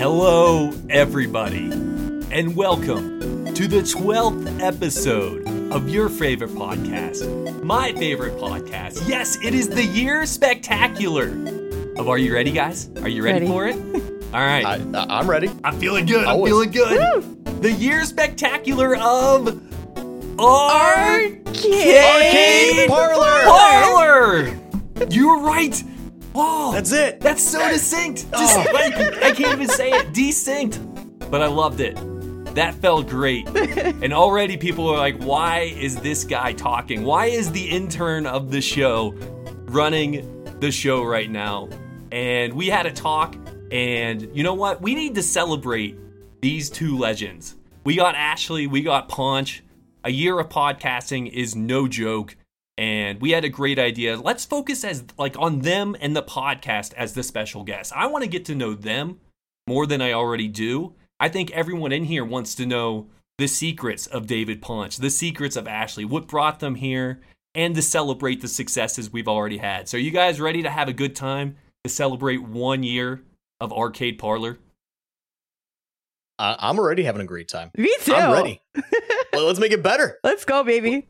[0.00, 1.70] Hello, everybody,
[2.30, 9.06] and welcome to the 12th episode of your favorite podcast, my favorite podcast.
[9.06, 11.26] Yes, it is the year spectacular
[11.98, 12.88] of Are You Ready, guys?
[13.02, 13.46] Are you ready, Ready.
[13.48, 13.76] for it?
[14.32, 14.64] All right.
[14.64, 15.50] I, uh, I'm ready.
[15.64, 16.22] I'm feeling good.
[16.24, 16.50] I'm Always.
[16.50, 17.60] feeling good.
[17.60, 19.48] The year spectacular of
[20.40, 23.42] Arcade, Arcade Parlor.
[23.44, 24.60] Parlor.
[25.10, 25.84] You were right.
[26.32, 26.72] Whoa.
[26.72, 27.20] That's it.
[27.20, 28.30] That's so distinct.
[28.30, 28.64] Dis- Oh.
[28.72, 30.12] like, I can't even say it.
[30.12, 30.78] Distinct.
[31.30, 31.96] But I loved it.
[32.54, 33.46] That felt great.
[33.56, 37.04] and already people are like, why is this guy talking?
[37.04, 39.14] Why is the intern of the show
[39.66, 41.68] running the show right now?
[42.12, 43.36] And we had a talk,
[43.70, 44.82] and you know what?
[44.82, 45.96] We need to celebrate
[46.40, 47.54] these two legends.
[47.84, 49.62] We got Ashlee, we got Ponch.
[50.02, 52.34] A year of podcasting is no joke
[52.80, 54.18] and we had a great idea.
[54.18, 57.92] Let's focus as like on them and the podcast as the special guest.
[57.94, 59.20] I want to get to know them
[59.68, 60.94] more than I already do.
[61.20, 65.56] I think everyone in here wants to know the secrets of David Ponch, the secrets
[65.56, 67.20] of Ashlee, what brought them here,
[67.54, 69.86] and to celebrate the successes we've already had.
[69.86, 73.22] So, you guys ready to have a good time to celebrate one year
[73.60, 74.58] of Arcade Parlor?
[76.38, 77.72] I, I'm already having a great time.
[77.76, 78.14] Me too.
[78.14, 78.62] I'm ready.
[79.34, 80.18] well, let's make it better.
[80.24, 81.08] Let's go, baby.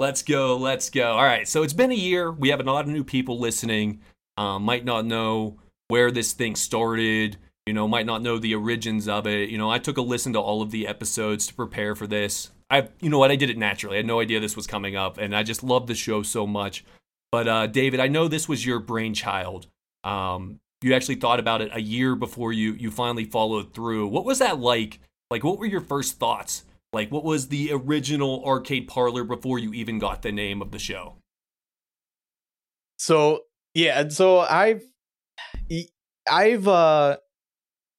[0.00, 0.56] Let's go.
[0.56, 1.12] Let's go.
[1.12, 1.46] All right.
[1.46, 2.32] So it's been a year.
[2.32, 4.00] We have a lot of new people listening.
[4.38, 7.36] Um, might not know where this thing started.
[7.66, 9.50] You know, might not know the origins of it.
[9.50, 12.50] You know, I took a listen to all of the episodes to prepare for this.
[12.70, 13.96] I, you know what, I did it naturally.
[13.96, 16.46] I had no idea this was coming up, and I just love the show so
[16.46, 16.82] much.
[17.30, 19.66] But uh, David, I know this was your brainchild.
[20.02, 24.06] Um, you actually thought about it a year before you you finally followed through.
[24.06, 24.98] What was that like?
[25.30, 26.64] Like, what were your first thoughts?
[26.92, 30.78] Like, what was the original arcade parlor before you even got the name of the
[30.78, 31.16] show?
[32.98, 33.42] So
[33.74, 34.82] yeah, and so I've
[36.30, 37.16] I've uh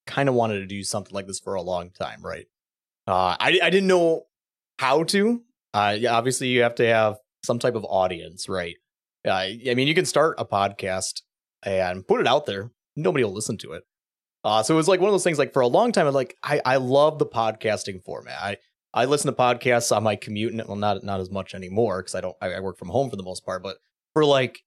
[0.07, 2.46] kind of wanted to do something like this for a long time, right?
[3.07, 4.24] Uh, I I didn't know
[4.79, 5.41] how to.
[5.73, 8.75] Uh, obviously you have to have some type of audience, right?
[9.25, 11.22] Uh, I mean, you can start a podcast
[11.63, 12.72] and put it out there.
[12.96, 13.84] Nobody will listen to it.
[14.44, 15.40] Uh, so it was like one of those things.
[15.40, 18.38] Like for a long time, I'm like, I I love the podcasting format.
[18.41, 18.58] I
[18.94, 22.16] I listen to podcasts on my commute, and well, not not as much anymore because
[22.16, 22.35] I don't.
[22.41, 23.63] I, I work from home for the most part.
[23.63, 23.78] But
[24.13, 24.63] for like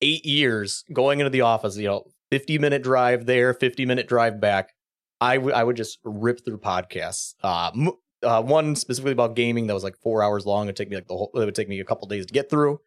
[0.00, 4.40] eight years, going into the office, you know, 50 minute drive there, 50 minute drive
[4.40, 4.74] back,
[5.20, 7.34] I would I would just rip through podcasts.
[7.42, 7.92] Uh, m-
[8.22, 10.66] uh, one specifically about gaming that was like four hours long.
[10.66, 11.30] It'd take me like the whole.
[11.34, 12.80] It would take me a couple days to get through,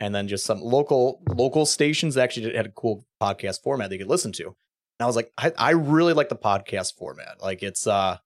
[0.00, 3.98] and then just some local local stations that actually had a cool podcast format they
[3.98, 4.46] could listen to.
[4.46, 7.40] And I was like, I, I really like the podcast format.
[7.40, 8.18] Like it's uh,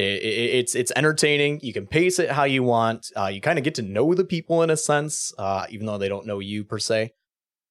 [0.00, 1.60] it, it, it's it's entertaining.
[1.62, 3.06] You can pace it how you want.
[3.16, 5.98] Uh, you kind of get to know the people in a sense, uh, even though
[5.98, 7.12] they don't know you per se.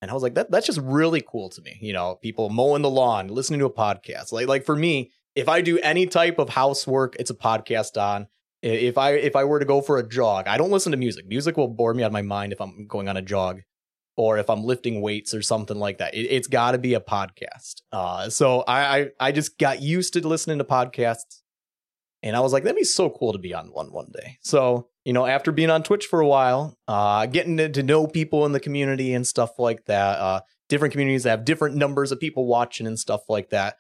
[0.02, 1.78] And I was like, that that's just really cool to me.
[1.82, 4.32] You know, people mowing the lawn, listening to a podcast.
[4.32, 8.28] Like like for me, if I do any type of housework, it's a podcast on.
[8.62, 11.28] If I if I were to go for a jog, I don't listen to music.
[11.28, 13.62] Music will bore me out of my mind if I'm going on a jog,
[14.18, 16.14] or if I'm lifting weights or something like that.
[16.14, 17.82] It, it's got to be a podcast.
[17.92, 21.42] Uh, so I, I I just got used to listening to podcasts,
[22.22, 24.38] and I was like, that'd be so cool to be on one one day.
[24.42, 28.06] So you know, after being on Twitch for a while, uh, getting to, to know
[28.06, 32.12] people in the community and stuff like that, uh, different communities that have different numbers
[32.12, 33.76] of people watching and stuff like that.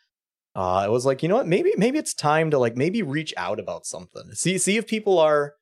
[0.56, 3.34] Uh, it was like, you know what, maybe maybe it's time to like maybe reach
[3.38, 4.32] out about something.
[4.34, 5.54] See see if people are,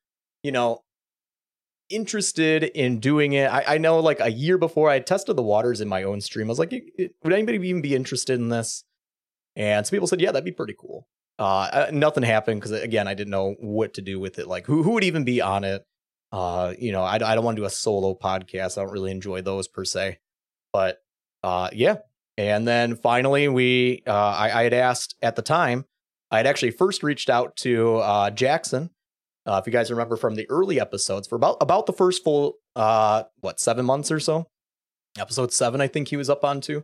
[0.44, 0.84] you know,
[1.90, 3.52] interested in doing it.
[3.52, 6.48] I, I know like a year before I tested the waters in my own stream,
[6.48, 8.84] I was like, "I- I- would anybody even be interested in this?
[9.56, 11.08] And some people said, yeah, that'd be pretty cool.
[11.40, 14.48] Uh, uh, nothing happened because again, I didn't know what to do with it.
[14.48, 15.86] Like, who who would even be on it?
[16.32, 18.78] Uh, you know, I, I don't want to do a solo podcast.
[18.78, 20.20] I don't really enjoy those per se.
[20.74, 21.02] But
[21.44, 21.98] uh, yeah.
[22.38, 25.86] And then finally, we uh, I, I had asked at the time.
[26.30, 28.90] I had actually first reached out to uh, Jackson.
[29.46, 32.56] Uh, if you guys remember from the early episodes, for about about the first full
[32.76, 34.48] uh, what seven months or so,
[35.18, 36.84] episode seven, I think he was up on to.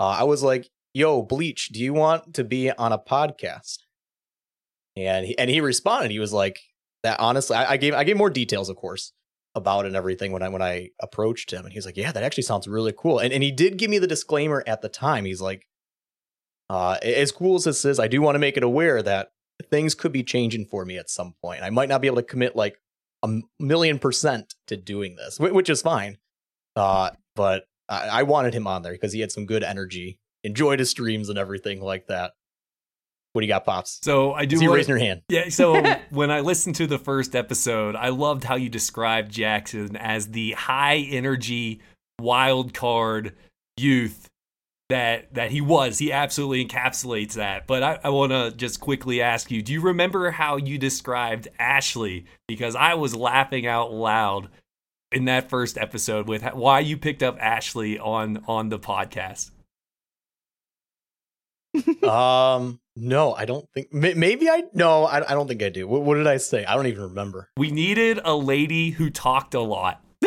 [0.00, 3.78] Uh, I was like, yo, Bleach, do you want to be on a podcast?
[4.96, 6.10] And he, and he responded.
[6.10, 6.60] He was like,
[7.02, 9.12] that honestly, I, I gave I gave more details, of course,
[9.54, 12.22] about and everything when I when I approached him, and he was like, yeah, that
[12.22, 13.18] actually sounds really cool.
[13.18, 15.24] And and he did give me the disclaimer at the time.
[15.24, 15.66] He's like,
[16.70, 19.32] uh, as cool as this is, I do want to make it aware that
[19.70, 21.62] things could be changing for me at some point.
[21.62, 22.76] I might not be able to commit like
[23.22, 26.18] a million percent to doing this, which is fine.
[26.76, 30.90] Uh, but I wanted him on there because he had some good energy, enjoyed his
[30.90, 32.32] streams and everything like that.
[33.32, 33.98] What do you got, pops?
[34.02, 34.58] So I do.
[34.58, 35.22] See you raising your hand.
[35.28, 39.96] Yeah, so when I listened to the first episode, I loved how you described Jackson
[39.96, 41.80] as the high energy
[42.20, 43.34] wild card
[43.78, 44.28] youth
[44.90, 45.98] that that he was.
[45.98, 47.66] He absolutely encapsulates that.
[47.66, 51.48] But I, I want to just quickly ask you: Do you remember how you described
[51.58, 52.26] Ashlee?
[52.46, 54.50] Because I was laughing out loud
[55.10, 59.51] in that first episode with why you picked up Ashlee on on the podcast.
[62.02, 63.92] Um, no, I don't think.
[63.92, 65.88] Maybe I no, I, I don't think I do.
[65.88, 66.64] What, what did I say?
[66.64, 67.48] I don't even remember.
[67.56, 70.04] We needed a lady who talked a lot.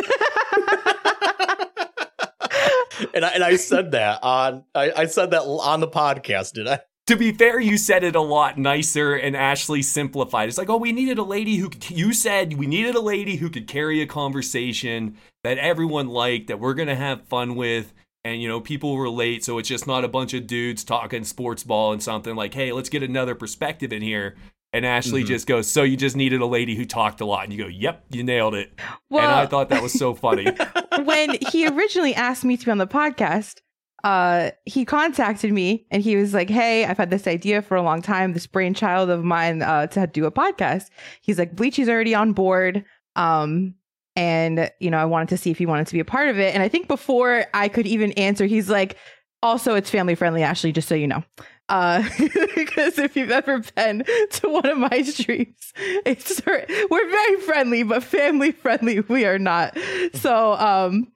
[3.13, 6.67] and I, and I said that on I, I said that on the podcast, did
[6.67, 6.79] I?
[7.07, 10.49] To be fair, you said it a lot nicer, and Ashlee simplified.
[10.49, 13.35] It's like, oh, we needed a lady who could, you said we needed a lady
[13.35, 17.93] who could carry a conversation that everyone liked, that we're gonna have fun with,
[18.25, 19.45] and you know people relate.
[19.45, 22.73] So it's just not a bunch of dudes talking sports ball and something like, hey,
[22.73, 24.35] let's get another perspective in here.
[24.73, 25.27] And Ashlee mm-hmm.
[25.27, 27.45] just goes, So you just needed a lady who talked a lot.
[27.45, 28.73] And you go, Yep, you nailed it.
[29.09, 30.47] Well, and I thought that was so funny.
[31.05, 33.61] when he originally asked me to be on the podcast,
[34.03, 37.81] uh, he contacted me and he was like, Hey, I've had this idea for a
[37.81, 40.89] long time, this brainchild of mine uh, to do a podcast.
[41.21, 42.83] He's like, Bleachy's already on board.
[43.15, 43.75] Um,
[44.15, 46.39] and, you know, I wanted to see if he wanted to be a part of
[46.39, 46.53] it.
[46.53, 48.97] And I think before I could even answer, he's like,
[49.43, 51.23] also, it's family friendly, Ashlee, just so you know.
[51.67, 52.07] Uh,
[52.55, 55.73] because if you've ever been to one of my streams,
[56.05, 59.77] it's we're very friendly, but family friendly we are not.
[60.13, 61.11] So, um,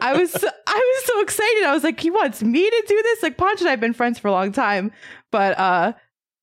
[0.00, 1.64] I was I was so excited.
[1.64, 3.22] I was like, he wants me to do this.
[3.22, 4.92] Like Ponch and I've been friends for a long time,
[5.30, 5.92] but uh,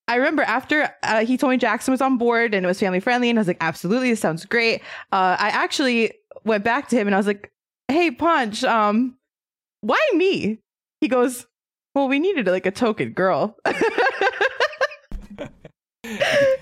[0.07, 3.00] I remember after uh, he told me Jackson was on board and it was family
[3.00, 4.81] friendly, and I was like, absolutely, this sounds great.
[5.12, 6.13] Uh, I actually
[6.44, 7.51] went back to him and I was like,
[7.88, 9.18] hey, Ponch, um,
[9.81, 10.59] why me?
[11.00, 11.45] He goes,
[11.95, 13.57] well, we needed like a token girl.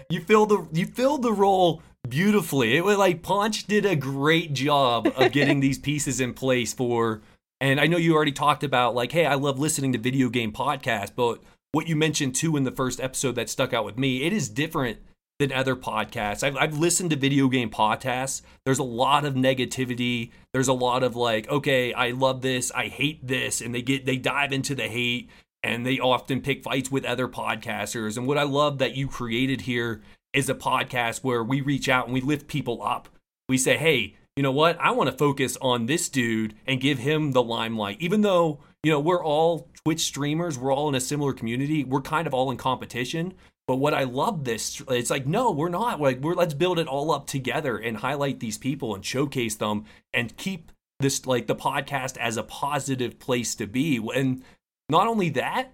[0.10, 2.78] you filled the you filled the role beautifully.
[2.78, 7.22] It was like Ponch did a great job of getting these pieces in place for.
[7.62, 10.54] And I know you already talked about like, hey, I love listening to video game
[10.54, 14.24] podcasts, but what you mentioned too in the first episode that stuck out with me,
[14.24, 15.00] it is different
[15.40, 16.44] than other podcasts.
[16.44, 18.42] I've, I've listened to video game podcasts.
[18.66, 20.32] There's a lot of negativity.
[20.54, 24.06] There's a lot of like, okay, I love this, I hate this, and they get
[24.06, 25.30] they dive into the hate
[25.64, 28.18] and they often pick fights with other podcasters.
[28.18, 30.02] And what I love that you created here
[30.34, 33.10] is a podcast where we reach out and we lift people up.
[33.48, 34.80] We say, hey, you know what?
[34.80, 37.98] I want to focus on this dude and give him the limelight.
[38.00, 42.02] Even though, you know, we're all Twitch streamers, we're all in a similar community, we're
[42.02, 43.34] kind of all in competition.
[43.68, 46.02] But what I love this, it's like, no, we're not.
[46.02, 49.86] Like, we're let's build it all up together and highlight these people and showcase them
[50.12, 53.98] and keep this like the podcast as a positive place to be.
[54.16, 54.44] And
[54.90, 55.72] not only that,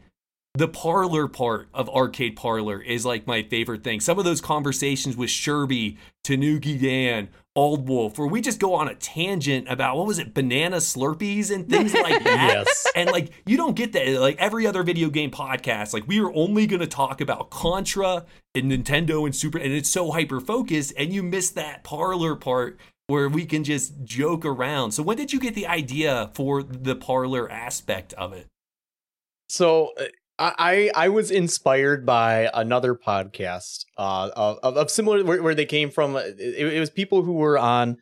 [0.56, 4.00] the parlor part of Arcade Parlor is like my favorite thing.
[4.00, 8.88] Some of those conversations with Sherby, Tanuki Dan, Old Wolf, where we just go on
[8.88, 12.66] a tangent about what was it, banana slurpees and things like that.
[12.66, 12.88] yes.
[12.96, 15.94] And like you don't get that like every other video game podcast.
[15.94, 20.12] Like we are only gonna talk about Contra and Nintendo and Super and it's so
[20.12, 24.92] hyper focused, and you miss that parlor part where we can just joke around.
[24.92, 28.48] So when did you get the idea for the parlor aspect of it?
[29.48, 30.06] So uh,
[30.38, 35.90] I I was inspired by another podcast uh, of, of similar where, where, they came
[35.90, 36.16] from.
[36.16, 37.98] It, it, was people who were on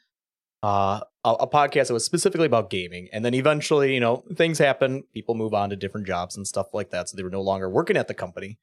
[0.64, 4.58] uh, a, a, podcast that was specifically about gaming, and then eventually, you know, things
[4.58, 5.04] happen.
[5.14, 7.70] People move on to different jobs and stuff like that, so they were no longer
[7.70, 8.58] working at the company.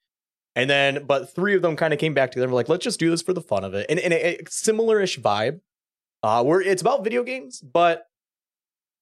[0.57, 2.53] And then, but three of them kind of came back together.
[2.53, 5.21] Like, let's just do this for the fun of it, and, and a, a similar-ish
[5.21, 5.61] vibe.
[6.23, 8.05] Uh, where it's about video games, but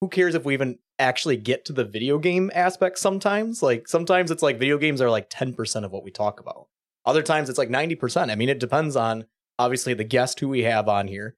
[0.00, 3.62] who cares if we even actually get to the video game aspect sometimes.
[3.62, 6.68] Like sometimes it's like video games are like 10% of what we talk about.
[7.04, 8.30] Other times it's like 90%.
[8.30, 9.26] I mean, it depends on
[9.58, 11.36] obviously the guest who we have on here.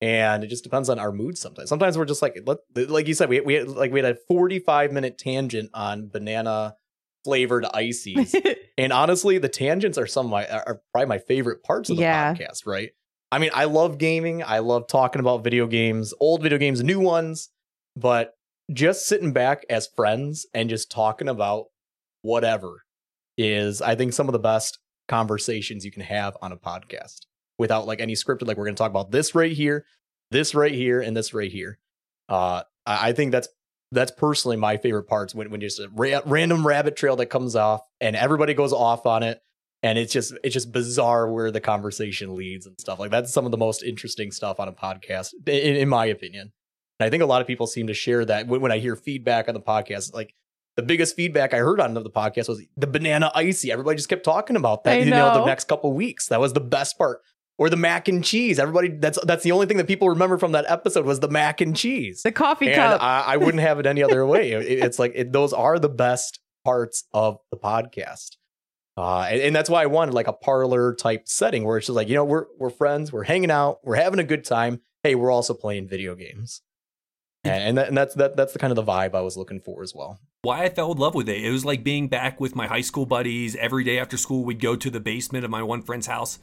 [0.00, 1.68] And it just depends on our mood sometimes.
[1.68, 2.58] Sometimes we're just like let,
[2.90, 6.76] like you said, we we had, like we had a 45 minute tangent on banana
[7.24, 8.34] flavored ices.
[8.78, 12.02] and honestly, the tangents are some of my are probably my favorite parts of the
[12.02, 12.34] yeah.
[12.34, 12.90] podcast, right?
[13.32, 14.42] I mean, I love gaming.
[14.42, 17.48] I love talking about video games, old video games, new ones,
[17.96, 18.32] but
[18.72, 21.66] just sitting back as friends and just talking about
[22.22, 22.84] whatever
[23.36, 27.20] is I think some of the best conversations you can have on a podcast
[27.58, 29.84] without like any scripted like we're going to talk about this right here,
[30.30, 31.78] this right here and this right here.
[32.28, 33.48] Uh I think that's
[33.92, 37.56] that's personally my favorite parts when when just a ra- random rabbit trail that comes
[37.56, 39.40] off and everybody goes off on it
[39.82, 43.44] and it's just it's just bizarre where the conversation leads and stuff like that's some
[43.44, 46.52] of the most interesting stuff on a podcast in, in my opinion
[47.00, 48.96] and I think a lot of people seem to share that when, when I hear
[48.96, 50.34] feedback on the podcast, like
[50.76, 53.70] the biggest feedback I heard on the podcast was the banana icy.
[53.72, 54.98] Everybody just kept talking about that.
[55.00, 55.32] You know.
[55.34, 56.28] know, the next couple weeks.
[56.28, 57.20] That was the best part.
[57.58, 58.58] or the mac and cheese.
[58.58, 61.60] Everybody, that's that's the only thing that people remember from that episode was the mac
[61.60, 62.22] and cheese.
[62.24, 63.00] The coffee and cup.
[63.02, 64.50] I, I wouldn't have it any other way.
[64.52, 68.30] It- it's like it, those are the best parts of the podcast.
[68.96, 71.96] Uh, and, and that's why I wanted like a parlor type setting where it's just
[71.96, 74.80] like, you know, we're we're friends, we're hanging out, we're having a good time.
[75.02, 76.62] Hey, we're also playing video games.
[77.44, 79.60] And, and, that, and that's that that's the kind of the vibe I was looking
[79.60, 80.18] for as well.
[80.42, 81.44] why I fell in love with it.
[81.44, 83.54] It was like being back with my high school buddies.
[83.56, 86.38] Every day after school, we'd go to the basement of my one friend's house.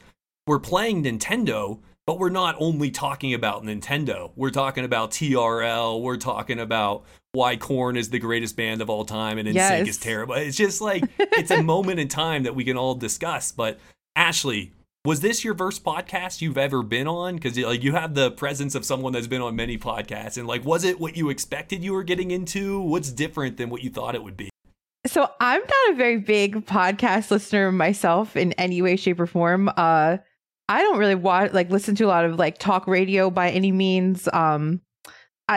[0.46, 4.32] We're playing Nintendo, but we're not only talking about Nintendo.
[4.36, 6.00] We're talking about TRL.
[6.02, 9.88] We're talking about why Korn is the greatest band of all time and NSYNC Yes.
[9.88, 10.34] is terrible.
[10.34, 13.50] It's just like it's a moment in time that we can all discuss.
[13.52, 13.78] But
[14.18, 14.72] Ashlee,
[15.04, 17.34] was this your first podcast you've ever been on?
[17.34, 20.64] Because like you have the presence of someone that's been on many podcasts, and like,
[20.64, 22.80] was it what you expected you were getting into?
[22.80, 24.50] What's different than what you thought it would be?
[25.06, 29.68] So I'm not a very big podcast listener myself in any way, shape, or form.
[29.76, 30.18] Uh,
[30.68, 33.72] I don't really watch like listen to a lot of like talk radio by any
[33.72, 34.28] means.
[34.32, 34.80] Um,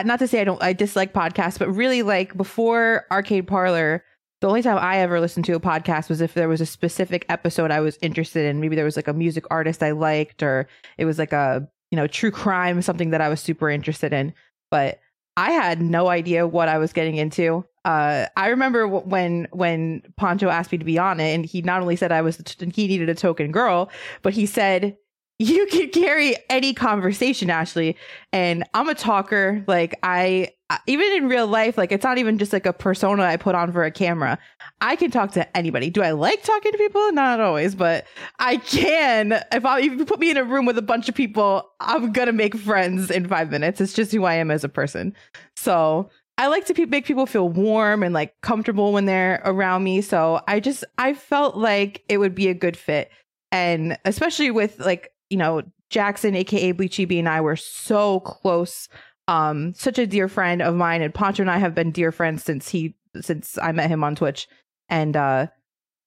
[0.04, 4.04] not to say I don't I dislike podcasts, but really like before Arcade Parlor,
[4.46, 7.26] the only time I ever listened to a podcast was if there was a specific
[7.28, 8.60] episode I was interested in.
[8.60, 11.96] Maybe there was like a music artist I liked, or it was like a you
[11.96, 14.32] know true crime, something that I was super interested in.
[14.70, 15.00] But
[15.36, 17.64] I had no idea what I was getting into.
[17.84, 21.82] Uh, I remember when when Poncho asked me to be on it, and he not
[21.82, 23.90] only said I was t- he needed a token girl,
[24.22, 24.96] but he said
[25.40, 27.96] you can carry any conversation, Ashlee.
[28.32, 29.64] And I'm a talker.
[29.66, 30.52] Like I-
[30.86, 33.72] even in real life, like it's not even just like a persona I put on
[33.72, 34.38] for a camera.
[34.80, 35.90] I can talk to anybody.
[35.90, 37.12] Do I like talking to people?
[37.12, 38.04] Not always, but
[38.38, 39.32] I can.
[39.52, 42.12] If I if you put me in a room with a bunch of people, I'm
[42.12, 43.80] gonna make friends in five minutes.
[43.80, 45.14] It's just who I am as a person.
[45.56, 49.84] So I like to pe- make people feel warm and like comfortable when they're around
[49.84, 50.00] me.
[50.00, 53.10] So I just I felt like it would be a good fit,
[53.52, 58.88] and especially with like you know Jackson, aka Bleachy B, and I were so close.
[59.28, 62.44] Um, such a dear friend of mine, and Poncho and I have been dear friends
[62.44, 64.48] since he since I met him on Twitch,
[64.88, 65.48] and uh,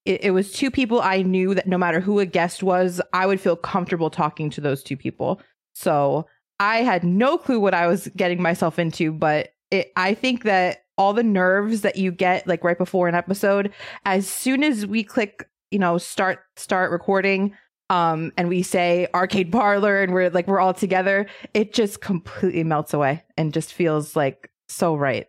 [0.04, 3.26] it, it was two people I knew that no matter who a guest was, I
[3.26, 5.40] would feel comfortable talking to those two people.
[5.74, 6.26] So
[6.58, 10.84] I had no clue what I was getting myself into, but it, I think that
[10.98, 13.72] all the nerves that you get like right before an episode,
[14.04, 17.54] as soon as we click, you know, start start recording,
[17.90, 22.64] um, and we say arcade parlor, and we're like we're all together, it just completely
[22.64, 25.26] melts away and just feels like so right.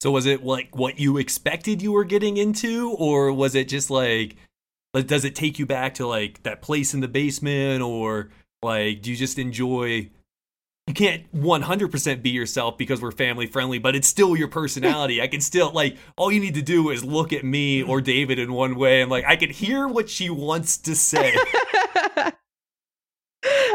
[0.00, 3.90] So was it like what you expected you were getting into, or was it just
[3.90, 4.36] like,
[4.94, 8.30] like does it take you back to like that place in the basement, or
[8.62, 10.08] like do you just enjoy?
[10.88, 15.22] You can't 100% be yourself because we're family friendly, but it's still your personality.
[15.22, 18.40] I can still like all you need to do is look at me or David
[18.40, 21.36] in one way, and like I can hear what she wants to say.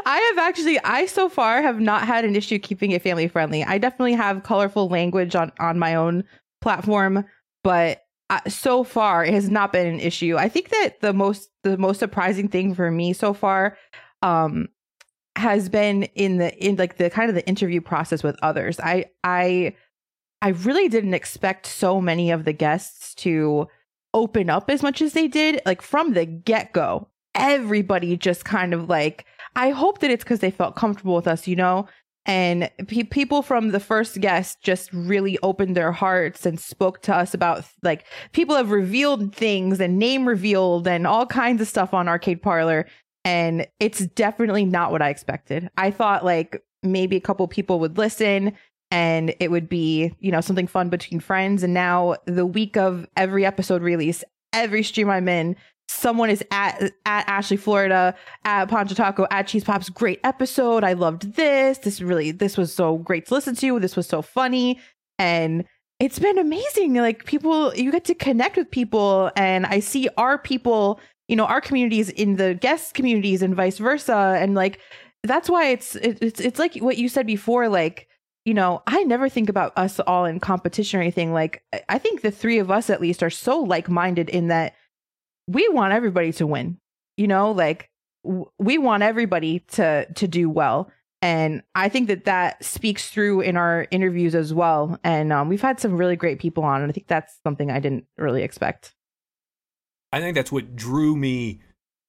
[0.06, 3.64] I have actually, I so far have not had an issue keeping it family friendly.
[3.64, 6.26] I definitely have colorful language on on my own
[6.60, 7.24] platform,
[7.64, 10.36] but uh, so far it has not been an issue.
[10.38, 13.78] I think that the most the most surprising thing for me so far
[14.24, 14.68] um
[15.38, 18.80] has been in the in like the kind of the interview process with others.
[18.80, 19.76] I I
[20.42, 23.68] I really didn't expect so many of the guests to
[24.14, 27.08] open up as much as they did like from the get-go.
[27.36, 29.26] Everybody just kind of like
[29.56, 31.88] I hope that it's because they felt comfortable with us, you know?
[32.26, 37.16] And pe- people from the first guest just really opened their hearts and spoke to
[37.16, 41.94] us about like people have revealed things and name revealed and all kinds of stuff
[41.94, 42.86] on Arcade Parlor.
[43.28, 45.70] And it's definitely not what I expected.
[45.76, 48.54] I thought like maybe a couple people would listen
[48.90, 51.62] and it would be, you know, something fun between friends.
[51.62, 55.58] And now the week of every episode release, every stream I'm in,
[55.90, 58.16] someone is at at Ashlee Florida,
[58.46, 59.90] at Poncho Taco, at Cheese Pops.
[59.90, 60.86] Great episode.
[60.86, 61.80] I loved this.
[61.80, 63.78] This really this was so great to listen to.
[63.82, 64.80] This was so funny.
[65.20, 65.66] And
[66.00, 66.94] it's been amazing.
[66.94, 71.46] Like people, you get to connect with people, and I see our people, you know,
[71.46, 74.38] our communities in the guest communities and vice versa.
[74.40, 74.80] And like
[75.24, 78.08] that's why it's it, it's it's like what you said before, like
[78.46, 81.34] you know, I never think about us all in competition or anything.
[81.34, 84.74] Like, I- think the three of us at least are so like minded in that
[85.48, 86.78] we want everybody to win.
[87.18, 87.90] You know, like
[88.24, 90.90] w- we want everybody to to do well,
[91.22, 94.98] and I think that that speaks through in our interviews as well.
[95.04, 97.80] And um, we've had some really great people on, and I think that's something I
[97.80, 98.94] didn't really expect.
[100.12, 101.60] I think that's what drew me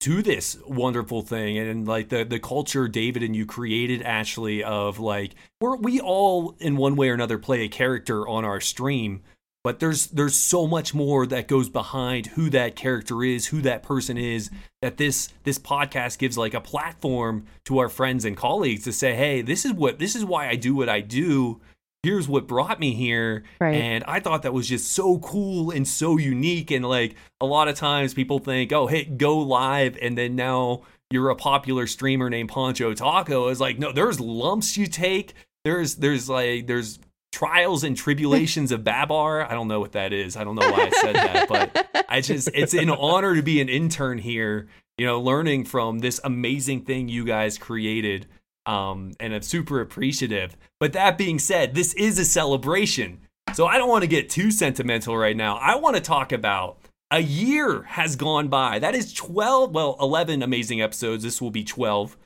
[0.00, 5.00] to this wonderful thing and like the the culture David and you created Ashlee of
[5.00, 9.22] like we're we all in one way or another play a character on our stream
[9.64, 13.82] but there's there's so much more that goes behind who that character is, who that
[13.82, 14.50] person is.
[14.80, 19.14] That this this podcast gives like a platform to our friends and colleagues to say,
[19.14, 21.60] hey, this is what this is why I do what I do.
[22.04, 23.74] Here's what brought me here, Right.
[23.74, 26.70] and I thought that was just so cool and so unique.
[26.70, 30.82] And like a lot of times, people think, oh, hey, go live, and then now
[31.10, 33.48] you're a popular streamer named Poncho Taco.
[33.48, 35.34] Is like, no, there's lumps you take.
[35.64, 37.00] There's there's like there's
[37.32, 39.42] trials and tribulations of Babar.
[39.50, 40.36] I don't know what that is.
[40.36, 43.60] I don't know why I said that, but I just it's an honor to be
[43.60, 48.28] an intern here, you know, learning from this amazing thing you guys created.
[48.68, 50.54] Um, and I'm super appreciative.
[50.78, 53.20] But that being said, this is a celebration.
[53.54, 55.56] So I don't want to get too sentimental right now.
[55.56, 56.78] I want to talk about
[57.10, 58.78] a year has gone by.
[58.78, 61.24] That is 12, well, 11 amazing episodes.
[61.24, 62.18] This will be 12.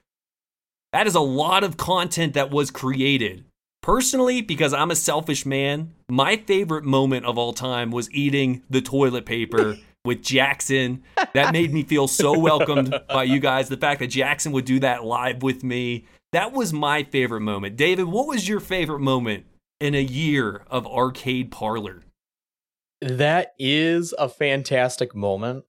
[0.93, 3.45] That is a lot of content that was created.
[3.81, 8.81] Personally, because I'm a selfish man, my favorite moment of all time was eating the
[8.81, 11.05] toilet paper with Jackson.
[11.35, 13.69] That made me feel so welcomed by you guys.
[13.69, 17.77] The fact that Jackson would do that live with me, that was my favorite moment.
[17.77, 19.47] David, what was your favorite moment
[19.81, 22.03] in a year of arcade parlor?
[23.01, 25.65] That is a fantastic moment.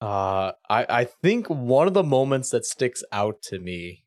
[0.00, 4.04] Uh, I I think one of the moments that sticks out to me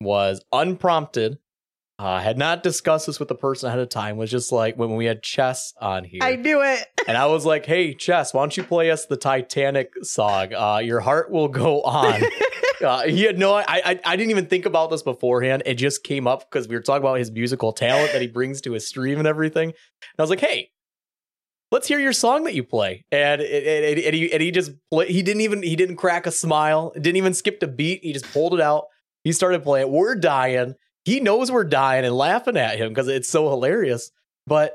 [0.00, 1.38] was unprompted.
[1.98, 4.16] Uh, had not discussed this with the person ahead of time.
[4.16, 6.86] Was just like when we had Chess on here, I knew it.
[7.08, 10.54] and I was like, "Hey, Chess, why don't you play us the Titanic song?
[10.54, 12.22] Uh, Your heart will go on."
[12.84, 13.52] uh, he had no.
[13.54, 15.64] I, I I didn't even think about this beforehand.
[15.66, 18.60] It just came up because we were talking about his musical talent that he brings
[18.60, 19.70] to his stream and everything.
[19.70, 20.70] And I was like, "Hey,
[21.72, 24.70] let's hear your song that you play." And it, it, and he and he just
[24.92, 26.92] play, he didn't even he didn't crack a smile.
[26.94, 28.04] Didn't even skip a beat.
[28.04, 28.84] He just pulled it out.
[29.24, 29.90] He started playing.
[29.90, 30.76] We're dying.
[31.08, 34.10] He knows we're dying and laughing at him because it's so hilarious.
[34.46, 34.74] But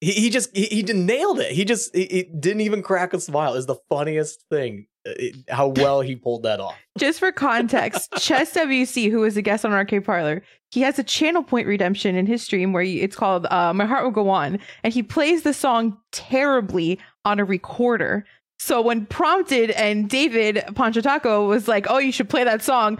[0.00, 1.52] he, he just he, he nailed it.
[1.52, 3.54] He just he, he didn't even crack a smile.
[3.54, 4.86] Is the funniest thing.
[5.06, 6.76] uh, It, how well he pulled that off.
[6.98, 11.02] Just for context, Chess WC, who was a guest on Arcade Parlor, he has a
[11.02, 14.30] channel point redemption in his stream where he, it's called uh, "My Heart Will Go
[14.30, 18.24] On," and he plays the song terribly on a recorder.
[18.60, 22.98] So when prompted, and David Poncho Taco was like, "Oh, you should play that song,"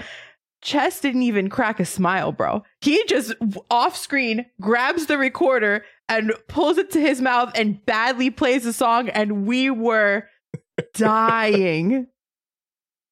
[0.65, 2.65] Chess didn't even crack a smile, bro.
[2.81, 3.35] He just
[3.71, 8.73] off screen grabs the recorder and pulls it to his mouth and badly plays the
[8.73, 10.27] song, and we were
[10.95, 12.07] dying,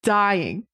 [0.01, 0.65] dying.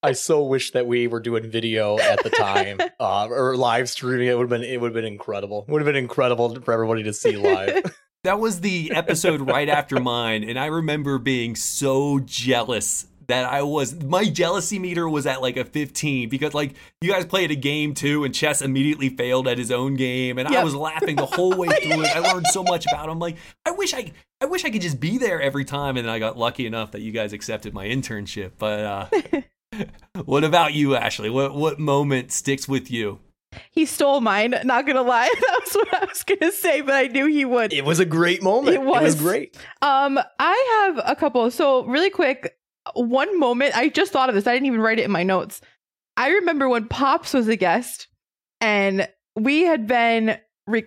[0.00, 4.28] I so wish that we were doing video at the time uh, or live streaming.
[4.28, 5.64] It would have been it would have been incredible.
[5.66, 7.94] It would have been incredible for everybody to see live.
[8.24, 13.62] That was the episode right after mine, and I remember being so jealous that I
[13.62, 17.54] was my jealousy meter was at like a 15 because like you guys played a
[17.54, 21.26] game too and Chess immediately failed at his own game and I was laughing the
[21.26, 22.16] whole way through it.
[22.16, 23.18] I learned so much about him.
[23.18, 23.36] Like
[23.66, 26.18] I wish I I wish I could just be there every time and then I
[26.18, 28.52] got lucky enough that you guys accepted my internship.
[28.58, 29.82] But uh
[30.24, 31.32] what about you, Ashlee?
[31.32, 33.20] What what moment sticks with you?
[33.70, 34.54] He stole mine.
[34.64, 37.72] Not gonna lie, that was what I was gonna say, but I knew he would.
[37.72, 38.76] it was a great moment.
[38.76, 39.14] It It was, was.
[39.16, 39.56] great.
[39.80, 41.50] Um, I have a couple.
[41.50, 42.57] So really quick,
[42.94, 43.76] one moment.
[43.76, 44.46] I just thought of this.
[44.46, 45.60] I didn't even write it in my notes.
[46.16, 48.08] I remember when Pops was a guest,
[48.60, 50.38] and we had been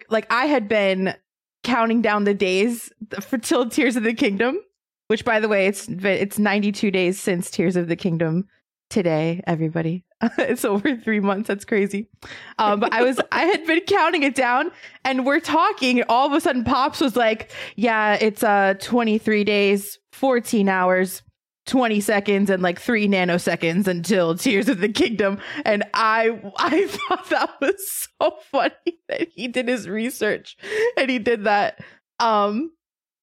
[0.09, 1.15] like I had been
[1.63, 4.59] counting down the days for till Tears of the Kingdom.
[5.07, 8.47] Which, by the way, it's it's 92 days since Tears of the Kingdom
[8.89, 9.41] today.
[9.45, 10.05] Everybody,
[10.37, 11.47] it's over three months.
[11.47, 12.09] That's crazy.
[12.57, 14.71] Um, but I was I had been counting it down,
[15.03, 15.99] and we're talking.
[15.99, 21.23] and All of a sudden, Pops was like, "Yeah, it's uh 23 days, 14 hours."
[21.67, 27.29] 20 seconds and like 3 nanoseconds until Tears of the Kingdom and I I thought
[27.29, 30.57] that was so funny that he did his research
[30.97, 31.79] and he did that.
[32.19, 32.71] Um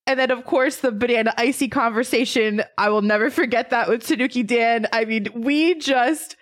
[0.07, 2.62] and then of course the banana icy conversation.
[2.79, 4.87] I will never forget that with Tanuki Dan.
[4.92, 6.37] I mean we just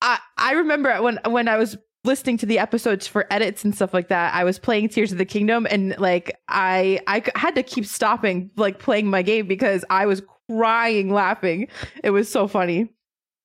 [0.00, 3.94] I I remember when when I was listening to the episodes for edits and stuff
[3.94, 7.62] like that I was playing Tears of the Kingdom and like i i had to
[7.62, 11.68] keep stopping like playing my game because I was crying laughing
[12.02, 12.88] it was so funny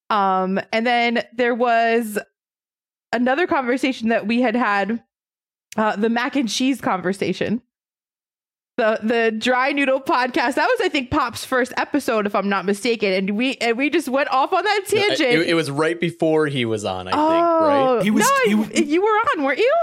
[0.10, 2.17] um and then there was
[3.13, 5.03] another conversation that we had had
[5.77, 7.62] uh the mac and cheese conversation
[8.77, 12.63] the the dry noodle podcast that was i think pop's first episode if i'm not
[12.65, 15.99] mistaken and we and we just went off on that tangent It, it was right
[15.99, 17.07] before he was on.
[17.07, 17.21] I think.
[17.23, 18.03] oh Right.
[18.03, 19.07] He was- no, he you- you were
[19.38, 19.73] on weren't you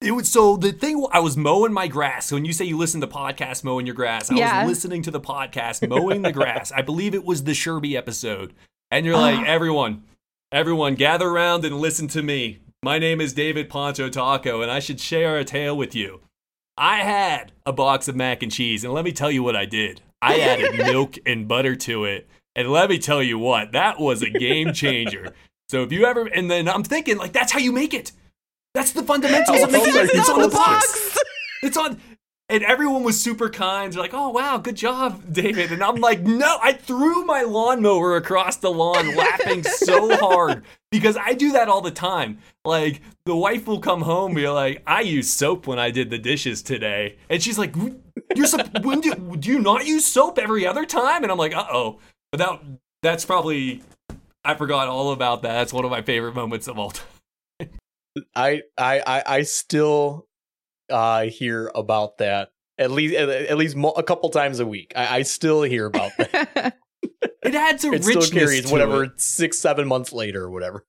[0.00, 1.04] It was so the thing.
[1.10, 2.26] I was mowing my grass.
[2.26, 4.60] So when you say you listen to podcast mowing your grass, I Yeah.
[4.62, 6.70] was listening to the podcast mowing the grass.
[6.70, 8.54] I believe it was the Sherby episode,
[8.92, 9.44] and you're like, Ah.
[9.44, 10.04] everyone,
[10.52, 12.60] everyone, gather around and listen to me.
[12.80, 16.20] My name is David Poncho Taco, and I should share a tale with you.
[16.76, 19.64] I had a box of mac and cheese, and let me tell you what I
[19.64, 20.00] did.
[20.22, 22.28] I added milk and butter to it.
[22.54, 25.34] And let me tell you what, that was a game changer.
[25.68, 28.12] So if you ever, and then I'm thinking, like, that's how you make it.
[28.74, 30.10] That's the fundamentals of It's making it.
[30.14, 31.16] It's on the box.
[31.60, 32.00] It's on.
[32.48, 33.92] And everyone was super kind.
[33.92, 35.72] They're like, oh, wow, good job, David.
[35.72, 41.16] And I'm like, no, I threw my lawnmower across the lawn laughing so hard because
[41.16, 42.38] I do that all the time.
[42.64, 46.10] Like, the wife will come home and be like, I used soap when I did
[46.10, 47.16] the dishes today.
[47.28, 47.74] And she's like,
[48.34, 51.24] you're sup- when do, do you not use soap every other time?
[51.24, 51.98] And I'm like, uh oh.
[52.30, 52.60] But that,
[53.02, 53.82] that's probably,
[54.44, 55.54] I forgot all about that.
[55.54, 57.06] That's one of my favorite moments of all time.
[58.34, 60.26] I I I, I still
[60.90, 64.92] uh hear about that at least at, at least mo- a couple times a week.
[64.96, 66.76] I, I still hear about that.
[67.42, 69.20] It adds a it still richness carries to whatever it.
[69.20, 70.84] six seven months later or whatever.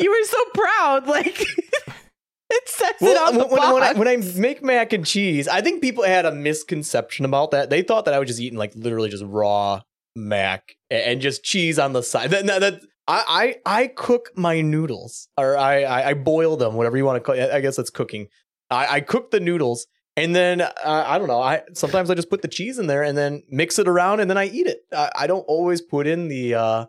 [0.00, 1.40] you were so proud, like
[2.50, 5.04] it says it Well, on the when, when, when I, when I make mac and
[5.04, 7.68] cheese, I think people had a misconception about that.
[7.70, 9.82] They thought that I was just eating like literally just raw
[10.16, 12.30] mac and just cheese on the side.
[12.30, 12.80] That, that, that-
[13.10, 17.16] I, I I cook my noodles or I, I I boil them, whatever you want
[17.16, 17.34] to call.
[17.34, 17.50] it.
[17.50, 18.28] I guess that's cooking.
[18.70, 21.40] I, I cook the noodles and then uh, I don't know.
[21.42, 24.30] I sometimes I just put the cheese in there and then mix it around and
[24.30, 24.78] then I eat it.
[24.92, 26.86] I, I don't always put in the uh,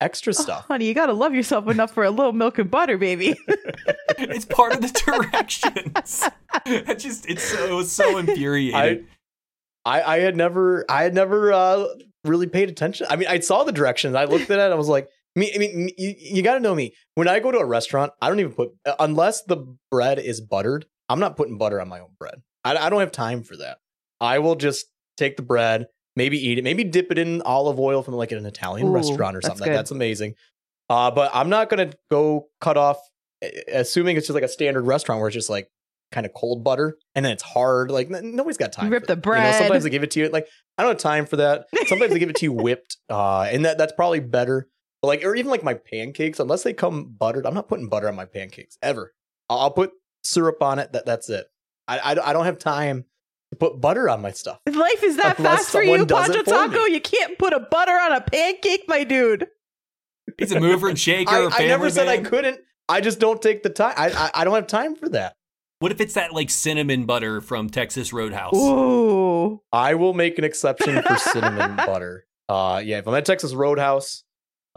[0.00, 0.64] extra Oh, stuff.
[0.66, 3.34] honey, you gotta love yourself enough for a little milk and butter, baby.
[4.18, 6.24] it's part of the directions.
[6.66, 9.06] it just it's so it was so infuriating.
[9.84, 11.86] I, I had never I had never uh,
[12.24, 13.06] really paid attention.
[13.08, 14.14] I mean, I saw the directions.
[14.14, 14.72] I looked at it.
[14.72, 15.52] I was like, me.
[15.54, 16.94] I mean, you, you got to know me.
[17.14, 20.40] When I go to a restaurant, I don't even put uh, unless the bread is
[20.40, 20.86] buttered.
[21.08, 22.42] I'm not putting butter on my own bread.
[22.64, 23.78] I, I don't have time for that.
[24.20, 28.02] I will just take the bread, maybe eat it, maybe dip it in olive oil
[28.02, 29.66] from like an Italian Ooh, restaurant or that's something.
[29.66, 29.76] good.
[29.76, 30.34] That's amazing.
[30.88, 32.98] Uh, but I'm not gonna go cut off,
[33.72, 35.68] assuming it's just like a standard restaurant where it's just like
[36.12, 37.90] kind of cold butter and then it's hard.
[37.90, 38.90] Like n- nobody's got time.
[38.90, 39.24] rip for the that.
[39.24, 39.54] You know, bread.
[39.54, 40.28] sometimes they give it to you.
[40.28, 41.66] Like I don't have time for that.
[41.86, 44.66] Sometimes they give it to you whipped, uh, and that that's probably better.
[45.02, 48.08] But like, or even like my pancakes, unless they come buttered, I'm not putting butter
[48.08, 49.14] on my pancakes ever.
[49.48, 50.92] I'll, I'll put syrup on it.
[50.92, 51.46] That that's it.
[51.88, 53.06] I, I I don't have time
[53.50, 54.60] to put butter on my stuff.
[54.66, 56.84] Life is that fast for you, someone Poncho Taco.
[56.84, 56.94] me.
[56.94, 59.48] You can't put a butter on a pancake, my dude.
[60.38, 61.30] He's a mover and shaker.
[61.30, 62.60] I, family never said I couldn't.
[62.88, 63.94] I just don't take the time.
[63.96, 65.34] I, I I don't have time for that.
[65.80, 68.54] What if it's that like cinnamon butter from Texas Roadhouse?
[68.54, 69.62] Ooh.
[69.72, 72.26] I will make an exception for cinnamon butter.
[72.50, 74.24] Uh, yeah, if I'm at Texas Roadhouse,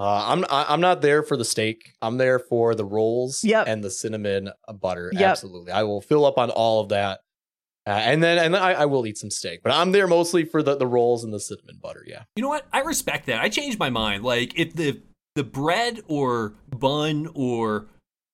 [0.03, 1.93] uh, I'm I, I'm not there for the steak.
[2.01, 3.67] I'm there for the rolls Yep.
[3.67, 5.09] and the cinnamon uh, butter.
[5.13, 5.21] Yep.
[5.31, 7.21] Absolutely, I will fill up on all of that,
[7.87, 9.61] uh, and then and then I, I will eat some steak.
[9.63, 12.03] But I'm there mostly for the the rolls and the cinnamon butter.
[12.05, 12.65] Yeah, You know what?
[12.73, 13.39] I respect that.
[13.41, 14.23] I changed my mind.
[14.23, 14.99] Like if the
[15.35, 17.87] the bread or bun or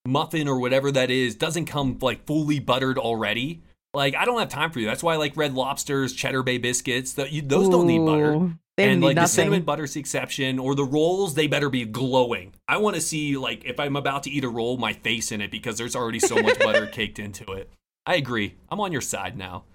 [0.08, 3.62] muffin or whatever that is doesn't come like fully buttered already,
[3.94, 4.88] like I don't have time for you.
[4.88, 7.14] That's why I like Red Lobsters, Cheddar Bay biscuits.
[7.14, 8.52] That you, those don't need butter.
[8.80, 8.84] Ooh.
[8.84, 9.34] They and need like the nothing.
[9.34, 12.54] cinnamon butter's the exception, or the rolls, they better be glowing.
[12.68, 15.42] I want to see like if I'm about to eat a roll, my face in
[15.42, 17.70] it because there's already so much butter caked into it.
[18.06, 18.56] I agree.
[18.70, 19.66] I'm on your side now.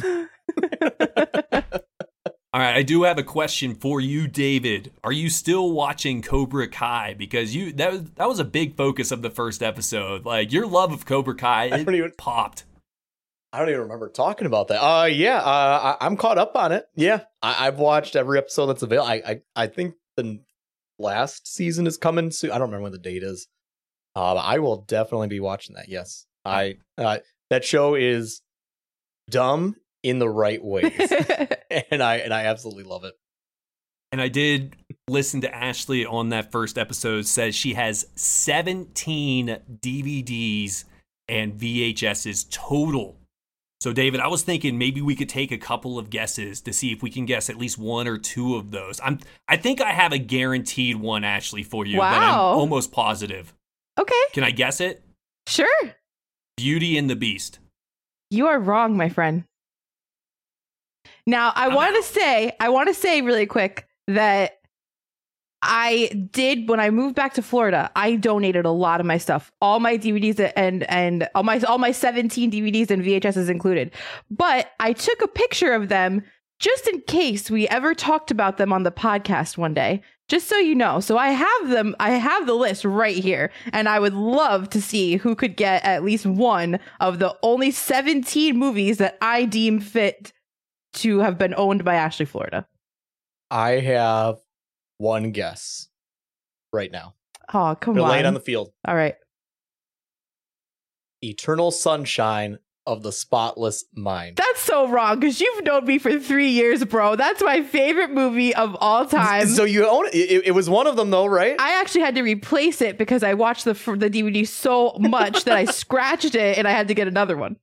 [2.54, 4.92] All right, I do have a question for you, David.
[5.02, 7.14] Are you still watching Cobra Kai?
[7.14, 10.24] Because you that was that was a big focus of the first episode.
[10.24, 12.64] Like your love of Cobra Kai, it don't even popped.
[13.52, 14.82] I don't even remember talking about that.
[14.82, 16.86] Uh, yeah, uh, I, I'm caught up on it.
[16.94, 19.08] Yeah, I, I've watched every episode that's available.
[19.08, 20.40] I, I I think the
[20.98, 22.50] last season is coming soon.
[22.50, 23.48] I don't remember when the date is.
[24.14, 25.88] Uh, but I will definitely be watching that.
[25.88, 27.18] Yes, I uh,
[27.50, 28.42] that show is
[29.30, 30.92] dumb in the right ways,
[31.90, 33.14] and I and I absolutely love it.
[34.12, 34.76] And I did
[35.08, 40.84] listen to Ashley on that first episode says she has 17 DVDs
[41.28, 43.18] and VHSs total.
[43.82, 46.92] So David, I was thinking maybe we could take a couple of guesses to see
[46.92, 49.00] if we can guess at least one or two of those.
[49.02, 49.18] I'm
[49.48, 52.52] I think I have a guaranteed one Ashlee for you that I'm Wow.
[52.52, 53.52] almost positive.
[53.98, 55.02] okay, Can I guess it?
[55.48, 55.66] sure.
[56.56, 57.58] Beauty and the Beast.
[58.30, 59.42] You are wrong, my friend.
[61.26, 64.60] Now, I want to say, I want to say really quick that
[65.62, 67.90] I did when I moved back to Florida.
[67.94, 71.78] I donated a lot of my stuff, all my DVDs and and all my all
[71.78, 73.92] my 17 DVDs and VHSs included.
[74.30, 76.24] But I took a picture of them
[76.58, 80.02] just in case we ever talked about them on the podcast one day.
[80.28, 80.98] Just so you know.
[81.00, 84.82] So I have them I have the list right here and I would love to
[84.82, 89.78] see who could get at least one of the only 17 movies that I deem
[89.78, 90.32] fit
[90.94, 92.66] to have been owned by Ashlee Florida.
[93.50, 94.38] I have
[95.02, 95.88] one guess
[96.72, 97.14] right now.
[97.52, 98.26] Oh, come Gonna on.
[98.26, 98.72] on the field.
[98.86, 99.16] All right.
[101.22, 104.36] Eternal Sunshine of the Spotless Mind.
[104.36, 107.16] That's so wrong because you've known me for three years, bro.
[107.16, 109.46] That's my favorite movie of all time.
[109.48, 110.14] So you own it.
[110.14, 110.46] it.
[110.46, 111.56] It was one of them, though, right?
[111.60, 115.56] I actually had to replace it because I watched the the DVD so much that
[115.56, 117.56] I scratched it and I had to get another one.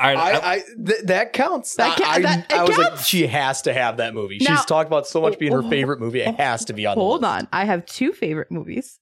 [0.00, 1.74] All right, I, I, I th- that counts.
[1.74, 3.06] That ca- I, I, that- it I was like, counts.
[3.06, 4.38] she has to have that movie.
[4.40, 6.20] Now- She's talked about so much being her Oh, favorite movie.
[6.20, 6.94] It oh, has to be on.
[6.96, 7.32] the Hold list.
[7.32, 7.48] on.
[7.52, 9.00] I have two favorite movies.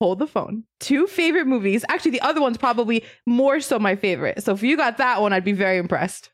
[0.00, 0.64] Hold the phone.
[0.80, 1.84] Two favorite movies.
[1.88, 4.42] Actually, the other one's probably more so my favorite.
[4.42, 6.30] So if you got that one, I'd be very impressed.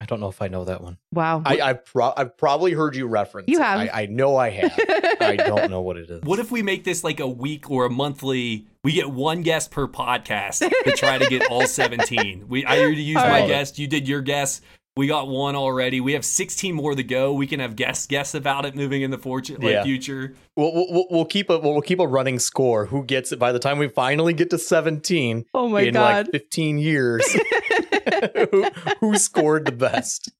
[0.00, 0.96] I don't know if I know that one.
[1.12, 1.42] Wow.
[1.44, 3.48] I, I pro- I've probably heard you reference.
[3.48, 3.80] You have.
[3.80, 4.72] I, I know I have.
[5.20, 6.22] I don't know what it is.
[6.22, 8.66] what if we make this like a week or a monthly?
[8.88, 12.46] We get one guest per podcast to try to get all 17.
[12.48, 13.46] We I already used All my right.
[13.46, 13.78] guest.
[13.78, 14.62] You did your guess.
[14.96, 16.00] We got one already.
[16.00, 17.34] We have 16 more to go.
[17.34, 19.84] We can have guests guess about it moving in the fortune, like Yeah.
[19.84, 20.36] future.
[20.56, 22.86] We'll, we'll, we'll keep a we'll keep a running score.
[22.86, 25.44] Who gets it by the time we finally get to 17?
[25.52, 26.24] Oh my in god.
[26.28, 27.30] like fifteen years?
[28.50, 28.64] who,
[29.00, 30.32] who scored the best?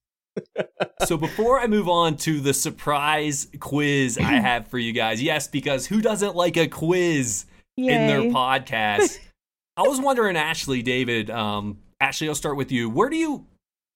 [1.05, 5.49] So before I move on to the surprise quiz I have for you guys, yes,
[5.49, 7.45] because who doesn't like a quiz
[7.87, 9.19] in their podcast?
[9.77, 12.91] I was wondering, Ashlee, David, um, Ashlee, I'll start with you.
[12.91, 13.47] Where do you,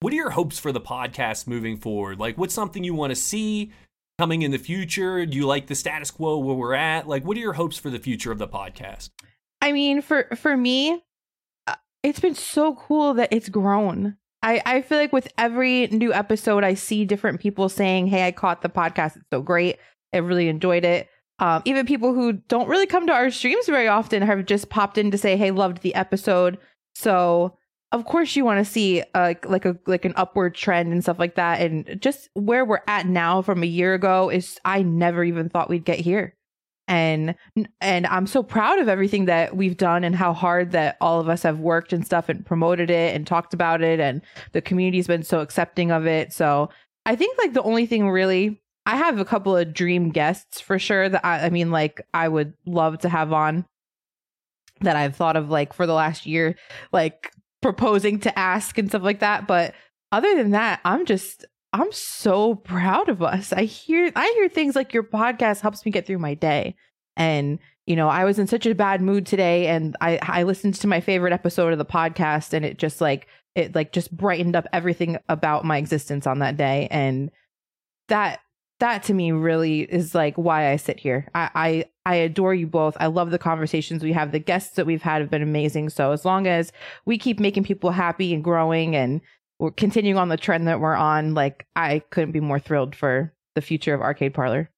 [0.01, 2.19] what are your hopes for the podcast moving forward?
[2.21, 3.73] Like, what's something you want to see
[4.19, 5.27] coming in the future?
[5.27, 7.09] Do you like the status quo where we're at?
[7.09, 9.11] Like, what are your hopes for the future of the podcast?
[9.61, 11.03] I mean, for for me,
[11.67, 14.17] uh, it's been so cool that it's grown.
[14.43, 18.33] I I feel like with every new episode, I see different people saying, "Hey, I
[18.33, 19.17] caught the podcast.
[19.17, 19.79] It's so great.
[20.13, 21.09] I really enjoyed it."
[21.43, 24.97] Um, even people who don't really come to our streams very often have just popped
[24.97, 26.57] in to say, "Hey, loved the episode."
[26.95, 27.59] So
[27.91, 31.19] of course you want to see uh, like a like an upward trend and stuff
[31.19, 31.61] like that.
[31.61, 35.69] And just where we're at now from a year ago is I never even thought
[35.69, 36.35] we'd get here
[36.89, 37.35] and
[37.81, 41.29] and I'm so proud of everything that we've done and how hard that all of
[41.29, 45.07] us have worked and stuff and promoted it and talked about it and the community's
[45.07, 46.33] been so accepting of it.
[46.33, 46.71] So
[47.05, 50.79] I think like the only thing really I have a couple of dream guests for
[50.79, 53.65] sure that I, I mean like I would love to have on
[54.81, 56.57] that I've thought of like for the last year
[56.93, 59.75] like proposing to ask and stuff like that but
[60.11, 63.53] other than that I'm just I'm so proud of us.
[63.53, 66.77] I hear I hear things like your podcast helps me get through my day.
[67.17, 70.75] And you know, I was in such a bad mood today and I I listened
[70.77, 74.55] to my favorite episode of the podcast and it just like it like just brightened
[74.55, 77.31] up everything about my existence on that day and
[78.09, 78.41] that
[78.83, 81.29] that to me really is like why I sit here.
[81.35, 82.97] I I I adore you both.
[82.99, 84.33] I love the conversations we have.
[84.33, 85.89] The guests that we've had have been amazing.
[85.91, 86.73] So as long as
[87.05, 89.21] we keep making people happy and growing and
[89.61, 91.35] we're continuing on the trend that we're on.
[91.35, 94.69] Like I couldn't be more thrilled for the future of Arcade Parlor.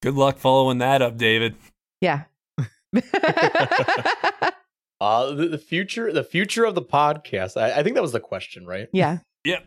[0.00, 1.56] Good luck following that up, David.
[2.00, 2.24] Yeah.
[5.02, 7.58] Uh, the, the future, the future of the podcast.
[7.58, 8.86] I, I think that was the question, right?
[8.92, 9.20] Yeah.
[9.44, 9.60] Yeah.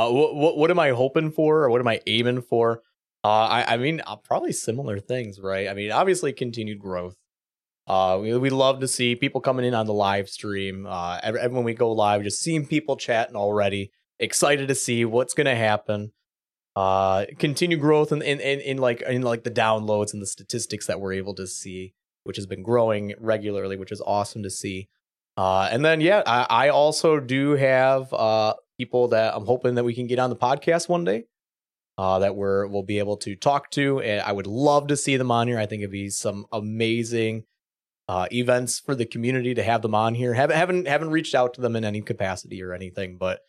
[0.00, 2.82] Uh, what, what what am I hoping for, or what am I aiming for?
[3.22, 5.68] Uh, I I mean, uh, probably similar things, right?
[5.68, 7.16] I mean, obviously continued growth.
[7.86, 10.86] Uh, we we love to see people coming in on the live stream.
[10.86, 15.04] Uh, every, every- when we go live, just seeing people chatting already, excited to see
[15.04, 16.12] what's gonna happen.
[16.76, 20.86] Uh, continue growth in in, in in like in like the downloads and the statistics
[20.86, 24.88] that we're able to see, which has been growing regularly, which is awesome to see.
[25.36, 29.84] Uh, and then yeah, I, I also do have uh people that I'm hoping that
[29.84, 31.24] we can get on the podcast one day.
[31.98, 35.18] Uh, that we're we'll be able to talk to, and I would love to see
[35.18, 35.58] them on here.
[35.58, 37.44] I think it'd be some amazing
[38.08, 40.32] uh, events for the community to have them on here.
[40.32, 43.40] Haven't haven't haven't reached out to them in any capacity or anything, but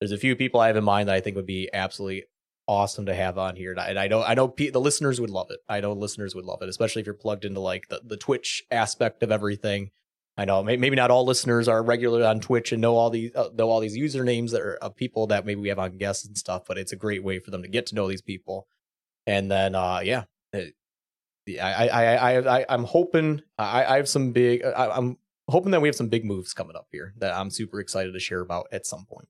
[0.00, 2.24] there's a few people I have in mind that I think would be absolutely
[2.66, 3.70] awesome to have on here.
[3.70, 5.60] And I, and I know I know pe- the listeners would love it.
[5.68, 8.64] I know listeners would love it, especially if you're plugged into like the, the Twitch
[8.72, 9.90] aspect of everything.
[10.36, 13.50] I know maybe not all listeners are regular on Twitch and know all these uh,
[13.54, 16.62] know all these usernames that are people that maybe we have on guests and stuff.
[16.66, 18.66] But it's a great way for them to get to know these people.
[19.26, 20.74] And then uh, yeah, it-
[21.60, 25.18] I I I I I'm hoping I I have some big I, I'm
[25.48, 28.20] hoping that we have some big moves coming up here that I'm super excited to
[28.20, 29.28] share about at some point.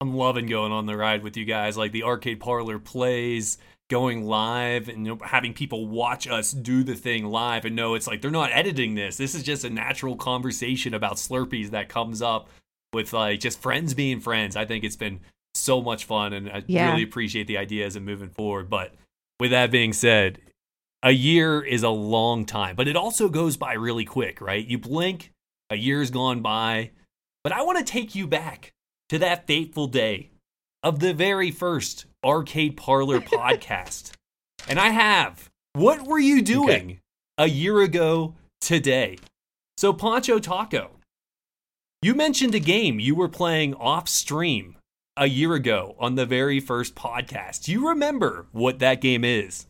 [0.00, 3.58] I'm loving going on the ride with you guys, like the arcade parlor plays,
[3.90, 8.22] going live, and having people watch us do the thing live and know it's like
[8.22, 9.18] they're not editing this.
[9.18, 12.48] This is just a natural conversation about Slurpees that comes up
[12.94, 14.56] with like just friends being friends.
[14.56, 15.20] I think it's been
[15.54, 16.90] so much fun, and I Yeah.
[16.90, 18.70] really appreciate the ideas and moving forward.
[18.70, 18.94] But
[19.38, 20.40] with that being said,
[21.02, 24.66] a year is a long time, but it also goes by really quick, right?
[24.66, 25.32] You blink,
[25.68, 26.90] a year's gone by.
[27.42, 28.72] But I want to take you back
[29.08, 30.30] to that fateful day
[30.82, 34.12] of the very first Arcade Parlor podcast.
[34.68, 35.48] And I have.
[35.74, 37.00] What were you doing
[37.38, 39.18] a year ago today?
[39.76, 40.90] So, Poncho Taco,
[42.02, 44.76] You mentioned a game you were playing off stream
[45.16, 47.68] a year ago on the very first podcast.
[47.68, 49.66] You remember what that game is?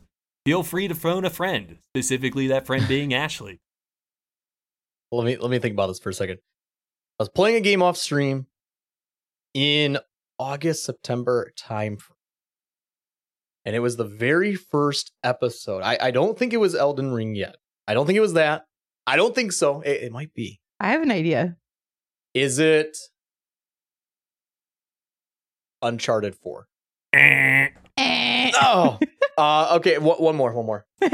[0.46, 3.58] Feel free to phone a friend, specifically that friend being Ashlee.
[5.12, 6.38] Let me let me think about this for a second.
[7.18, 8.46] I was playing a game off stream
[9.54, 9.98] in
[10.38, 11.98] August September time,
[13.64, 15.82] and it was the very first episode.
[15.82, 17.56] I, I don't think it was Elden Ring yet.
[17.86, 18.64] I don't think it was that.
[19.06, 19.80] I don't think so.
[19.80, 20.60] It, it might be.
[20.78, 21.56] I have an idea.
[22.34, 22.96] Is it
[25.82, 26.66] Uncharted Four?
[27.12, 27.68] Eh.
[27.98, 28.98] Oh,
[29.38, 29.94] uh, okay.
[29.94, 30.52] W- one more.
[30.52, 30.86] One more.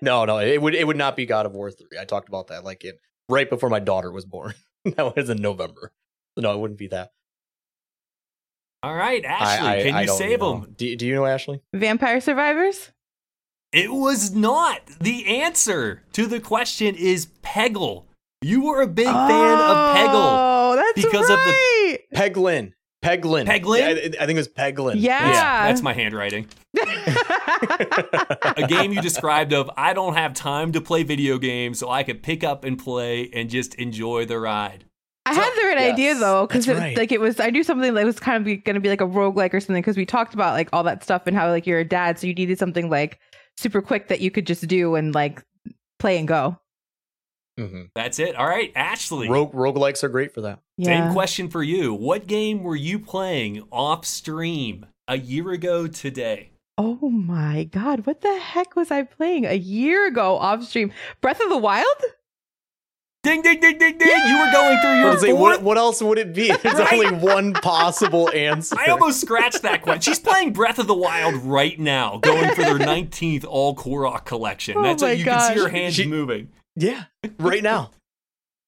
[0.00, 0.38] No, no.
[0.38, 1.98] It would it would not be God of War three.
[1.98, 2.92] I talked about that like in
[3.28, 4.54] right before my daughter was born.
[4.84, 5.92] that was in November.
[6.36, 7.10] No, it wouldn't be that.
[8.88, 10.60] All right, Ashlee, I, I, can I you save know.
[10.60, 10.74] them?
[10.78, 11.60] Do, do you know Ashlee?
[11.74, 12.90] Vampire Survivors?
[13.70, 14.80] It was not.
[14.98, 18.04] The answer to the question is Peggle.
[18.40, 20.10] You were a big fan of Peggle.
[20.14, 22.72] Oh, that's because of the- Peglin.
[23.04, 23.44] Peglin.
[23.46, 23.78] Peglin?
[23.78, 23.88] Yeah,
[24.20, 24.94] I, I think it was Peglin.
[24.96, 25.68] Yeah.
[25.68, 26.46] That's my handwriting.
[28.56, 32.04] A game you described of I don't have time to play video games, so I
[32.04, 34.84] could pick up and play and just enjoy the ride.
[35.30, 36.96] I had the right Yes, idea though, because that's right.
[36.96, 37.38] like it was.
[37.40, 39.82] I knew something that was kind of going to be like a roguelike or something,
[39.82, 42.26] because we talked about like all that stuff and how like you're a dad, so
[42.26, 43.18] you needed something like
[43.56, 45.42] super quick that you could just do and like
[45.98, 46.58] play and go.
[47.58, 48.36] hmm That's it.
[48.36, 49.28] All right, Ashlee.
[49.28, 50.60] Rogue roguelikes are great for that.
[50.80, 51.92] Same question for you.
[51.92, 56.52] What game were you playing off stream a year ago today?
[56.80, 60.92] Oh my god, what the heck was I playing a year ago off stream?
[61.20, 61.86] Breath of the Wild?
[63.24, 64.08] Ding, ding, ding, ding, ding.
[64.28, 65.40] You were going through your was like, fourth.
[65.40, 66.48] what, what else would it be?
[66.62, 66.92] There's Right.
[66.92, 68.76] only one possible answer.
[68.78, 70.00] I almost scratched that question.
[70.02, 74.76] She's playing Breath of the Wild right now, going for their 19th all Korok collection.
[74.78, 75.72] Oh That's my what you can see her gosh.
[75.72, 76.48] hands She- moving.
[76.76, 77.04] yeah,
[77.40, 77.90] right now.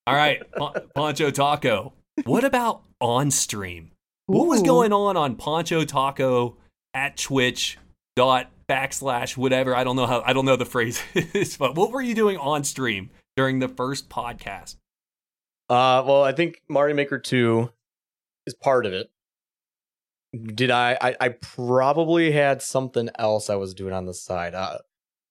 [0.06, 1.92] All right, Pon- Poncho Taco.
[2.24, 3.92] What about on stream?
[4.26, 6.56] What was going on on Poncho Taco
[6.92, 7.78] at Twitch
[8.16, 9.76] dot backslash whatever?
[9.76, 10.22] I don't know how.
[10.26, 11.00] I don't know the phrase
[11.58, 14.76] but what were you doing on stream during the first podcast?
[15.68, 17.70] Uh, well, I think Mario Maker 2
[18.46, 19.10] is part of it.
[20.54, 21.16] Did I, I?
[21.20, 24.54] I probably had something else I was doing on the side.
[24.54, 24.78] Uh,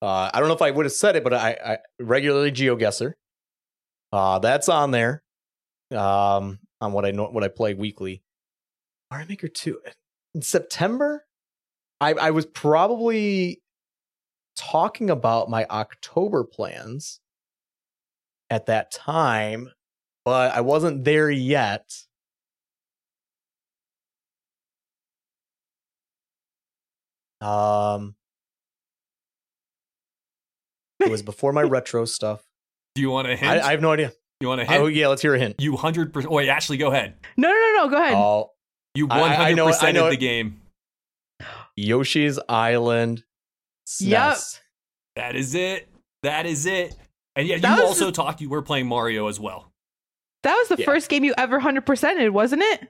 [0.02, 3.14] uh, I don't know if I would have said it, but I, I regularly GeoGuessr.
[4.12, 5.24] Uh, that's on there.
[5.92, 8.24] Um, on what I know, what I play weekly.
[9.10, 9.80] Mario Maker 2
[10.36, 11.26] in September.
[12.02, 13.62] I, I was probably
[14.56, 17.20] talking about my October plans
[18.50, 19.70] at that time
[20.26, 21.90] but I wasn't there yet.
[27.42, 28.16] Um,
[31.00, 32.44] it was before my retro stuff.
[32.96, 33.52] Do you want a hint?
[33.52, 34.12] I, I have no idea.
[34.42, 34.82] you want a hint?
[34.82, 35.56] Oh yeah, let's hear a hint.
[35.60, 36.32] You hundred percent.
[36.34, 37.16] Wait, Ashlee, go ahead.
[37.38, 37.90] No, no, no, no.
[37.90, 38.14] Go ahead.
[38.16, 38.52] Oh,
[38.96, 40.62] You I- one I hundred know- I percent know of the game.
[41.78, 43.24] Yoshi's Island.
[44.02, 44.38] Yep.
[45.16, 45.88] That is it.
[46.24, 46.94] That is it.
[47.36, 48.42] And yeah, That you was also talked.
[48.42, 49.72] You were playing Mario as well.
[50.44, 50.86] that was the yeah.
[50.86, 52.90] first game you ever hundred percented, wasn't it?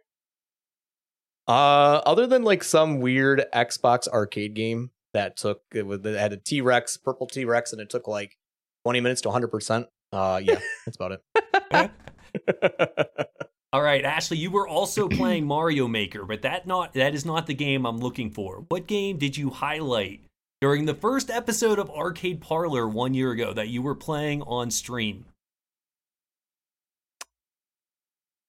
[1.47, 6.33] Uh, other than like some weird Xbox arcade game that took it was that had
[6.33, 8.37] a T Rex, purple T Rex, and it took like
[8.83, 9.87] twenty minutes to hundred percent.
[10.13, 11.23] Uh, yeah, that's about it.
[13.71, 17.45] All right, Ashlee, you were also playing Mario Maker, but that not that is not
[17.45, 18.65] the game I'm looking for.
[18.69, 20.21] What game did you highlight
[20.61, 24.71] during the first episode of Arcade Parlor one year ago that you were playing on
[24.71, 25.25] stream?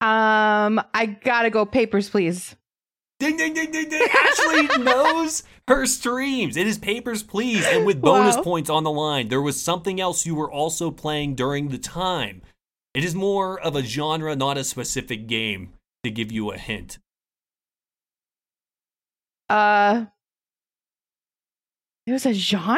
[0.01, 1.67] Um, I gotta go.
[1.67, 2.57] Papers, please.
[3.19, 4.09] Ding ding ding ding ding!
[4.09, 6.57] Ashlee knows her streams.
[6.57, 8.43] It is Papers, Please, and with bonus Wow.
[8.43, 9.29] points on the line.
[9.29, 12.41] There was something else you were also playing during the time.
[12.95, 15.75] It is more of a genre, not a specific game.
[16.03, 16.97] To give you a hint.
[19.51, 20.07] Uh,
[22.07, 22.77] it was a genre.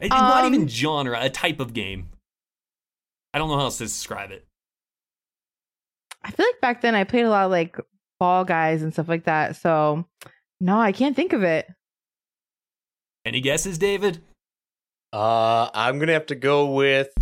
[0.00, 2.08] It's not Um, even genre, a type of game.
[3.34, 4.44] I don't know how else to describe it.
[6.24, 7.76] I feel like back then I played a lot of like
[8.18, 9.56] Fall Guys and stuff like that.
[9.56, 10.06] So
[10.60, 11.66] no, I can't think of it.
[13.24, 14.20] Any guesses, David?
[15.12, 17.12] uh, I'm gonna have to go with.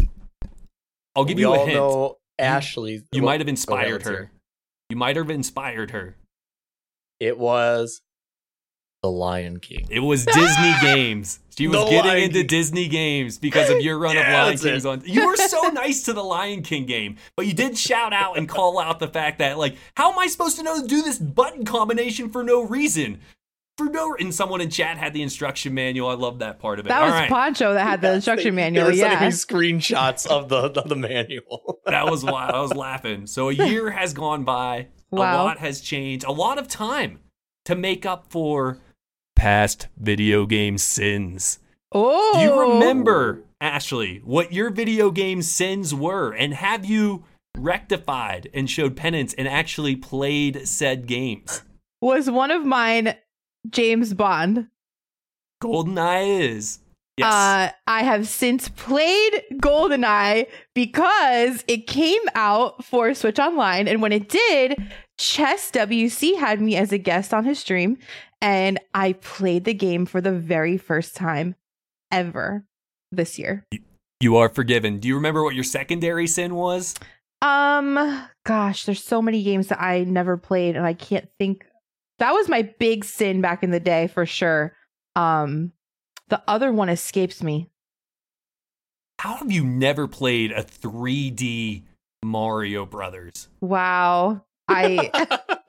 [1.17, 1.77] I'll give we you a all hint.
[1.77, 3.03] know Ashlee.
[3.13, 4.31] you well, might have inspired let's her.
[4.89, 6.17] You might have inspired her.
[7.19, 8.01] It was
[9.03, 9.87] The Lion King.
[9.91, 11.41] It was Disney games.
[11.57, 12.47] She was The getting Lion into King.
[12.47, 14.89] Disney games because of your run of Lion that's Kings it.
[14.89, 15.03] on.
[15.07, 18.49] You were so nice to the Lion King game, but you did shout out and
[18.49, 21.19] call out the fact that, like, how am I supposed to know to do this
[21.19, 23.21] button combination for no reason?
[23.79, 26.11] for no and someone in chat had the instruction manual.
[26.11, 26.91] I love that part of it.
[26.91, 27.31] That All was right.
[27.31, 28.85] Poncho that had the instruction manual.
[28.85, 29.25] They were sending Yeah.
[29.29, 31.81] me screenshots of the of the manual.
[31.87, 32.55] that was wild.
[32.55, 33.27] I was laughing.
[33.27, 34.89] So a year has gone by.
[35.11, 35.35] Wow.
[35.35, 36.27] A lot has changed.
[36.27, 37.21] A lot of time
[37.65, 38.81] to make up for
[39.41, 41.61] past video game sins.
[41.93, 42.33] Oh.
[42.35, 46.35] Do you remember, Ashlee, what your video game sins were?
[46.35, 47.25] And have you
[47.57, 51.63] rectified and showed penance and actually played said games?
[52.03, 53.17] Was one of mine
[53.71, 54.69] James Bond?
[55.63, 56.81] GoldenEye is.
[57.17, 57.33] Yes.
[57.33, 63.89] Uh, I have since played GoldenEye because it came out for Switch Online.
[63.89, 64.77] And when it did,
[65.19, 67.99] Chess WC had me as a guest on his stream.
[68.41, 71.57] And I played the game for the very first time
[72.11, 72.65] ever
[73.13, 73.67] this year.
[74.21, 74.99] you are forgiven.
[74.99, 76.95] Do you remember what your secondary sin was?
[77.43, 81.67] Um, gosh, there's so many games that I never played and I can't think.
[82.19, 84.75] That was my big sin back in the day for sure.
[85.17, 85.73] Um,
[86.29, 87.71] the other one escapes me.
[89.19, 91.83] How have you never played a 3D
[92.23, 93.49] Mario Brothers?
[93.61, 94.45] Wow.
[94.69, 95.11] I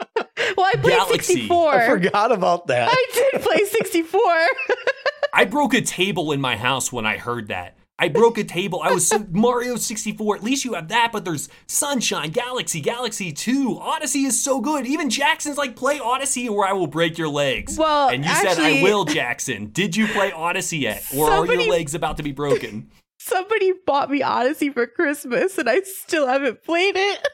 [0.58, 1.34] well, I played Galaxy.
[1.34, 1.74] 64.
[1.74, 2.90] I forgot about that.
[2.92, 4.22] I did play 64.
[5.34, 7.78] I broke a table in my house when I heard that.
[8.02, 8.82] I broke a table.
[8.82, 10.38] I was so, Mario 64.
[10.38, 13.78] At least you have that, but there's Sunshine, Galaxy, Galaxy 2.
[13.80, 14.88] Odyssey is so good.
[14.88, 17.78] Even Jackson's like, play Odyssey or I will break your legs.
[17.78, 19.68] Well, and you said, I will, Jackson.
[19.68, 21.06] Did you play Odyssey yet?
[21.16, 22.90] Or are your legs about to be broken?
[23.20, 27.28] Somebody bought me Odyssey for Christmas and I still haven't played it.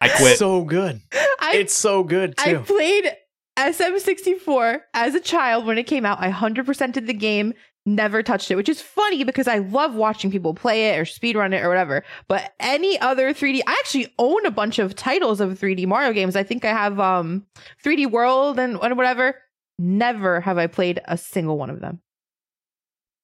[0.00, 0.38] I quit.
[0.38, 1.00] So good.
[1.40, 3.10] I It's so good I played
[3.58, 6.20] SM64 as a child when it came out.
[6.20, 7.52] I 100%ed the game,
[7.84, 11.52] never touched it, which is funny because I love watching people play it or speedrun
[11.52, 12.04] it or whatever.
[12.28, 16.36] But any other 3D, I actually own a bunch of titles of 3D Mario games.
[16.36, 17.46] I think I have um
[17.84, 19.34] 3D World and, and whatever.
[19.80, 22.00] Never have I played a single one of them.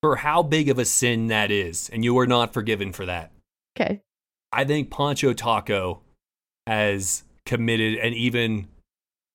[0.03, 3.33] for how big of a sin that is, and you are not forgiven for that.
[3.77, 4.03] Okay.
[4.53, 6.03] I think Poncho Taco
[6.67, 8.69] has committed an even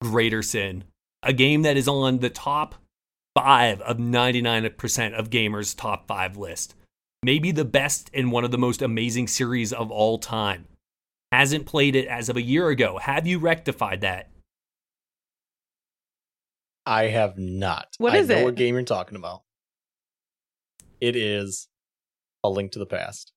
[0.02, 0.84] greater sin.
[1.24, 2.76] A game that is on the top
[3.36, 6.76] five of 99% of gamers' top five list.
[7.22, 10.68] Maybe the best in one of the most amazing series of all time.
[11.32, 12.98] Hasn't played it as of a year ago.
[12.98, 14.30] Have you rectified that?
[16.86, 17.88] I have not.
[17.98, 18.44] What I know it?
[18.46, 19.44] what game you're talking about.
[21.00, 21.68] It is
[22.44, 23.32] A Link to the Past.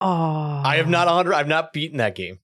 [0.00, 0.62] Oh.
[0.64, 2.40] I have not 100 I've not beaten that game.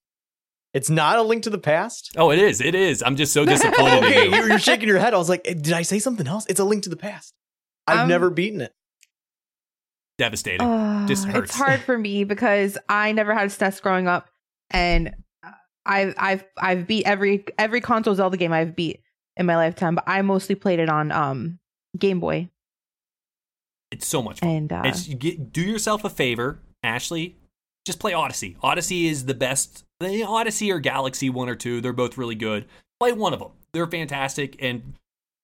[0.75, 2.13] It's not A Link to the Past.
[2.17, 2.61] Oh, it is.
[2.61, 3.03] It is.
[3.03, 4.39] I'm just so disappointed okay, in you.
[4.39, 5.13] you're, you're shaking your head.
[5.13, 6.47] I was like, did I say something else?
[6.49, 7.35] It's A Link to the Past.
[7.87, 8.73] I've Um, never beaten it.
[10.19, 10.67] Devastating.
[10.67, 11.51] Oh, Just hurts.
[11.51, 14.29] It's hard for me because I never had a SNES growing up,
[14.71, 15.15] and
[15.85, 19.01] I've I've I've beat every every console Zelda game I've beat
[19.37, 21.59] in my lifetime, but I mostly played it on um
[21.99, 22.51] Game Boy.
[23.91, 24.49] It's so much fun.
[24.49, 27.35] And uh, It's, you get, do yourself a favor, Ashlee.
[27.85, 28.57] Just play Odyssey.
[28.63, 29.85] Odyssey is the best.
[30.01, 32.67] The Odyssey or Galaxy one or two, they're both really good.
[33.01, 33.51] Play one of them.
[33.73, 34.57] They're fantastic.
[34.61, 34.95] And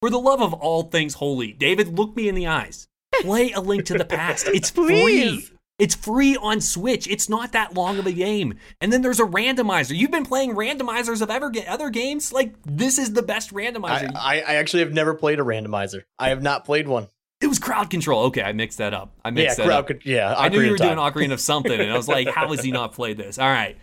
[0.00, 2.88] for the love of all things holy, David, look me in the eyes.
[3.22, 4.46] Play A Link to the Past.
[4.52, 5.48] It's free.
[5.78, 7.06] It's free on Switch.
[7.06, 8.54] It's not that long of a game.
[8.80, 9.96] And then there's a randomizer.
[9.96, 12.32] You've been playing randomizers of ever other games.
[12.32, 14.10] Like this is the best randomizer.
[14.14, 16.02] I, I, I actually have never played a randomizer.
[16.18, 17.08] I have not played one.
[17.48, 18.24] It was crowd control.
[18.26, 19.12] Okay, I mixed that up.
[19.24, 19.86] I Yeah, mixed that crowd up.
[19.86, 20.34] could, yeah.
[20.36, 20.96] I knew you were Time.
[20.96, 23.38] doing Ocarina of something, and I was like, how has he not played this?
[23.38, 23.76] All right.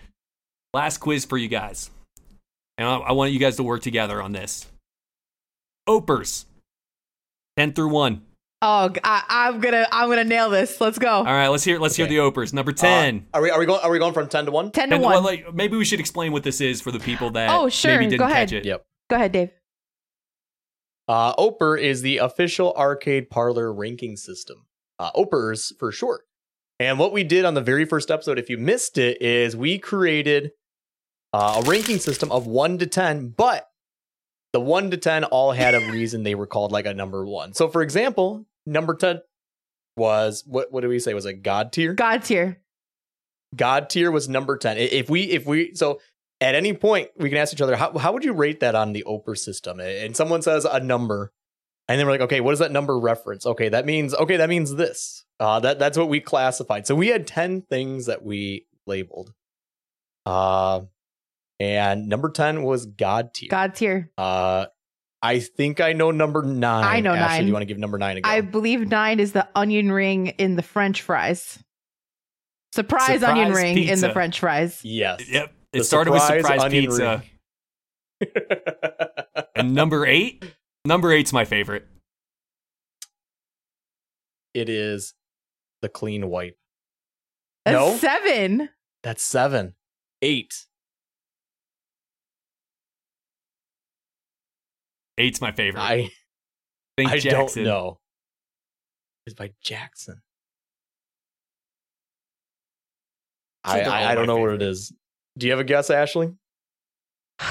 [0.74, 1.90] Last quiz for you guys.
[2.78, 4.68] And I, I want you guys to work together on this.
[5.88, 6.46] Opers.
[7.58, 8.22] 10 through 1.
[8.62, 10.82] oh, I, am gonna I'm gonna nail this.
[10.82, 11.10] Let's go.
[11.10, 12.54] All right, let's hear let's hear the Opers.
[12.54, 13.28] Number 10.
[13.34, 14.72] Uh, are we are we going are we going from ten to one?
[14.72, 15.14] Ten to and one.
[15.14, 17.92] well, like, maybe we should explain what this is for the people that Oh, sure.
[17.92, 18.50] maybe didn't Go ahead.
[18.50, 18.66] catch it.
[18.66, 18.84] Yep.
[19.10, 19.52] Go ahead, Dave.
[21.08, 24.66] Uh, Oper is the official arcade parlor ranking system.
[24.98, 26.22] Uh, Opers for short.
[26.80, 29.78] And what we did on the very first episode, if you missed it, is we
[29.78, 30.52] created
[31.32, 33.70] uh, a ranking system of one to ten, but
[34.52, 37.54] the one to ten all had a reason they were called like a number one.
[37.54, 39.22] So, for example, number ten
[39.96, 40.72] was what?
[40.72, 41.94] What did we say was a god tier?
[41.94, 42.62] God tier.
[43.56, 44.78] God tier was number 10.
[44.78, 46.00] If we, if we, so
[46.42, 48.94] at any point we can ask each other, how, how would you rate that on
[48.94, 49.80] the oprah system?
[49.80, 51.32] And someone says a number,
[51.88, 53.46] and then we're like, okay, what does that number reference?
[53.46, 55.26] Okay, that means, okay, that means this.
[55.40, 56.88] Uh, that, that's what we classified.
[56.88, 59.34] So we had 10 things that we labeled.
[60.26, 60.82] Uh,
[61.60, 63.50] and number 10 was God tier.
[63.50, 64.12] God tier.
[64.18, 64.66] Uh,
[65.22, 66.84] I think I know number nine.
[66.84, 67.42] I know Ashlee, nine.
[67.42, 68.32] Do you want to give number nine again?
[68.32, 71.64] I believe nine is the onion ring in the French fries.
[72.74, 74.12] Surprise, onion Surprise ring in the.
[74.12, 74.82] French fries.
[74.84, 75.28] yes.
[75.28, 75.52] Yep.
[75.76, 77.24] It The started with surprise surprise pizza.
[79.58, 80.44] And number eight,
[80.86, 81.86] number eight's my favorite.
[84.54, 85.14] it is
[85.82, 86.58] the clean wipe.
[87.66, 87.98] A No.
[87.98, 88.70] seven.
[89.04, 89.76] That's seven.
[90.22, 90.66] Eight.
[95.18, 95.82] Eight's my favorite.
[95.82, 96.12] I
[96.98, 97.64] think I Jackson.
[97.64, 98.00] don't know.
[99.26, 100.22] It's by Jackson.
[103.64, 104.70] I, I, I don't my know what it favorite.
[104.70, 104.94] is.
[105.38, 106.36] Do you have a guess, Ashlee?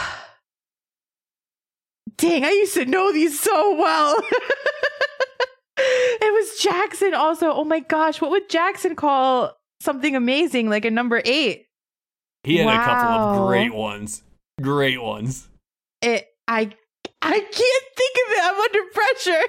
[2.17, 4.15] Dang, I used to know these so well.
[5.77, 7.51] it was Jackson also.
[7.53, 11.67] Oh my gosh, what would Jackson call something amazing like a number eight?
[12.45, 14.23] He had a couple of great ones.
[14.61, 15.49] Great ones.
[16.03, 16.71] It I
[17.23, 18.41] I can't think of it.
[18.45, 19.43] I'm under pressure.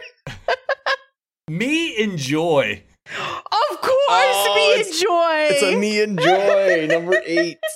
[1.49, 2.81] Me enjoy.
[3.07, 5.47] Of course, Oh, me it's- enjoy.
[5.53, 7.59] It's a me enjoy number eight.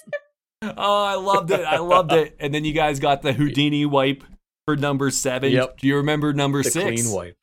[0.62, 1.62] Oh, I loved it.
[1.62, 2.36] I loved it.
[2.39, 4.24] And then you guys got the Houdini wipe
[4.66, 5.51] for number seven.
[5.51, 5.78] Yep.
[5.80, 6.84] Do you remember number The six?
[7.01, 7.38] clean wipe.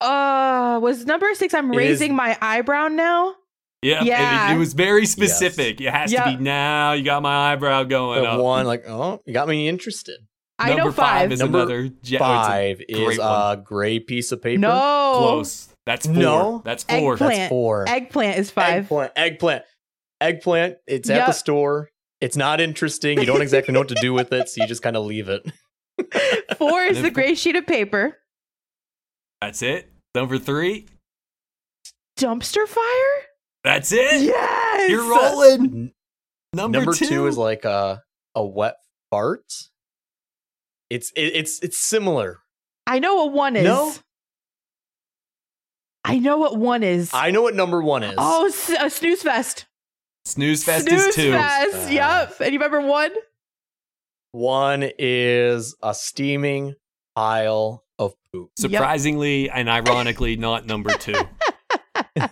[0.00, 1.52] Uh, was number six?
[1.52, 3.34] I'm It raising is- my eyebrow now.
[3.82, 4.04] Yep.
[4.04, 4.50] Yeah.
[4.50, 5.80] It, it was very specific.
[5.80, 6.92] It has to be now.
[6.92, 8.40] You got my eyebrow going The up.
[8.40, 10.20] one, like, oh, you got me interested.
[10.58, 11.32] I number know five.
[11.32, 11.88] is Number another.
[12.02, 13.58] Ja- oh, a Five great is one.
[13.58, 14.60] a gray piece of paper.
[14.60, 15.68] no, close.
[15.86, 16.14] That's four.
[16.14, 16.62] No.
[16.62, 17.14] That's four.
[17.14, 17.36] Eggplant.
[17.36, 17.88] That's four.
[17.88, 18.74] Eggplant is five.
[18.84, 19.12] Eggplant.
[19.16, 19.62] Eggplant.
[20.20, 20.76] Eggplant.
[20.86, 21.90] It's at the store.
[22.20, 23.18] It's not interesting.
[23.18, 25.28] You don't exactly know what to do with it, so you just kind of leave
[25.28, 25.50] it.
[26.58, 28.18] Four is the gray sheet of paper.
[29.40, 29.90] That's it.
[30.14, 30.86] Number three.
[32.18, 33.24] Dumpster fire.
[33.64, 34.22] That's it.
[34.22, 35.92] Yes, You're rolling.
[36.52, 37.06] Number, Number two.
[37.06, 38.02] two is like a
[38.34, 38.76] a wet
[39.10, 39.44] fart.
[40.90, 42.40] It's it, it's it's similar.
[42.86, 43.64] I know what one is.
[43.64, 43.94] No.
[46.04, 47.10] I know what one is.
[47.12, 48.14] I know what number one is.
[48.18, 48.50] oh,
[48.80, 49.66] a snooze fest.
[50.24, 51.32] Snooze Fest snooze is two.
[51.32, 51.88] fest.
[51.88, 52.40] Uh, yep.
[52.40, 53.12] And you remember one?
[54.32, 56.74] One is a steaming
[57.16, 58.50] pile of poop.
[58.56, 61.14] Surprisingly and ironically, not number two.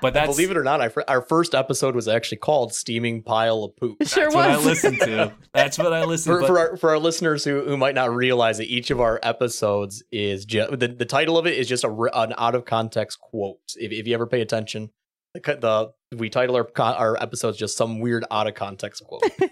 [0.00, 3.64] But that's Believe it or not, I, our first episode was actually called "Steaming Pile
[3.64, 5.34] of Poop." It sure that's what I listened to.
[5.52, 6.46] That's what I listened For, to.
[6.46, 10.02] for, our, for our listeners who, who might not realize that each of our episodes
[10.12, 13.58] is just the, the title of it is just a, an out of context quote.
[13.76, 14.90] If, if you ever pay attention,
[15.34, 19.22] the, the we title our co- our episodes just some weird out of context quote.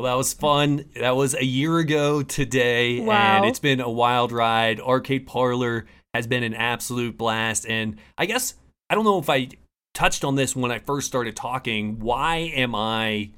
[0.00, 0.86] Well, that was fun.
[0.96, 3.36] That was a year ago today, Wow.
[3.36, 4.80] and it's been a wild ride.
[4.80, 8.54] Arcade Parlor has been an absolute blast, and I guess
[8.90, 9.48] I don't know if I
[9.94, 12.00] touched on this when I first started talking.
[12.00, 13.30] Why am I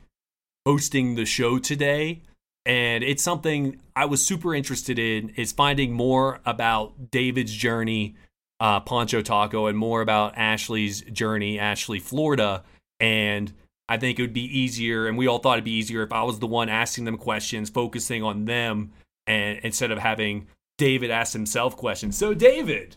[0.64, 2.22] hosting the show today?
[2.64, 8.16] And it's something I was super interested in is finding more about David's journey,
[8.60, 12.64] uh, Poncho Taco, and more about Ashlee's journey, Ashlee, Florida.
[13.00, 13.52] And
[13.88, 16.22] I think it would be easier, and we all thought it'd be easier if I
[16.22, 18.92] was the one asking them questions, focusing on them,
[19.26, 20.46] and instead of having
[20.78, 22.16] David ask himself questions.
[22.16, 22.96] So, David,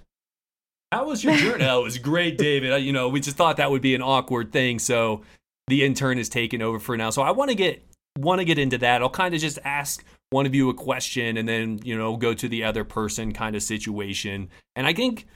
[0.92, 1.66] how was your journey?
[1.70, 2.84] oh, it was great, David.
[2.84, 5.22] You know, we just thought that would be an awkward thing, so
[5.68, 7.12] the intern is taking over for now.
[7.12, 7.86] So, I want to get
[8.18, 9.02] want to get into that.
[9.02, 12.34] I'll kind of just ask one of you a question, and then you know go
[12.34, 14.50] to the other person kind of situation.
[14.76, 15.28] And I think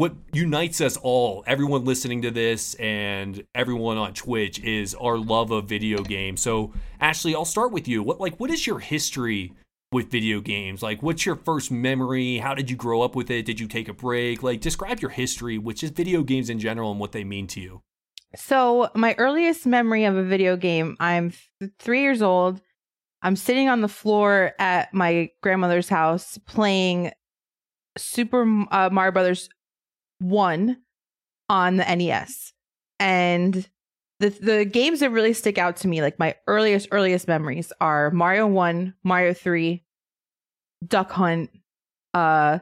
[0.00, 5.50] what unites us all, everyone listening to this and everyone on Twitch, is our love
[5.50, 6.40] of video games.
[6.40, 6.72] So,
[7.02, 8.02] Ashlee, I'll start with you.
[8.02, 9.52] What like what is your history
[9.92, 10.82] with video games?
[10.82, 12.38] Like, what's your first memory?
[12.38, 13.44] How did you grow up with it?
[13.44, 14.42] Did you take a break?
[14.42, 17.60] Like, describe your history, which is video games in general, and what they mean to
[17.60, 17.82] you.
[18.34, 21.34] So, my earliest memory of a video game, I'm
[21.78, 22.62] three years old.
[23.20, 27.12] I'm sitting on the floor at my grandmother's house playing
[27.98, 29.50] Super uh, Mario Brothers
[30.20, 30.76] 1
[31.48, 32.52] on the NES.
[32.98, 33.68] And
[34.20, 38.10] the, the games that really stick out to me, like my earliest, earliest memories, are
[38.10, 39.82] Mario 1, Mario 3,
[40.86, 41.50] Duck Hunt,
[42.14, 42.58] uh,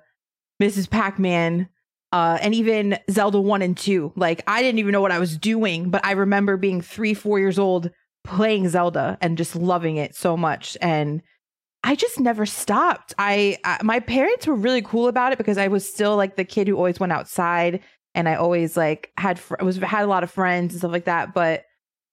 [0.63, 0.89] Mrs.
[0.89, 1.69] Pac Man,
[2.13, 4.13] uh, and even Zelda 1 and 2.
[4.17, 7.39] Like, I didn't even know what I was doing, but I remember being three, four
[7.39, 7.91] years old
[8.25, 10.77] playing Zelda and just loving it so much.
[10.81, 11.23] And
[11.89, 13.14] I just never stopped.
[13.16, 16.45] I, I my parents were really cool about it because I was still like the
[16.45, 17.80] kid who always went outside
[18.14, 21.07] and I always like had fr- was had a lot of friends and stuff like
[21.07, 21.32] that.
[21.32, 21.64] But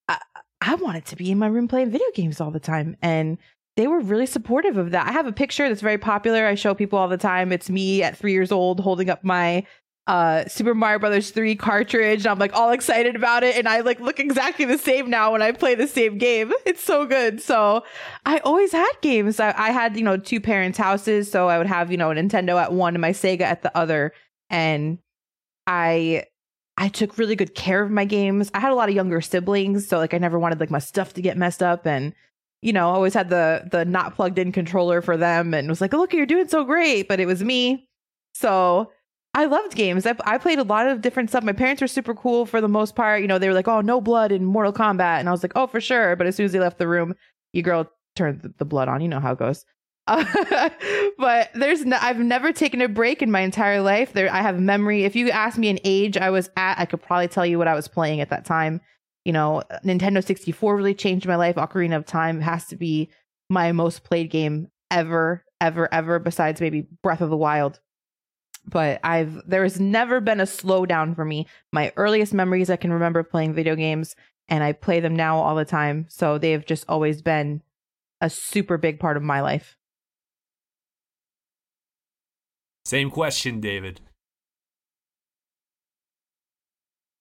[0.08, 0.18] I,
[0.62, 3.38] I wanted to be in my room playing video games all the time, and
[3.76, 5.08] they were really supportive of that.
[5.08, 6.48] I have a picture that's very popular.
[6.48, 7.52] I show people all the time.
[7.52, 9.66] It's me at three years old holding up my
[10.08, 12.20] uh Super Mario Brothers 3 cartridge.
[12.20, 13.56] And I'm like all excited about it.
[13.56, 16.54] And I like look exactly the same now when I play the same game.
[16.66, 17.42] It's so good.
[17.42, 17.84] So
[18.26, 19.40] I always had games.
[19.40, 21.32] I, I had, you know, two parents' houses.
[21.32, 23.76] So I would have, you know, a Nintendo at one and my Sega at the
[23.78, 24.14] other.
[24.50, 25.00] And
[25.68, 26.26] I
[26.78, 28.52] I took really good care of my games.
[28.54, 31.14] I had a lot of younger siblings, so like I never wanted like my stuff
[31.14, 32.14] to get messed up and
[32.62, 35.94] you know, always had the the not plugged in controller for them and was like,
[35.94, 37.88] "Look, you're doing so great," but it was me.
[38.34, 38.92] So
[39.36, 40.06] I loved games.
[40.08, 41.44] I, I played a lot of different stuff.
[41.44, 43.22] My parents were super cool for the most part.
[43.22, 45.52] You know, they were like, "Oh, no blood in Mortal Kombat," and I was like,
[45.58, 47.16] "Oh, for sure." But as soon as they left the room,
[47.52, 49.02] you girl turned the, blood on.
[49.02, 49.66] You know how it goes.
[50.08, 50.24] Uh,
[51.18, 54.14] but there's no, I've never taken a break in my entire life.
[54.14, 55.04] There, I have memory.
[55.04, 57.68] If you ask me an age I was at, I could probably tell you what
[57.68, 58.80] I was playing at that time.
[59.26, 61.56] You know, Nintendo 64 really changed my life.
[61.56, 63.10] Ocarina of Time has to be
[63.50, 66.20] my most played game ever, ever, ever.
[66.20, 67.82] Besides maybe Breath of the Wild.
[68.68, 71.48] But I've there has never been a slowdown for me.
[71.72, 74.16] My earliest memories I can remember playing video games,
[74.48, 76.08] and I play them now all the time.
[76.10, 77.62] So they've just always been
[78.22, 79.78] a super big part of my life.
[82.86, 84.02] Same question, David.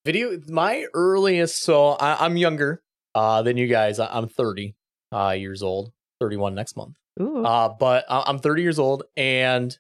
[0.05, 0.39] Video.
[0.49, 1.63] My earliest.
[1.63, 2.83] So I, I'm younger
[3.15, 3.99] uh, than you guys.
[3.99, 4.75] I, I'm 30
[5.13, 5.93] uh, years old.
[6.21, 6.97] 31 next month.
[7.21, 7.45] Ooh.
[7.45, 9.77] Uh, but I- I'm 30 years old, and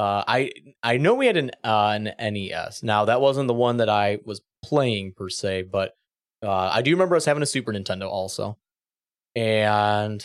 [0.00, 0.50] uh, I
[0.82, 2.82] I know we had an uh, an NES.
[2.82, 5.92] Now that wasn't the one that I was playing per se, but
[6.42, 8.56] uh, I do remember us having a Super Nintendo also,
[9.36, 10.24] and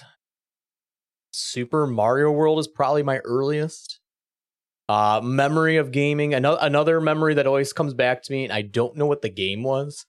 [1.34, 4.00] Super Mario World is probably my earliest
[4.88, 6.34] uh, memory of gaming.
[6.34, 9.30] Another another memory that always comes back to me, and I don't know what the
[9.30, 10.06] game was.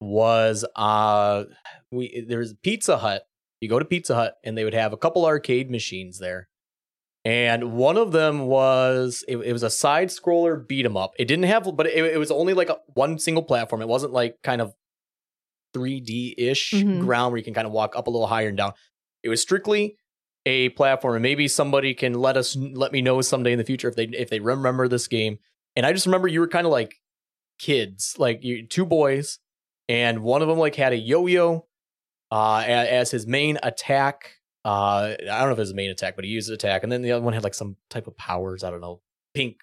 [0.00, 1.44] Was uh
[1.90, 3.22] we there was Pizza Hut
[3.64, 6.48] you go to Pizza Hut and they would have a couple arcade machines there.
[7.24, 11.12] And one of them was it, it was a side scroller beat 'em up.
[11.18, 13.80] It didn't have but it, it was only like a, one single platform.
[13.80, 14.74] It wasn't like kind of
[15.74, 17.00] 3D ish Mhm.
[17.00, 18.72] ground where you can kind of walk up a little higher and down.
[19.22, 19.96] It was strictly
[20.46, 23.88] a platform and maybe somebody can let us let me know someday in the future
[23.88, 25.38] if they if they remember this game.
[25.74, 27.00] And I just remember you were kind of like
[27.58, 29.38] kids, like you two boys
[29.88, 31.66] and one of them like had a yo-yo
[32.30, 34.36] uh, a- as his main attack.
[34.64, 36.90] Uh, I don't know if it was his main attack, but he used attack, and
[36.90, 38.64] then the other one had like some type of powers.
[38.64, 39.00] I don't know,
[39.34, 39.60] pink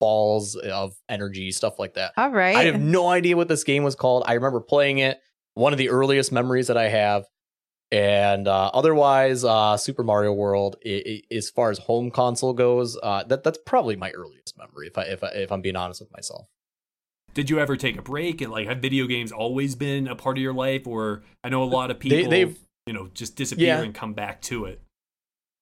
[0.00, 2.12] balls of energy, stuff like that.
[2.16, 2.56] All right.
[2.56, 4.24] I have no idea what this game was called.
[4.26, 5.20] I remember playing it.
[5.54, 7.24] One of the earliest memories that I have.
[7.92, 12.98] And uh, otherwise, uh, Super Mario World, i i as far as home console goes,
[13.02, 14.88] uh, that that's probably my earliest memory.
[14.88, 16.48] If I if I, if I'm being honest with myself.
[17.34, 20.38] Did you ever take a break and like have video games always been a part
[20.38, 23.36] of your life, or I know a lot of They- people, they've- you know, just
[23.36, 23.82] disappear Yeah.
[23.82, 24.80] and come back to it.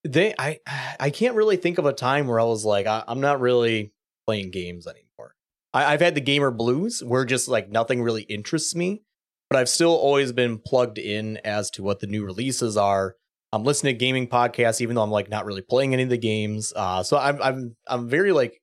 [0.05, 0.59] they i
[0.99, 3.93] i can't really think of a time where i was like I, i'm not really
[4.27, 5.35] playing games anymore
[5.73, 9.03] I, i've had the gamer blues where just like nothing really interests me
[9.49, 13.15] but i've still always been plugged in as to what the new releases are
[13.53, 16.17] i'm listening to gaming podcasts even though i'm like not really playing any of the
[16.17, 18.59] games uh so i'm i'm i'm very like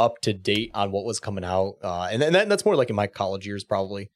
[0.00, 2.90] up to date on what was coming out uh and, and that, that's more like
[2.90, 4.10] in my college years probably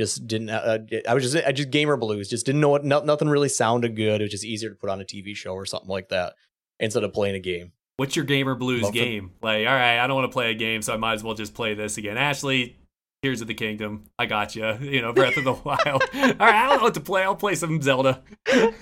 [0.00, 0.78] just didn't uh,
[1.08, 3.94] i was just i just gamer blues just didn't know what no, nothing really sounded
[3.94, 6.34] good it was just easier to put on a tv show or something like that
[6.78, 8.98] instead of playing a game What's your gamer blues Love it.
[8.98, 9.32] game?
[9.42, 11.34] Like, all right, I don't want to play a game, so I might as well
[11.34, 12.16] just play this again.
[12.16, 12.76] Ashlee,
[13.22, 14.64] Tears of the Kingdom, I got you.
[14.80, 15.84] You know, Breath of the Wild.
[15.84, 17.22] all right, I don't know what to play.
[17.24, 18.22] I'll play some Zelda.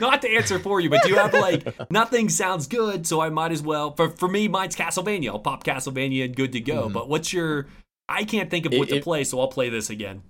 [0.00, 3.28] Not to answer for you, but do you have like nothing sounds good, so I
[3.28, 3.94] might as well.
[3.94, 5.28] For for me, mine's Castlevania.
[5.28, 6.88] I'll pop Castlevania and good to go.
[6.88, 6.92] Mhm.
[6.94, 7.66] But what's your?
[8.08, 10.22] I can't think of It- what to play, so I'll play this again.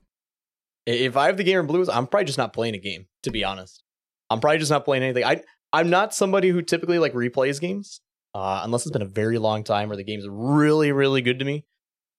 [0.87, 3.31] if i have the game in blues i'm probably just not playing a game to
[3.31, 3.83] be honest.
[4.29, 5.25] I'm probably just not playing anything.
[5.25, 5.41] I
[5.73, 8.01] i'm not somebody who typically like replays games
[8.35, 11.45] uh unless it's been a very long time or the game's really really good to
[11.47, 11.65] me.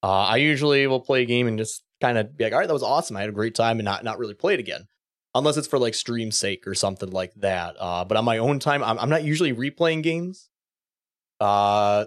[0.01, 2.68] Uh i usually will play a game and just kind of be like all right
[2.68, 3.16] that was awesome.
[3.18, 4.88] I had a great time and not not really play it again.
[5.36, 8.58] Unless it's for like stream sake or something like that uh but on my own
[8.58, 10.49] time i'm, I'm not usually replaying games.
[11.39, 12.06] Uh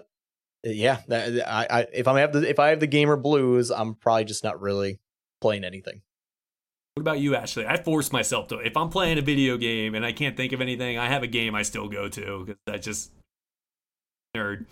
[0.63, 3.95] yeah that, I, I if i have the if i have the gamer blues i'm
[3.95, 4.99] probably just not really
[5.41, 6.01] playing anything
[6.95, 7.65] What about you, Ashlee?
[7.65, 8.57] I force myself to.
[8.57, 11.27] If I'm playing a video game and I can't think of anything, I have a
[11.27, 13.11] game I still go to because I just
[14.35, 14.65] nerd.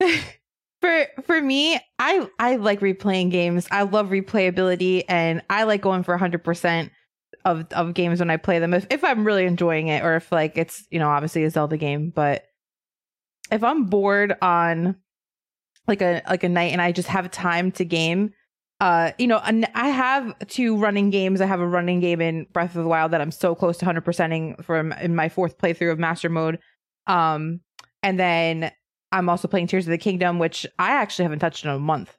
[0.80, 3.66] for for me, I I like replaying games.
[3.70, 6.92] I love replayability, and I like going for hundred percent
[7.44, 8.72] of of games when I play them.
[8.74, 11.76] If if I'm really enjoying it, or if like it's you know obviously a Zelda
[11.76, 12.44] game, but
[13.50, 14.96] if I'm bored on
[15.88, 18.32] like a like a night and I just have time to game,
[18.80, 21.40] uh, you know, and I have two running games.
[21.40, 23.84] I have a running game in Breath of the Wild that I'm so close to
[23.84, 26.58] hundred percenting from in my fourth playthrough of Master Mode.
[27.06, 27.60] Um,
[28.02, 28.70] and then
[29.12, 32.16] I'm also playing Tears of the Kingdom, which I actually haven't touched in a month.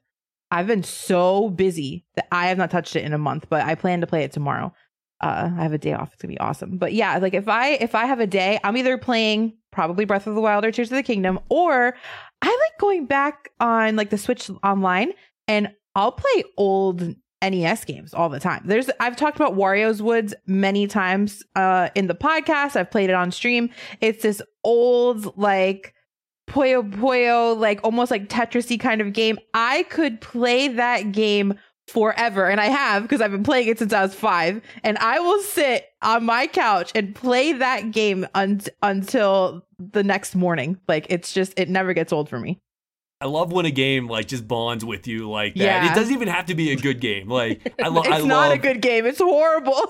[0.49, 3.76] I've been so busy that I have not touched it in a month, but I
[3.76, 4.74] plan to play it tomorrow.
[5.20, 6.13] Uh, I have a day off.
[6.13, 6.78] It's gonna be awesome.
[6.78, 10.28] But yeah, like if I if I have a day, I'm either playing probably Breath
[10.28, 11.95] of the Wild or Tears of the Kingdom, or
[12.41, 15.13] I like going back on like the Switch online
[15.47, 18.63] and I'll play old NES games all the time.
[18.65, 22.75] There's I've talked about Wario's Woods many times uh in the podcast.
[22.75, 23.69] I've played it on stream.
[24.01, 25.93] It's this old like
[26.47, 29.38] Puyo Puyo, like almost like Tetrisy kind of game.
[29.53, 31.55] I could play that game
[31.88, 34.61] forever, and I have because I've been playing it since I was five.
[34.83, 40.35] And I will sit on my couch and play that game un- until the next
[40.35, 40.79] morning.
[40.88, 42.59] Like it's just it never gets old for me.
[43.19, 45.63] I love when a game like just bonds with you like that.
[45.63, 45.91] Yeah.
[45.91, 47.29] It doesn't even have to be a good game.
[47.29, 49.05] Like I, lo- it's I not love a good game.
[49.05, 49.81] It's horrible.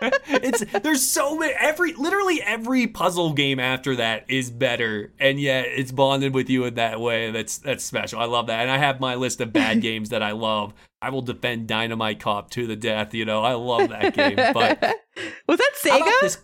[0.26, 5.66] it's there's so many every literally every puzzle game after that is better and yet
[5.66, 8.78] it's bonded with you in that way that's that's special i love that and i
[8.78, 10.72] have my list of bad games that i love
[11.04, 14.80] i will defend dynamite cop to the death you know i love that game but
[15.48, 16.10] was that Sega?
[16.20, 16.38] this-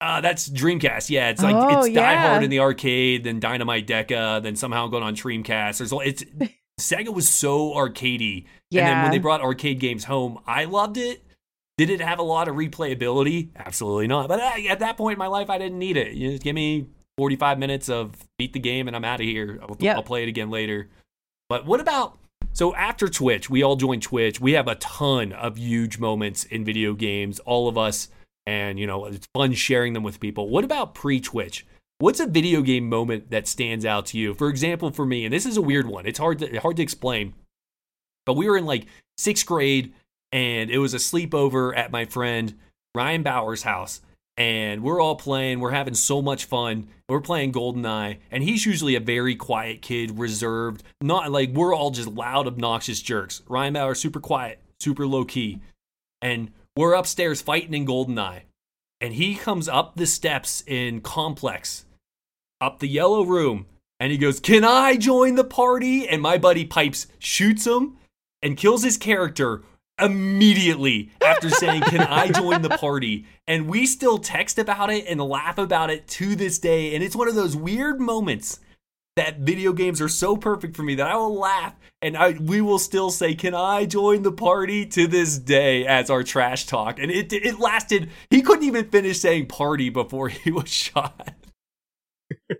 [0.00, 1.10] uh, that's Dreamcast.
[1.10, 2.14] Yeah, it's like Oh, it's Die.
[2.14, 5.78] Hard in the arcade, then Dynamite Deka, then somehow going on Dreamcast.
[5.78, 6.24] There's it's
[6.80, 8.82] Sega was so arcadey, yeah.
[8.82, 11.24] and then when they brought arcade games home, I loved it.
[11.78, 13.48] Did it have a lot of replayability?
[13.56, 14.28] Absolutely not.
[14.28, 16.12] But uh, at that point in my life, I didn't need it.
[16.12, 16.86] You just give me
[17.16, 19.58] 45 minutes of beat the game, and I'm out of here.
[19.60, 19.96] I'll, Yep.
[19.96, 20.88] I'll play it again later.
[21.48, 22.16] But what about
[22.58, 24.40] so after Twitch, we all joined Twitch.
[24.40, 28.08] We have a ton of huge moments in video games, all of us,
[28.46, 30.48] and you know, it's fun sharing them with people.
[30.48, 31.64] What about pre-Twitch?
[31.98, 34.34] What's a video game moment that stands out to you?
[34.34, 36.04] For example, for me, and this is a weird one.
[36.04, 37.34] It's hard to hard to explain.
[38.26, 38.86] But we were in like
[39.20, 39.94] 6th grade
[40.32, 42.58] and it was a sleepover at my friend
[42.92, 44.00] Ryan Bauer's house.
[44.38, 46.86] And we're all playing, we're having so much fun.
[47.08, 51.90] We're playing GoldenEye, and he's usually a very quiet kid, reserved, not like we're all
[51.90, 53.42] just loud, obnoxious jerks.
[53.48, 55.60] Ryan Bauer, super quiet, super low key.
[56.22, 58.42] And we're upstairs fighting in GoldenEye.
[59.00, 61.84] And he comes up the steps in Complex,
[62.60, 63.66] up the yellow room,
[63.98, 66.08] and he goes, Can I join the party?
[66.08, 67.96] And my buddy Pipes shoots him
[68.40, 69.62] and kills his character
[70.00, 73.26] immediately after saying, Can I join the party?
[73.46, 76.94] And we still text about it and laugh about it to this day.
[76.94, 78.60] And it's one of those weird moments
[79.16, 82.60] that video games are so perfect for me that I will laugh and I we
[82.60, 86.98] will still say, "Can I join the party?" to this day as our trash talk.
[86.98, 88.10] And it it lasted.
[88.30, 91.34] He couldn't even finish saying "party" before he was shot.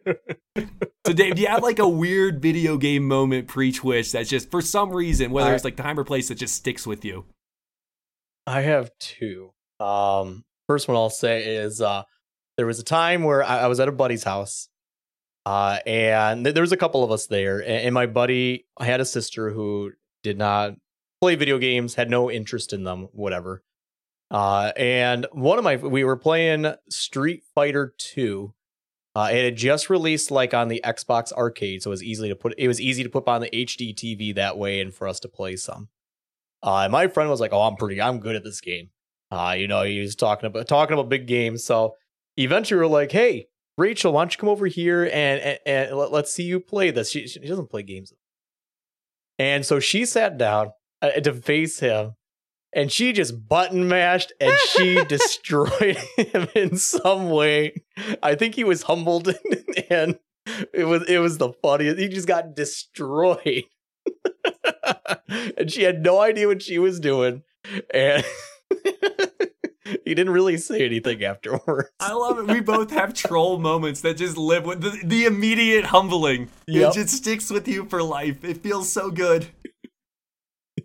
[1.08, 4.60] so, Dave, do you have like a weird video game moment pre-Twitch that's just for
[4.62, 7.26] some reason, whether I- it's like time or place, that just sticks with you?
[8.46, 9.50] I have two.
[9.80, 12.04] Um, first one I'll say is uh,
[12.56, 14.68] there was a time where I, I was at a buddy's house,
[15.44, 19.00] uh, and th- there was a couple of us there, and, and my buddy had
[19.00, 19.92] a sister who
[20.22, 20.72] did not
[21.20, 23.62] play video games, had no interest in them, whatever.
[24.30, 28.52] Uh, and one of my we were playing Street Fighter Two.
[29.18, 32.36] Uh, it had just released like on the Xbox Arcade, so it was easily to
[32.36, 32.54] put.
[32.56, 35.28] It was easy to put on the HD TV that way, and for us to
[35.28, 35.88] play some.
[36.62, 38.90] Uh, my friend was like, "Oh, I'm pretty, I'm good at this game."
[39.32, 41.64] Uh, you know, he was talking about talking about big games.
[41.64, 41.96] So
[42.36, 45.96] eventually, we are like, "Hey, Rachel, why don't you come over here and and, and
[45.96, 48.12] let, us see you play this?" She, she doesn't play games,
[49.36, 50.70] and so she sat down
[51.02, 52.12] uh, to face him,
[52.72, 57.84] and she just button mashed and she destroyed him in some way.
[58.22, 59.28] I think he was humbled,
[59.90, 60.18] and
[60.72, 61.98] it was it was the funniest.
[61.98, 63.64] He just got destroyed
[65.56, 67.42] and she had no idea what she was doing
[67.92, 68.24] and
[69.84, 72.46] he didn't really say anything afterwards I love it.
[72.46, 76.48] We both have troll moments that just live with the, the immediate humbling.
[76.66, 76.90] Yep.
[76.90, 78.44] It just sticks with you for life.
[78.44, 79.48] It feels so good.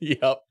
[0.01, 0.41] yep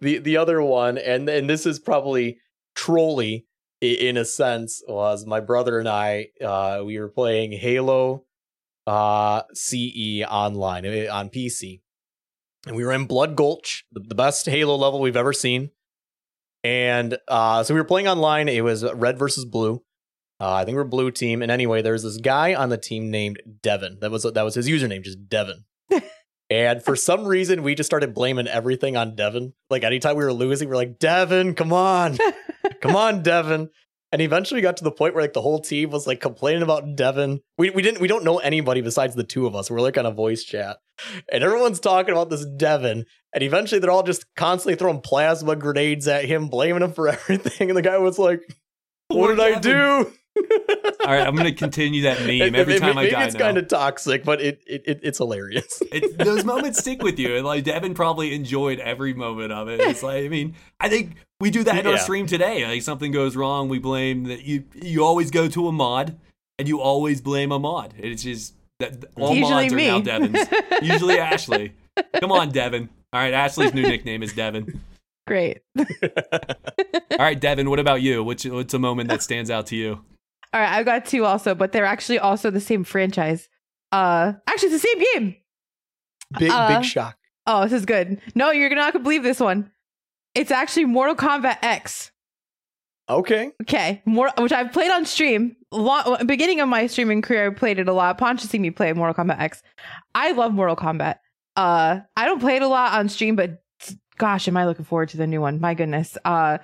[0.00, 2.38] the the other one and and this is probably
[2.74, 3.46] trolly
[3.80, 8.24] in a sense was my brother and i uh we were playing halo
[8.86, 11.80] uh ce online eh, on pc
[12.66, 15.70] and we were in blood gulch the, the best halo level we've ever seen
[16.62, 19.82] and uh so we were playing online it was red versus blue
[20.40, 23.40] uh, I think we're blue team, and anyway, there's this guy on the team named
[23.62, 23.98] Devin.
[24.00, 25.64] That was that was his username, just Devin.
[26.50, 29.54] And for some reason, we just started blaming everything on Devin.
[29.70, 32.18] Like anytime we were losing, we are like, Devin, come on,
[32.80, 33.70] come on, Devin.
[34.12, 36.62] And eventually, we got to the point where like the whole team was like complaining
[36.62, 37.40] about Devin.
[37.58, 39.68] We we didn't we don't know anybody besides the two of us.
[39.68, 40.76] We're like on a voice chat,
[41.32, 43.06] and everyone's talking about this Devin.
[43.32, 47.70] And eventually, they're all just constantly throwing plasma grenades at him, blaming him for everything.
[47.70, 48.40] And the guy was like,
[49.08, 52.80] "What Poor did I do?" All right, I'm gonna continue that meme And every maybe-
[52.80, 55.80] time I maybe die it's kind of toxic, but it, it, it it's hilarious.
[55.92, 59.80] It, those moments stick with you, and like Devin probably enjoyed every moment of it.
[59.80, 62.66] It's like, I mean, I think we do that in our stream today.
[62.66, 64.64] Like something goes wrong, we blame that you.
[64.74, 66.16] You always go to a mod,
[66.58, 67.94] and you always blame a mod.
[67.98, 69.86] It's just that all Usually mods are me.
[69.86, 70.48] now Devins.
[70.82, 71.72] Usually Ashlee.
[72.20, 72.88] Come on, Devin.
[73.12, 74.80] All right, Ashlee's new nickname is Devin.
[75.28, 75.60] Great.
[75.78, 75.86] All
[77.18, 78.24] right, Devin, what about you?
[78.24, 80.00] What's what's a moment that stands out to you?
[80.54, 83.48] All right, I've got two also, but they're actually also the same franchise.
[83.90, 85.36] Uh, actually, it's the same game.
[86.38, 87.16] Big Uh, big shock.
[87.46, 88.20] Oh, this is good.
[88.36, 89.72] No, you're not gonna believe this one.
[90.34, 92.12] It's actually Mortal Kombat X.
[93.08, 93.50] Okay.
[93.62, 95.56] Okay, more which I've played on stream.
[95.72, 98.16] Long, beginning of my streaming career, I played it a lot.
[98.16, 99.60] Ponch has seen me play Mortal Kombat X.
[100.14, 101.16] I love Mortal Kombat.
[101.56, 103.62] Uh, I don't play it a lot on stream, but
[104.18, 105.60] gosh, am I looking forward to the new one?
[105.60, 106.16] My goodness.
[106.24, 106.58] Uh,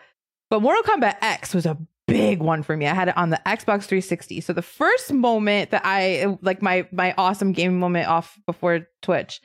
[0.48, 1.76] but Mortal Kombat X was a
[2.10, 2.86] big one for me.
[2.86, 4.40] I had it on the Xbox 360.
[4.40, 9.40] So the first moment that I like my my awesome gaming moment off before Twitch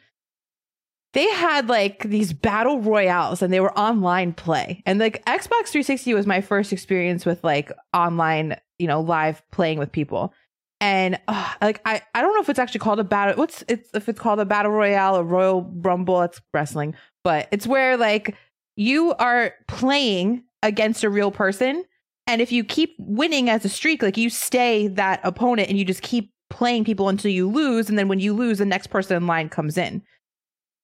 [1.16, 4.84] they had like these battle royales and they were online play.
[4.86, 9.80] And like Xbox 360 was my first experience with like online, you know, live playing
[9.80, 10.34] with people.
[10.82, 13.36] And uh, like I, I don't know if it's actually called a battle.
[13.38, 16.22] What's it's if it's called a battle royale or royal rumble?
[16.22, 18.36] It's wrestling, but it's where like
[18.76, 21.86] you are playing against a real person,
[22.28, 25.86] and if you keep winning as a streak, like you stay that opponent and you
[25.86, 29.18] just keep playing people until you lose, and then when you lose, the next person
[29.18, 30.02] in line comes in.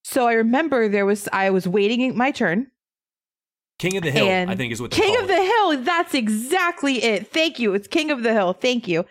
[0.03, 2.67] So I remember there was I was waiting my turn.
[3.79, 5.27] King of the Hill, And I think is what King of it.
[5.27, 5.77] the Hill.
[5.83, 7.27] That's exactly it.
[7.31, 7.73] Thank you.
[7.73, 8.53] It's King of the Hill.
[8.53, 9.05] Thank you.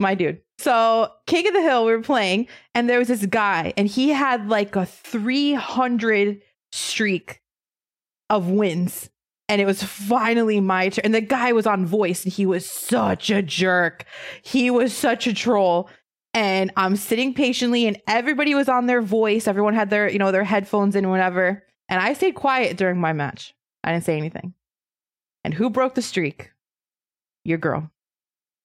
[0.00, 0.40] My dude.
[0.58, 4.08] So, King of the Hill, we were playing, and there was this guy, and he
[4.08, 6.40] had like a 300
[6.72, 7.40] streak
[8.28, 9.08] of wins.
[9.48, 11.02] And it was finally my turn.
[11.04, 14.04] And the guy was on voice, and he was such a jerk.
[14.42, 15.88] He was such a troll.
[16.34, 19.48] And I'm sitting patiently, and everybody was on their voice.
[19.48, 21.64] Everyone had their, you know, their headphones in, whatever.
[21.88, 23.54] And I stayed quiet during my match.
[23.82, 24.52] I didn't say anything.
[25.44, 26.50] And who broke the streak?
[27.44, 27.90] Your girl.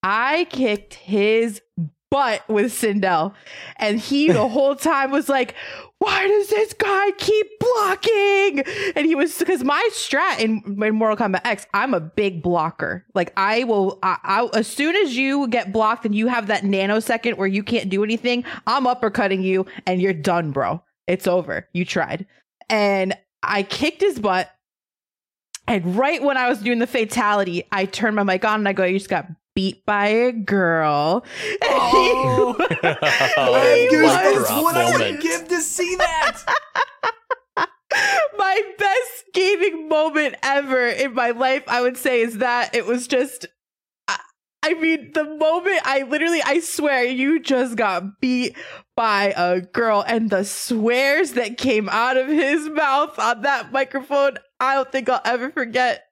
[0.04, 1.62] I kicked his
[2.14, 3.34] butt with Sindel.
[3.78, 5.56] And he the whole time was like,
[5.98, 8.60] why does this guy keep blocking?
[8.96, 13.04] And he was because my strat in, in Mortal Kombat X, I'm a big blocker.
[13.16, 16.62] Like I will, I, I, as soon as you get blocked and you have that
[16.62, 20.84] nanosecond where you can't do anything, I'm uppercutting you and you're done, bro.
[21.08, 21.68] It's over.
[21.74, 22.28] You tried.
[22.70, 24.52] And I kicked his butt.
[25.68, 28.74] And right when I was doing the fatality, I turned my mic on and I
[28.74, 31.24] go, You just got beat by a girl.
[31.64, 32.56] Oh.
[32.84, 32.98] And
[33.38, 33.62] Oh.
[33.62, 34.12] he, I He was-
[34.48, 36.42] goosebumps what I would give to see that.
[38.38, 43.08] my best gaming moment ever in my life, I would say, is that it was
[43.08, 43.46] just.
[44.08, 44.20] I-
[44.66, 48.56] I mean, the moment I literally, I swear, you just got beat
[48.96, 54.38] by a girl, and the swears that came out of his mouth on that microphone,
[54.62, 56.04] I don't think I'll ever forget.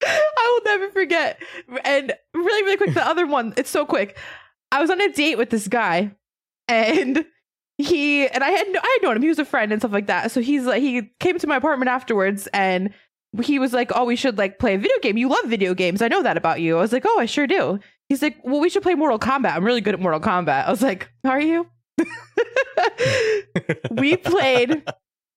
[0.04, 1.40] I will never forget.
[1.84, 4.18] And really, really quick, the other one, it's so quick.
[4.70, 6.12] I was on a date with this guy,
[6.68, 7.24] and
[7.78, 9.22] he and I had I had known him.
[9.22, 10.30] He was a friend and stuff like that.
[10.30, 12.92] So he's like he came to my apartment afterwards and
[13.42, 15.16] he was like, "Oh, we should like play a video game.
[15.16, 16.02] You love video games.
[16.02, 17.78] I know that about you." I was like, "Oh, I sure do."
[18.08, 19.54] He's like, "Well, we should play Mortal Kombat.
[19.54, 21.66] I'm really good at Mortal Kombat." I was like, "Are you?"
[23.90, 24.82] we played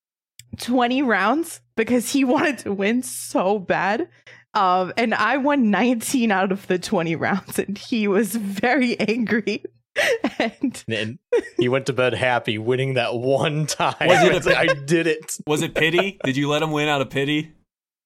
[0.57, 4.07] 20 rounds because he wanted to win so bad.
[4.53, 9.63] Um, and I won 19 out of the 20 rounds, and he was very angry.
[10.39, 11.19] and And
[11.57, 13.95] he went to bed happy, winning that one time.
[14.01, 15.37] Was it a- It's like, I did it.
[15.47, 16.19] Was it pity?
[16.23, 17.51] Did you let him win out of pity?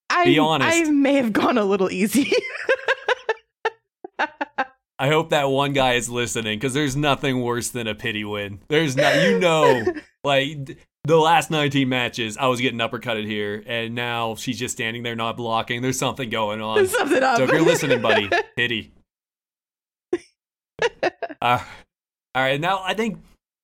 [0.10, 0.70] I, Be honest.
[0.72, 2.32] I may have gone a little easy.
[4.98, 8.62] I hope that one guy is listening because there's nothing worse than a pity win.
[8.70, 9.84] There's not, you know,
[10.24, 14.76] like th- the last 19 matches, I was getting uppercutted here, and now she's just
[14.76, 15.82] standing there not blocking.
[15.82, 16.78] There's something going on.
[16.78, 17.38] There's something up.
[17.38, 18.92] So if you're listening, buddy, pity.
[21.42, 21.60] Uh,
[22.34, 23.20] all right, now I think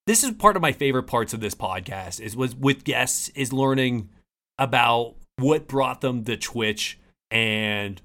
[0.08, 3.52] this is part of my favorite parts of this podcast is was with guests is
[3.52, 4.10] learning
[4.58, 7.00] about what brought them to Twitch
[7.32, 8.02] and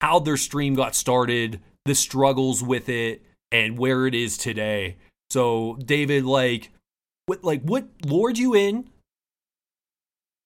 [0.00, 3.22] how their stream got started, the struggles with it,
[3.52, 4.96] and where it is today.
[5.30, 6.70] So, David, like,
[7.28, 8.88] what, like, what lured you in?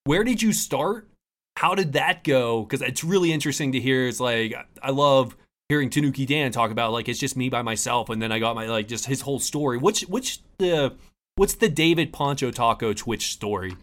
[0.05, 1.09] Where did you start?
[1.57, 2.64] How did that go?
[2.64, 4.09] Because it's really interesting to hear.
[4.09, 5.37] It's like I love
[5.68, 8.57] hearing Tanuki Dan talk about like it's just me by myself, and then I got
[8.57, 9.78] my like just his whole story.
[9.78, 10.97] Which which the
[11.37, 13.76] what's the David Poncho Taco Twitch story?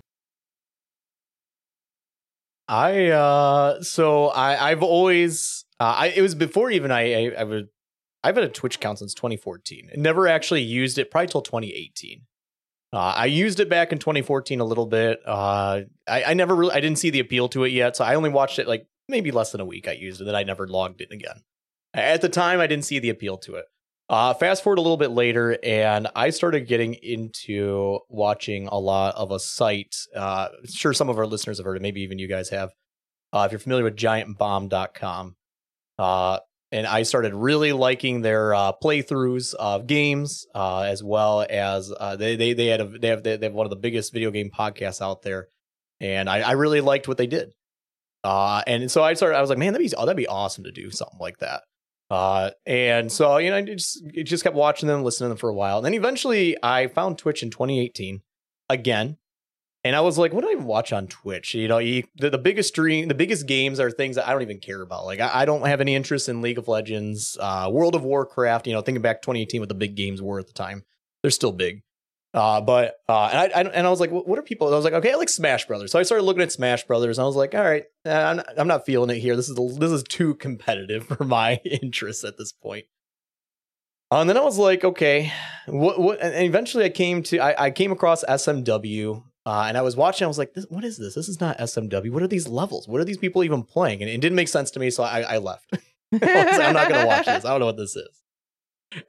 [2.68, 7.44] I uh so I I've always uh, I it was before even I I, I
[7.44, 7.70] would
[8.24, 9.92] I've had a Twitch account since 2014.
[9.96, 12.24] Never actually used it probably till 2018.
[12.92, 15.20] Uh, I used it back in 2014 a little bit.
[15.26, 18.16] Uh, I, I never really I didn't see the appeal to it yet, so I
[18.16, 19.88] only watched it like maybe less than a week.
[19.88, 21.44] I used it, and then I never logged in again.
[21.94, 23.66] At the time, I didn't see the appeal to it.
[24.10, 29.16] Uh, fast forward a little bit later, and I started getting into watching a lot
[29.16, 29.96] of a site.
[30.16, 31.84] Uh, sure, some of our listeners have heard it.
[31.84, 32.72] Maybe even you guys have.
[33.32, 35.36] Uh, if you're familiar with GiantBomb.com,
[36.00, 36.40] uh,
[36.72, 42.16] and I started really liking their uh, playthroughs of games, uh, as well as uh,
[42.16, 44.52] they they they had a, they have they have one of the biggest video game
[44.52, 45.48] podcasts out there,
[46.00, 47.54] and I, I really liked what they did.
[48.24, 49.38] Uh, and so I started.
[49.38, 51.64] I was like, man, that'd be oh, that'd be awesome to do something like that.
[52.10, 55.50] Uh, and so you know, I just just kept watching them, listening to them for
[55.50, 55.78] a while.
[55.78, 58.22] And then eventually, I found Twitch in 2018
[58.70, 59.18] again,
[59.84, 61.54] and I was like, what do I even watch on Twitch?
[61.54, 64.42] You know, you, the, the biggest stream, the biggest games are things that I don't
[64.42, 65.06] even care about.
[65.06, 68.68] Like, I, I don't have any interest in League of Legends, uh, World of Warcraft.
[68.68, 70.84] You know, thinking back 2018, what the big games were at the time,
[71.22, 71.82] they're still big.
[72.34, 74.68] Uh, but uh, and I, I and I was like, what are people?
[74.68, 75.92] I was like, okay, I like Smash Brothers.
[75.92, 78.48] So I started looking at Smash Brothers, and I was like, all right, I'm not,
[78.60, 79.36] I'm not feeling it here.
[79.36, 82.86] This is this is too competitive for my interests at this point.
[84.12, 85.32] Uh, and then I was like, okay,
[85.66, 86.00] what?
[86.00, 86.22] What?
[86.22, 90.26] And eventually, I came to I, I came across SMW, uh, and I was watching.
[90.26, 91.16] I was like, what is this?
[91.16, 92.12] This is not SMW.
[92.12, 92.88] What are these levels?
[92.88, 94.02] What are these people even playing?
[94.02, 95.72] And it didn't make sense to me, so I, I left.
[96.14, 96.18] I
[96.62, 97.46] I'm not gonna watch this.
[97.46, 98.22] I don't know what this is.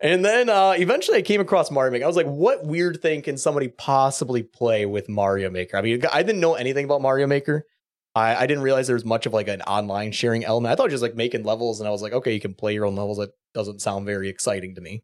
[0.03, 2.05] And then uh, eventually I came across Mario Maker.
[2.05, 5.78] I was like, what weird thing can somebody possibly play with Mario Maker?
[5.78, 7.66] I mean, I didn't know anything about Mario Maker.
[8.14, 10.72] I, I didn't realize there was much of like an online sharing element.
[10.72, 12.85] I thought just like making levels, and I was like, okay, you can play your
[12.85, 13.18] own levels.
[13.18, 15.03] That doesn't sound very exciting to me.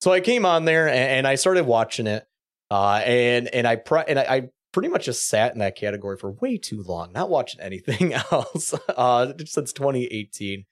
[0.00, 2.26] So I came on there and, and I started watching it,
[2.70, 4.42] uh, and and I pre- and I, I,
[4.72, 8.72] pretty much just sat in that category for way too long, not watching anything else
[8.88, 10.64] uh, since 2018.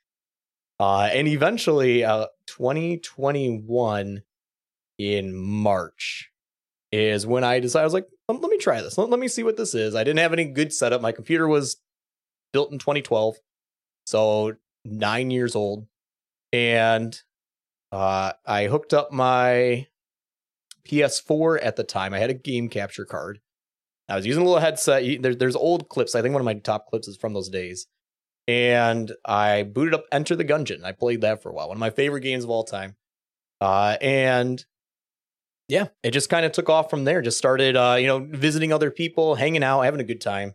[0.78, 4.22] Uh, and eventually, uh, 2021
[4.98, 6.30] in March
[6.92, 8.96] is when I decided, I was like, let, me try this.
[8.96, 9.96] Let, let, me see what this is.
[9.96, 11.00] I didn't have any good setup.
[11.00, 11.78] My computer was
[12.52, 13.36] built in 2012,
[14.06, 15.88] so nine years old.
[16.52, 17.20] And
[17.90, 19.88] uh, I hooked up my
[20.88, 22.14] PS4 at the time.
[22.14, 23.40] I had a game capture card.
[24.08, 25.22] I was using a little headset.
[25.22, 26.14] There, there's old clips.
[26.14, 27.86] I think one of my top clips is from those days
[28.48, 30.82] and I booted up Enter the Gungeon.
[30.82, 31.68] I played that for a while.
[31.68, 32.96] One of my favorite games of all time.
[33.60, 34.64] Uh, and
[35.68, 37.20] yeah, it just kind of took off from there.
[37.20, 40.54] Just started, uh, you know, visiting other people, hanging out, having a good time.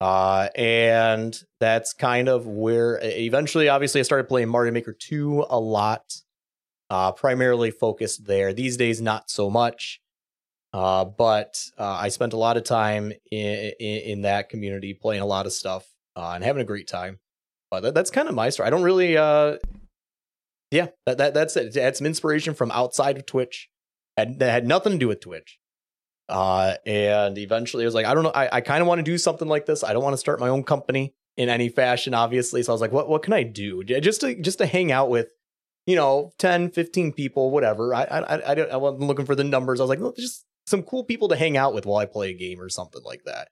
[0.00, 5.60] Uh, and that's kind of where eventually, obviously, I started playing Mario Maker 2 a
[5.60, 6.10] lot,
[6.94, 8.52] uh, primarily focused there.
[8.52, 10.00] These days, not so much.
[10.72, 15.22] Uh, but uh, I spent a lot of time in, in, in that community playing
[15.22, 15.84] a lot of stuff
[16.16, 17.18] uh, and having a great time.
[17.70, 18.66] But that, that's kind of my story.
[18.66, 19.58] I don't really, uh,
[20.70, 21.74] yeah, that, that that's it.
[21.74, 23.70] Had some inspiration from outside of Twitch,
[24.16, 25.58] had, that had nothing to do with Twitch.
[26.28, 29.04] Uh, and eventually, I was like, I don't know, I, I kind of want to
[29.04, 29.84] do something like this.
[29.84, 32.62] I don't want to start my own company in any fashion, obviously.
[32.62, 35.10] So I was like, what what can I do just to just to hang out
[35.10, 35.28] with,
[35.86, 37.94] you know, 10, 15 people, whatever.
[37.94, 39.80] I I I, I wasn't looking for the numbers.
[39.80, 42.30] I was like, well, just some cool people to hang out with while I play
[42.30, 43.48] a game or something like that.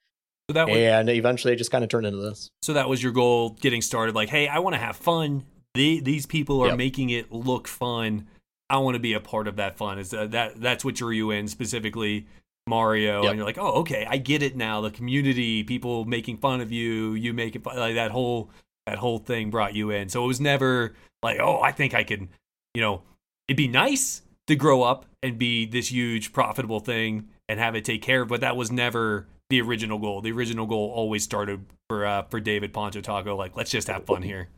[0.51, 2.51] So that was, and eventually it just kind of turned into this.
[2.63, 4.15] So that was your goal getting started.
[4.15, 5.45] Like, hey, I want to have fun.
[5.75, 6.77] They, these people are yep.
[6.77, 8.27] making it look fun.
[8.69, 9.99] I want to be a part of that fun.
[9.99, 12.27] Is that that's what drew you in specifically
[12.67, 13.23] Mario?
[13.23, 13.31] Yep.
[13.31, 14.81] And you're like, oh, okay, I get it now.
[14.81, 18.51] The community, people making fun of you, you make it like that whole
[18.87, 20.09] that whole thing brought you in.
[20.09, 22.29] So it was never like, oh, I think I can,
[22.75, 23.03] you know,
[23.49, 27.85] it'd be nice to grow up and be this huge profitable thing and have it
[27.85, 30.21] take care of, but that was never the original goal.
[30.21, 33.37] The original goal always started for uh, for David Poncho Taco.
[33.37, 34.49] Like, let's just have fun here.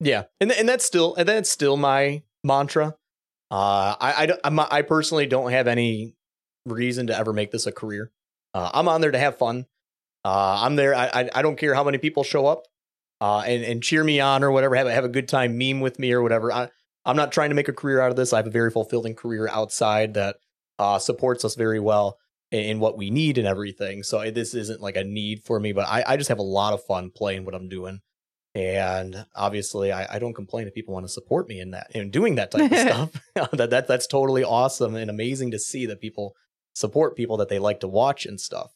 [0.00, 2.96] Yeah, and and that's still and that's still my mantra.
[3.50, 6.14] Uh, I I, I personally don't have any
[6.66, 8.10] reason to ever make this a career.
[8.54, 9.66] Uh, I'm on there to have fun.
[10.24, 10.94] Uh, I'm there.
[10.94, 12.64] I, I don't care how many people show up,
[13.20, 14.74] uh, and and cheer me on or whatever.
[14.74, 16.52] Have have a good time, meme with me or whatever.
[16.52, 16.70] I
[17.04, 18.32] I'm not trying to make a career out of this.
[18.32, 20.36] I have a very fulfilling career outside that
[20.78, 22.18] uh, supports us very well
[22.50, 24.02] in what we need and everything.
[24.02, 26.72] So this isn't like a need for me, but I, I just have a lot
[26.72, 28.00] of fun playing what I'm doing.
[28.54, 32.10] And obviously, I, I don't complain if people want to support me in that and
[32.10, 32.78] doing that type of
[33.34, 33.50] stuff.
[33.52, 36.34] that, that that's totally awesome and amazing to see that people
[36.74, 38.72] support people that they like to watch and stuff.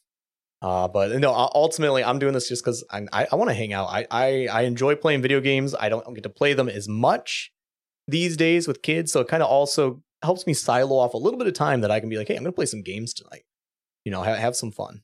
[0.63, 3.89] Uh, but no, ultimately, I'm doing this just because I, I want to hang out.
[3.89, 5.75] I, I I enjoy playing video games.
[5.77, 7.51] I don't get to play them as much
[8.07, 11.37] these days with kids, so it kind of also helps me silo off a little
[11.37, 13.13] bit of time that I can be like, hey, I'm going to play some games
[13.13, 13.43] tonight
[14.05, 15.01] you know, have, have some fun.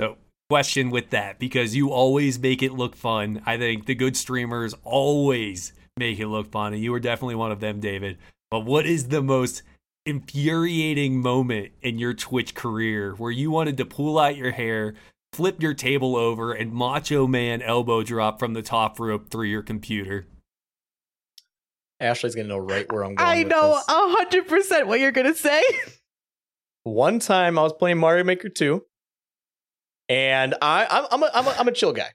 [0.00, 0.16] So,
[0.48, 3.42] question with that because you always make it look fun.
[3.46, 7.52] I think the good streamers always make it look fun, and you were definitely one
[7.52, 8.18] of them, David.
[8.50, 9.62] But what is the most
[10.06, 14.94] infuriating moment in your Twitch career where you wanted to pull out your hair,
[15.32, 19.62] flip your table over, and macho man elbow drop from the top rope through your
[19.62, 20.26] computer?
[22.00, 23.28] Ashlee's gonna know right where I'm going.
[23.28, 25.62] I know a hundred percent what you're gonna say.
[26.82, 28.84] One time I was playing Mario Maker 2,
[30.10, 32.10] and I I'm I'm a, I'm a, I'm a chill guy.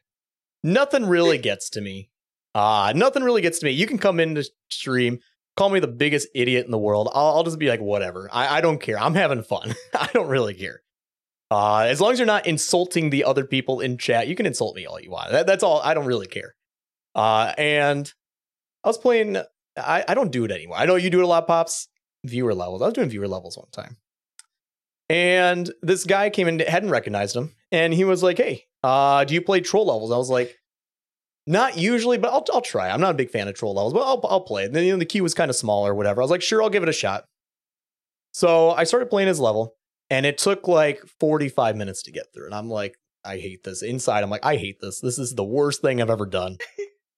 [0.63, 2.09] Nothing really gets to me.
[2.53, 3.71] Uh nothing really gets to me.
[3.71, 5.19] You can come in into stream,
[5.59, 7.09] call me the biggest idiot in the world.
[7.13, 8.29] I'll, I'll just be like, whatever.
[8.31, 8.97] I, I don't care.
[8.97, 9.75] I'm having fun.
[9.93, 10.81] I don't really care.
[11.51, 14.75] Uh, as long as you're not insulting the other people in chat, you can insult
[14.75, 15.31] me all you want.
[15.31, 15.81] That, that's all.
[15.81, 16.55] I don't really care.
[17.13, 18.11] Uh, and
[18.85, 19.35] I was playing.
[19.75, 20.77] I, I don't do it anymore.
[20.77, 21.89] I know you do it a lot, pops.
[22.23, 22.81] Viewer levels.
[22.81, 23.97] I was doing viewer levels one time,
[25.09, 29.33] and this guy came in, hadn't recognized him, and he was like, "Hey, uh, do
[29.33, 30.58] you play troll levels?" I was like,
[31.49, 32.89] "Not usually, but I'll I'll try.
[32.89, 34.93] I'm not a big fan of troll levels, but I'll I'll play." And then you
[34.93, 36.21] know, the queue was kind of small or whatever.
[36.21, 37.25] I was like, "Sure, I'll give it a shot."
[38.31, 39.75] So I started playing his level,
[40.09, 42.45] and it took like 45 minutes to get through.
[42.45, 42.95] And I'm like,
[43.25, 43.81] I hate this.
[43.81, 44.99] Inside, I'm like, I hate this.
[44.99, 46.57] This is the worst thing I've ever done.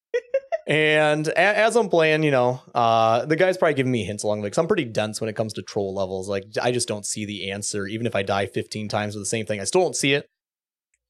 [0.68, 4.40] and a- as I'm playing, you know, uh, the guy's probably giving me hints along
[4.40, 6.28] the way because I'm pretty dense when it comes to troll levels.
[6.28, 7.88] Like, I just don't see the answer.
[7.88, 10.26] Even if I die 15 times with the same thing, I still don't see it.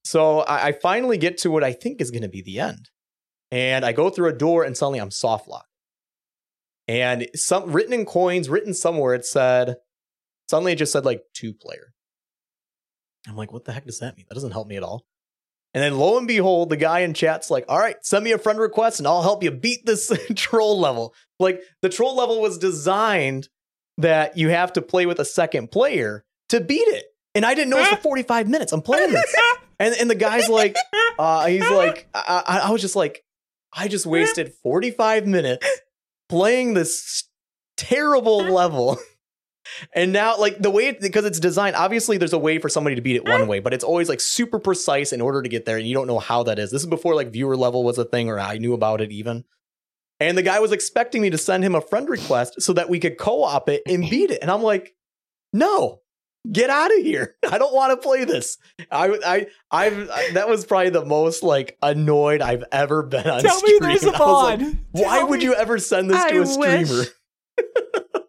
[0.04, 2.90] So I, I finally get to what I think is going to be the end.
[3.52, 5.68] And I go through a door, and suddenly I'm soft locked.
[6.88, 9.76] And some written in coins, written somewhere, it said,
[10.50, 11.94] suddenly it just said like two player.
[13.28, 14.26] I'm like, what the heck does that mean?
[14.30, 15.06] That doesn't help me at all.
[15.74, 18.38] And then lo and behold, the guy in chat's like, all right, send me a
[18.38, 21.14] friend request and I'll help you beat this troll level.
[21.40, 23.48] Like the troll level was designed
[23.98, 27.06] that you have to play with a second player to beat it.
[27.36, 28.74] And I didn't know it was for 45 minutes.
[28.74, 29.36] I'm playing this.
[29.80, 30.76] And, and the guy's like,
[31.18, 33.24] uh, he's like, I, I, I was just like,
[33.74, 35.68] I just wasted 45 minutes
[36.30, 37.24] playing this
[37.78, 38.98] terrible level.
[39.94, 42.96] And now, like the way it, because it's designed, obviously there's a way for somebody
[42.96, 45.66] to beat it one way, but it's always like super precise in order to get
[45.66, 46.72] there, and you don't know how that is.
[46.72, 49.46] This is before like viewer level was a thing, or I knew about it even.
[50.20, 53.00] And the guy was expecting me to send him a friend request so that we
[53.00, 54.94] could co-op it and beat it, and I'm like,
[55.54, 56.01] no,
[56.50, 57.36] get out of here!
[57.52, 58.58] I don't want to play this.
[58.90, 63.42] I, I, I've I, that was probably the most like annoyed I've ever been on.
[63.42, 63.74] Tell stream.
[63.82, 64.76] me there's a I was like.
[64.92, 66.78] Why Tell would me- you ever send this to a streamer?
[66.80, 67.08] wish.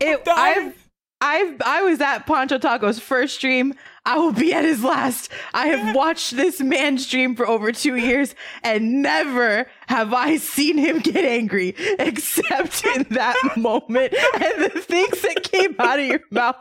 [0.00, 0.87] It, I've,
[1.20, 3.74] I've, I was at Poncho Taco's first stream.
[4.04, 5.30] I will be at his last.
[5.52, 10.78] I have watched this man stream for over two years, and never have I seen
[10.78, 14.14] him get angry, except in that moment.
[14.14, 16.56] And the things that came out of your mouth,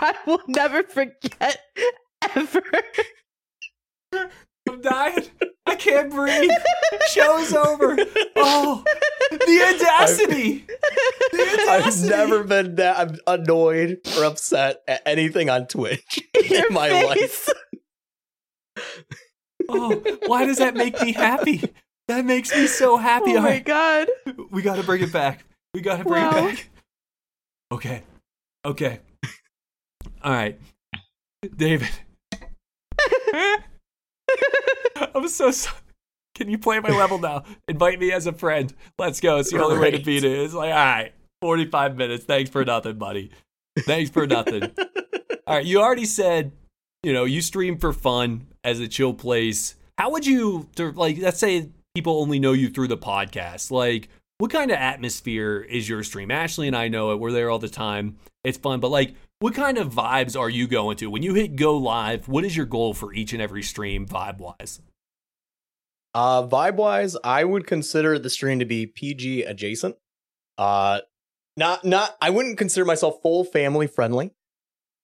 [0.00, 1.60] I will never forget
[2.34, 2.62] ever.
[4.68, 5.24] I'm dying.
[5.70, 6.50] I can't breathe.
[7.12, 7.96] Show's over.
[8.36, 8.82] Oh,
[9.30, 10.64] the audacity.
[11.32, 17.02] The I've never been that annoyed or upset at anything on Twitch Your in my
[17.02, 17.48] life.
[19.68, 21.62] Oh, why does that make me happy?
[22.08, 23.32] That makes me so happy.
[23.32, 24.08] Oh All my right, god.
[24.50, 25.44] we got to bring it back.
[25.74, 26.30] We got to bring Wow.
[26.48, 26.70] it back.
[27.72, 28.02] Okay.
[28.64, 28.98] Okay.
[30.24, 30.58] All right.
[31.56, 31.88] David.
[35.14, 35.76] I'm so sorry.
[36.34, 37.44] Can you play my level now?
[37.68, 38.72] Invite me as a friend.
[38.98, 39.38] Let's go.
[39.38, 40.38] It's the only way to beat it.
[40.38, 42.24] It's like, all right, 45 minutes.
[42.24, 43.30] Thanks for nothing, buddy.
[43.80, 44.62] Thanks for nothing.
[45.46, 46.52] All right, you already said,
[47.02, 49.74] you know, you stream for fun as a chill place.
[49.98, 53.70] How would you, like, let's say people only know you through the podcast.
[53.70, 56.28] Like, what kind of atmosphere is your stream?
[56.28, 57.20] Ashlee and I know it.
[57.20, 58.16] We're there all the time.
[58.44, 61.10] It's fun, but like, what kind of vibes are you going to?
[61.10, 64.38] When you hit go live, what is your goal for each and every stream vibe
[64.38, 64.80] wise?
[66.14, 69.96] Uh, vibe wise, I would consider the stream to be PG adjacent.
[70.58, 71.00] Uh,
[71.56, 72.16] not not.
[72.20, 74.32] I wouldn't consider myself full family friendly.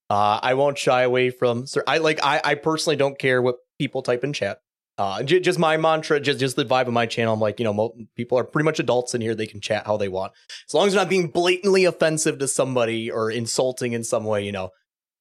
[0.09, 1.67] Uh, I won't shy away from.
[1.67, 2.19] Sir, I like.
[2.23, 4.61] I I personally don't care what people type in chat.
[4.99, 7.35] Uh, j- just my mantra, just just the vibe of my channel.
[7.35, 9.35] I'm like, you know, mo- people are pretty much adults in here.
[9.35, 10.33] They can chat how they want,
[10.69, 14.45] as long as they're not being blatantly offensive to somebody or insulting in some way.
[14.45, 14.71] You know,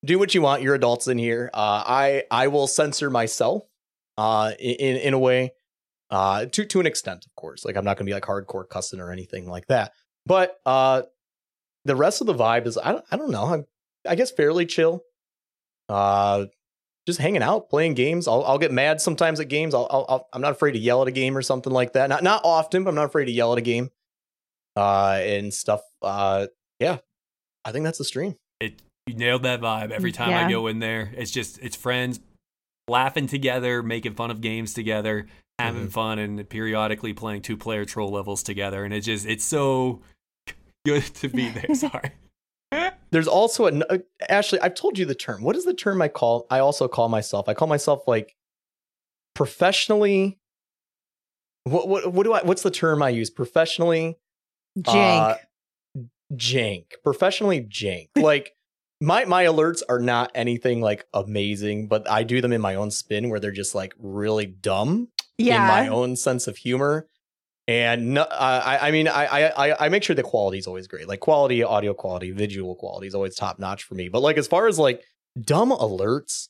[0.03, 0.61] do what you want.
[0.61, 1.49] You're adults in here.
[1.53, 3.63] Uh, I I will censor myself.
[4.17, 5.51] Uh, in in a way
[6.15, 7.65] uh to to an extent of course.
[7.65, 9.91] Like i'm not gonna be like hardcore cussing or anything like that.
[10.25, 11.03] But uh
[11.83, 13.45] the rest of the vibe is i don't, I don't know.
[13.45, 13.65] I'm,
[14.07, 15.03] i guess fairly chill.
[15.89, 16.45] Uh
[17.05, 18.27] just hanging out playing games.
[18.27, 19.75] I'll, I'll get mad sometimes at games.
[19.75, 22.07] I'll, I'll I'll i'm not afraid to yell at a game or something like that.
[22.07, 23.89] Not not often but i'm not afraid to yell at a game.
[24.77, 26.47] Uh and stuff uh
[26.79, 26.99] yeah.
[27.65, 28.35] I think that's the stream.
[28.61, 31.11] It you nailed that vibe every time I go in there.
[31.15, 32.21] It's just it's friends
[32.87, 35.27] laughing together, making fun of games together,
[35.59, 35.91] having Mhm.
[35.91, 38.83] fun, and periodically playing two player troll levels together.
[38.83, 40.01] And it just it's so
[40.85, 41.73] good to be there.
[41.75, 42.11] Sorry.
[43.11, 43.99] There's also an uh,
[44.29, 44.59] Ashlee.
[44.61, 45.43] I've told you the term.
[45.43, 46.45] What is the term I call?
[46.49, 47.47] I also call myself.
[47.47, 48.35] I call myself like
[49.33, 50.37] professionally.
[51.63, 52.41] What what what do I?
[52.43, 53.29] What's the term I use?
[53.29, 54.17] Professionally
[54.79, 55.37] Jank.
[55.97, 56.01] Uh,
[56.33, 56.85] jank.
[57.03, 58.09] Professionally jank.
[58.15, 58.55] like
[59.01, 62.91] my my alerts are not anything like amazing, but I do them in my own
[62.91, 65.07] spin where they're just like really dumb
[65.37, 65.61] yeah.
[65.61, 67.07] in my own sense of humor.
[67.67, 70.87] And no, uh, I, I mean, I, I, I make sure the quality is always
[70.87, 71.07] great.
[71.07, 74.07] Like quality, audio quality, visual quality is always top notch for me.
[74.07, 75.01] But like as far as like
[75.41, 76.49] dumb alerts,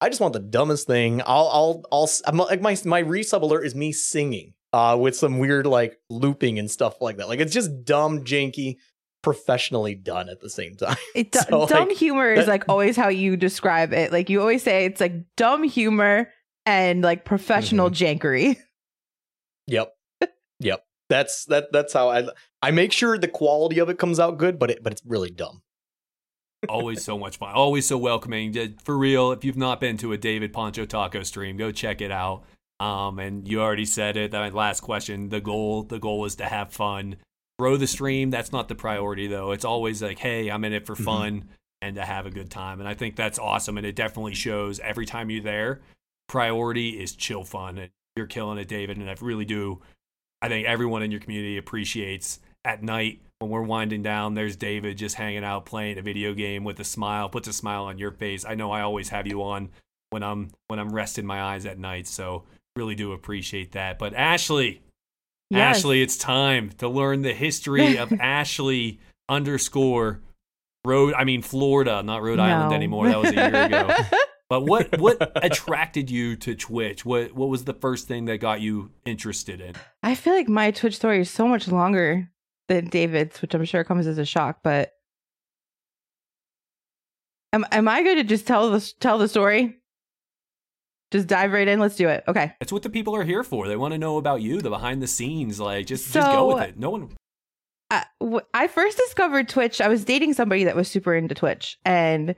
[0.00, 1.22] I just want the dumbest thing.
[1.24, 2.10] I'll, I'll, I'll.
[2.26, 6.58] I'm, like my my resub alert is me singing, uh, with some weird like looping
[6.58, 7.28] and stuff like that.
[7.28, 8.76] Like it's just dumb, janky,
[9.22, 10.96] professionally done at the same time.
[11.14, 14.12] It, du- So, dumb like, humor is like always how you describe it.
[14.12, 16.28] Like you always say it's like dumb humor
[16.66, 18.04] and like professional Mm-hmm.
[18.26, 18.56] jankery.
[19.68, 19.92] Yep,
[20.60, 20.84] yep.
[21.08, 21.72] That's that.
[21.72, 22.28] That's how I.
[22.62, 25.30] I make sure the quality of it comes out good, but it but it's really
[25.30, 25.62] dumb.
[26.68, 27.52] always so much fun.
[27.52, 28.54] Always so welcoming.
[28.84, 32.12] For real, if you've not been to a David Poncho Taco stream, go check it
[32.12, 32.44] out.
[32.78, 34.30] Um, and you already said it.
[34.30, 35.30] That last question.
[35.30, 37.16] The goal, the goal is to have fun.
[37.58, 38.30] Grow the stream.
[38.30, 39.50] That's not the priority though.
[39.52, 41.04] It's always like, hey, I'm in it for Mhm.
[41.04, 41.48] fun
[41.82, 42.78] and to have a good time.
[42.80, 43.78] And I think that's awesome.
[43.78, 45.80] And it definitely shows every time you're there.
[46.28, 47.78] Priority is chill fun.
[47.78, 48.96] And you're killing it, David.
[48.98, 49.80] And I really do.
[50.42, 54.34] I think everyone in your community appreciates at night when we're winding down.
[54.34, 57.84] There's David just hanging out playing a video game with a smile, puts a smile
[57.84, 58.44] on your face.
[58.44, 59.70] I know I always have you on
[60.10, 62.06] when I'm when I'm resting my eyes at night.
[62.06, 62.44] So
[62.76, 63.98] really do appreciate that.
[63.98, 64.80] But Ashlee,
[65.50, 65.82] Yes.
[65.84, 68.98] Ashlee, it's time to learn the history of Ashlee
[69.28, 70.20] underscore
[70.84, 71.14] Rhode.
[71.14, 73.08] I mean Florida, not Rhode Island anymore.
[73.08, 73.90] That was a year ago.
[74.48, 77.04] But what what attracted you to Twitch?
[77.04, 79.74] What what was the first thing that got you interested in?
[80.02, 82.30] I feel like my Twitch story is so much longer
[82.68, 84.60] than David's, which I'm sure comes as a shock.
[84.62, 84.92] But
[87.52, 89.76] am am I going to just tell the tell the story?
[91.12, 91.78] Just dive right in.
[91.78, 92.24] Let's do it.
[92.26, 92.52] Okay.
[92.60, 93.68] That's what the people are here for.
[93.68, 95.60] They want to know about you, the behind the scenes.
[95.60, 96.78] Like just just go with it.
[96.78, 97.10] No one
[97.90, 98.02] uh,
[98.52, 99.80] I first discovered Twitch.
[99.80, 102.34] I was dating somebody that was super into Twitch, and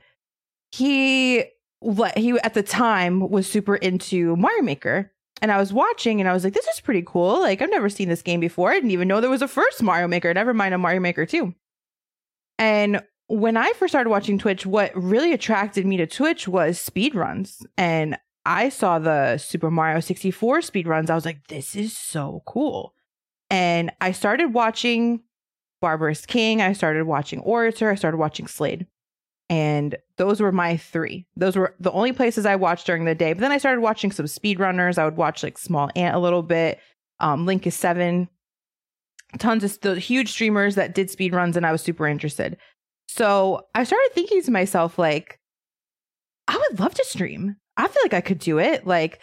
[0.71, 1.45] he
[1.79, 5.11] what he at the time was super into Mario Maker.
[5.41, 7.39] And I was watching, and I was like, "This is pretty cool.
[7.39, 8.71] Like, I've never seen this game before.
[8.71, 10.33] I didn't even know there was a first Mario Maker.
[10.33, 11.55] Never mind a Mario Maker two.
[12.57, 17.65] And when I first started watching Twitch, what really attracted me to Twitch was speedruns.
[17.77, 21.09] And I saw the Super Mario 64 speedruns.
[21.09, 22.93] I was like, this is so cool.
[23.49, 25.21] And I started watching
[25.79, 26.61] Barbarous King.
[26.61, 27.91] I started watching Orator.
[27.91, 28.87] I started watching Slade.
[29.49, 31.25] And those were my three.
[31.35, 33.33] Those were the only places I watched during the day.
[33.33, 34.99] But then I started watching some speedrunners.
[34.99, 36.79] I would watch like Smallant a little bit.
[37.19, 38.27] Um, Linkus7.
[39.37, 42.57] Tons of the huge streamers that did speedruns, and I was super interested.
[43.07, 45.39] So I started thinking to myself, like,
[46.47, 47.55] I would love to stream.
[47.77, 48.87] I feel like I could do it.
[48.87, 49.19] Like,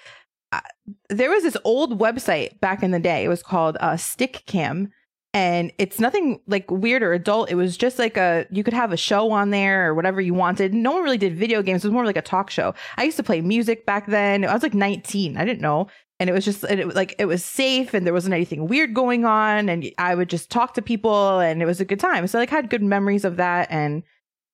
[0.52, 0.60] I,
[1.08, 3.24] there was this old website back in the day.
[3.24, 4.90] It was called uh, Stickam,
[5.36, 7.50] and it's nothing like weird or adult.
[7.50, 10.32] It was just like a you could have a show on there or whatever you
[10.32, 10.72] wanted.
[10.72, 11.84] No one really did video games.
[11.84, 12.74] It was more like a talk show.
[12.96, 14.46] I used to play music back then.
[14.46, 15.36] I was like 19.
[15.36, 15.88] I didn't know.
[16.18, 19.26] And it was just it, like it was safe and there wasn't anything weird going
[19.26, 22.26] on and I would just talk to people and it was a good time.
[22.28, 24.04] So like I had good memories of that and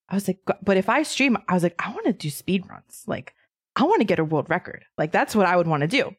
[0.09, 2.65] I was like but if I stream I was like I want to do speed
[2.69, 3.05] runs.
[3.07, 3.35] Like
[3.77, 4.85] I want to get a world record.
[4.99, 6.11] Like that's what I would want to do.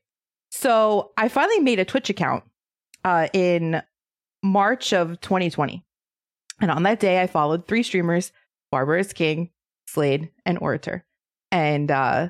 [0.51, 2.45] So I finally made a Twitch account
[3.03, 3.83] uh, in
[4.43, 5.83] March of 2020.
[6.61, 8.31] And on that day, I followed three streamers
[8.71, 9.51] Barbarous King,
[9.87, 11.05] Slade, and Orator.
[11.51, 12.29] And uh,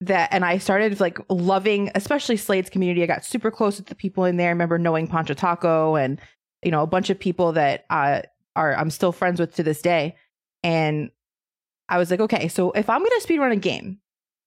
[0.00, 3.02] that, and I started like loving, especially Slade's community.
[3.02, 4.48] I got super close with the people in there.
[4.48, 6.20] I remember knowing Poncho Taco and,
[6.62, 8.22] you know, a bunch of people that uh,
[8.56, 10.16] are I'm still friends with to this day.
[10.62, 11.10] And
[11.88, 13.98] I was like, okay, so if I'm going to speedrun a game,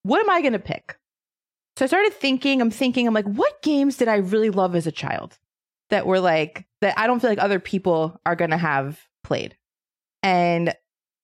[0.04, 0.98] what am I going to pick?
[1.78, 4.88] So I started thinking, I'm thinking, I'm like, what games did I really love as
[4.88, 5.38] a child
[5.90, 9.56] that were like, that I don't feel like other people are going to have played?
[10.24, 10.74] And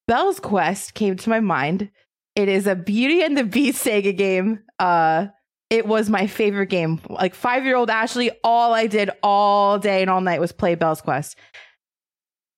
[0.08, 1.90] Belle's Quest came to my mind.
[2.36, 4.60] It is a Beauty and the Beast Sega game.
[4.80, 5.28] Uh,
[5.70, 7.00] it was my favorite game.
[7.10, 10.76] Like five year old Ashlee, all I did all day and all night was play
[10.76, 11.38] Belle's Quest.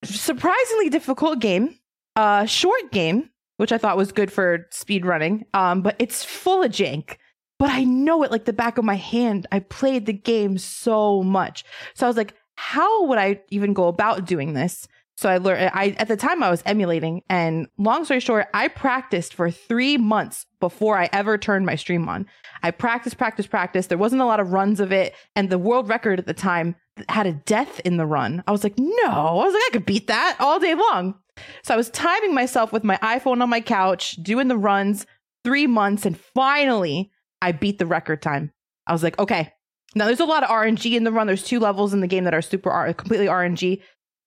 [0.03, 1.77] Surprisingly difficult game,
[2.15, 5.45] uh, short game, which I thought was good for speed running.
[5.53, 7.17] Um, but it's full of jank.
[7.57, 9.47] But I know it like the back of my hand.
[9.51, 11.63] I played the game so much.
[11.93, 14.87] So I was like, how would I even go about doing this?
[15.17, 18.67] So I learned I at the time I was emulating and long story short, I
[18.67, 22.25] practiced for 3 months before I ever turned my stream on.
[22.63, 23.87] I practiced, practiced, practiced.
[23.89, 26.75] There wasn't a lot of runs of it and the world record at the time
[27.07, 28.43] had a death in the run.
[28.45, 31.15] I was like, "No." I was like, "I could beat that all day long."
[31.63, 35.05] So I was timing myself with my iPhone on my couch, doing the runs,
[35.45, 37.11] 3 months and finally
[37.41, 38.51] I beat the record time.
[38.87, 39.51] I was like, "Okay,
[39.95, 41.25] Now there's a lot of RNG in the run.
[41.27, 43.81] There's two levels in the game that are super R- completely RNG.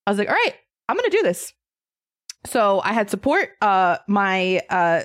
[0.07, 0.55] I was like, all right,
[0.87, 1.53] I'm gonna do this.
[2.45, 3.49] So I had support.
[3.61, 5.01] Uh, my uh,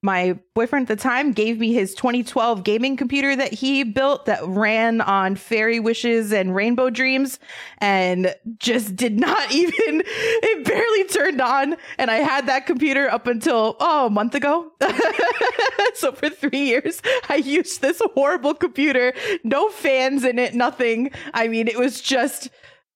[0.00, 4.40] my boyfriend at the time gave me his 2012 gaming computer that he built that
[4.46, 7.38] ran on Fairy Wishes and Rainbow Dreams,
[7.78, 10.02] and just did not even.
[10.06, 14.72] It barely turned on, and I had that computer up until oh a month ago.
[15.94, 19.12] so for three years, I used this horrible computer,
[19.44, 21.10] no fans in it, nothing.
[21.34, 22.48] I mean, it was just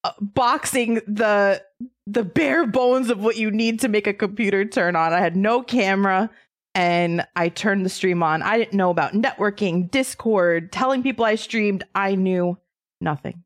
[0.03, 1.63] uh, boxing the
[2.07, 5.13] the bare bones of what you need to make a computer turn on.
[5.13, 6.31] I had no camera
[6.75, 8.43] and I turned the stream on.
[8.43, 11.85] I didn't know about networking, Discord, telling people I streamed.
[11.95, 12.59] I knew
[13.01, 13.45] nothing.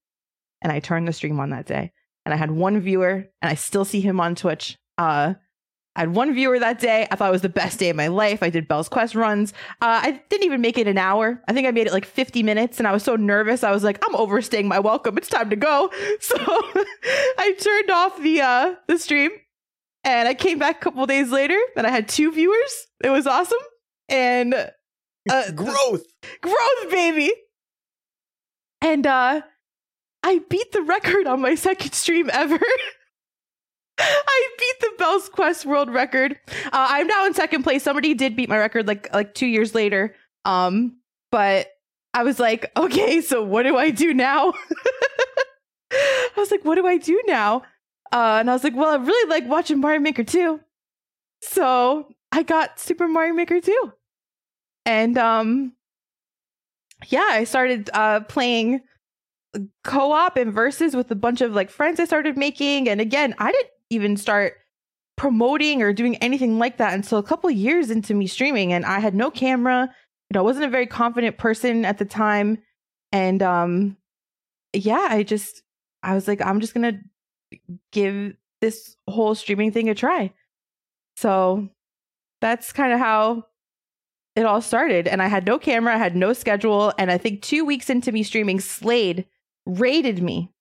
[0.63, 1.93] And I turned the stream on that day.
[2.25, 4.79] And I had one viewer and I still see him on Twitch.
[4.99, 5.35] Uh
[5.97, 7.09] I had one viewer that day.
[7.11, 8.43] I thought it was the best day of my life.
[8.43, 9.55] I did Belle's Quest runs.
[9.81, 11.43] Uh, I didn't even make it an hour.
[11.49, 13.65] I think I made it like 50 minutes and I was so nervous.
[13.65, 15.17] I was like, I'm overstaying my welcome.
[15.17, 15.91] It's time to go.
[16.21, 16.37] So
[17.39, 19.31] I turned off the uh, the stream
[20.05, 22.87] and I came back a couple days later and I had two viewers.
[23.03, 23.59] It was awesome.
[24.09, 26.05] And uh, growth.
[26.43, 27.33] Growth, baby.
[28.81, 29.43] And uh
[30.23, 32.59] I beat the record on my second stream ever.
[33.99, 36.39] I beat the Belle's Quest world record.
[36.67, 37.83] Uh, I'm now in second place.
[37.83, 40.15] Somebody did beat my record like like two years later.
[40.45, 40.99] Um,
[41.31, 41.69] but
[42.15, 44.53] I was like, okay, so what do I do now?
[45.93, 47.63] I was like, what do I do now?
[48.13, 50.61] Uh, and I was like, well, I really like watching Mario Maker 2.
[51.43, 53.93] So I got Super Mario Maker 2.
[54.85, 55.73] And um
[57.09, 58.81] yeah, I started uh playing
[59.85, 62.89] co-op and verses with a bunch of like friends I started making.
[62.89, 64.55] And again, I didn't even start
[65.17, 68.99] promoting or doing anything like that until a couple years into me streaming and I
[69.01, 69.89] had no camera.
[70.31, 72.59] You know, I wasn't a very confident person at the time.
[73.13, 73.97] And um
[74.73, 75.63] yeah, I just
[76.03, 77.01] I was like, I'm just gonna
[77.93, 80.33] give this whole streaming thing a try.
[81.17, 81.69] So
[82.41, 83.45] that's kind of how
[84.35, 85.09] it all started.
[85.09, 86.93] And I had no camera, I had no schedule.
[86.99, 89.27] And I think two weeks into me streaming, Slade
[89.65, 90.53] raided me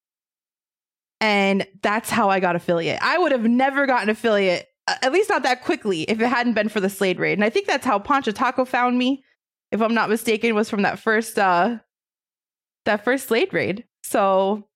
[1.21, 2.99] and that's how I got affiliate.
[3.01, 6.69] I would have never gotten affiliate, at least not that quickly, if it hadn't been
[6.69, 7.33] for the Slade raid.
[7.33, 9.23] And I think that's how Poncho Taco found me,
[9.71, 11.77] if I'm not mistaken, was from that first uh
[12.85, 13.85] that first Slade raid.
[14.03, 14.67] So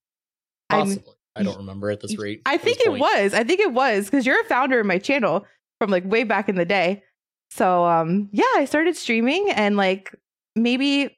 [0.69, 1.13] Possibly.
[1.35, 2.41] I'm, I do not remember at this rate.
[2.45, 3.33] I think it was.
[3.33, 5.45] I think it was because you're a founder of my channel
[5.79, 7.03] from like way back in the day.
[7.51, 10.13] So um yeah, I started streaming and like
[10.55, 11.17] maybe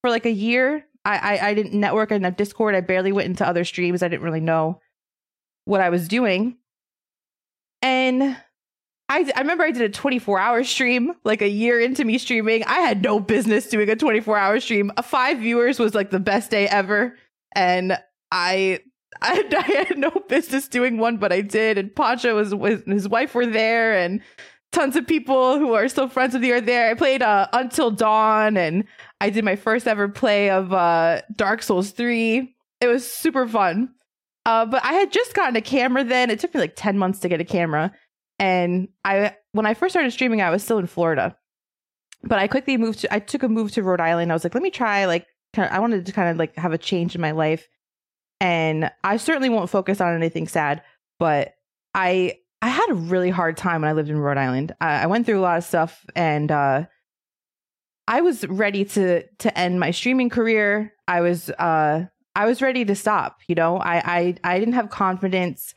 [0.00, 2.12] for like a year I, I, I didn't network.
[2.12, 2.74] I Discord.
[2.74, 4.02] I barely went into other streams.
[4.02, 4.80] I didn't really know
[5.64, 6.56] what I was doing.
[7.82, 8.36] And
[9.08, 12.64] I, I remember I did a 24 hour stream like a year into me streaming.
[12.64, 14.90] I had no business doing a 24 hour stream.
[14.96, 17.16] A five viewers was like the best day ever.
[17.54, 17.98] And
[18.32, 18.80] I,
[19.20, 21.76] I, I had no business doing one, but I did.
[21.76, 24.22] And Poncho was, was his wife were there and
[24.74, 26.90] tons of people who are still friends with you are there.
[26.90, 28.84] I played uh, Until Dawn and
[29.20, 32.54] I did my first ever play of uh, Dark Souls 3.
[32.80, 33.94] It was super fun.
[34.44, 36.28] Uh, but I had just gotten a camera then.
[36.28, 37.92] It took me like 10 months to get a camera.
[38.38, 41.36] And I when I first started streaming, I was still in Florida.
[42.24, 44.32] But I quickly moved to I took a move to Rhode Island.
[44.32, 45.26] I was like, let me try like
[45.56, 47.68] I wanted to kind of like have a change in my life.
[48.40, 50.82] And I certainly won't focus on anything sad,
[51.18, 51.54] but
[51.94, 54.74] I I had a really hard time when I lived in Rhode Island.
[54.80, 56.86] I, I went through a lot of stuff and uh
[58.08, 60.94] I was ready to to end my streaming career.
[61.06, 63.76] I was uh I was ready to stop, you know.
[63.76, 65.74] I I I didn't have confidence.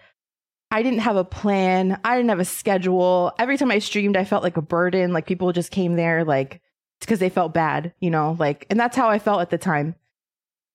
[0.72, 2.00] I didn't have a plan.
[2.06, 3.34] I didn't have a schedule.
[3.38, 5.12] Every time I streamed, I felt like a burden.
[5.12, 6.62] Like people just came there like
[7.02, 9.96] because they felt bad, you know, like and that's how I felt at the time.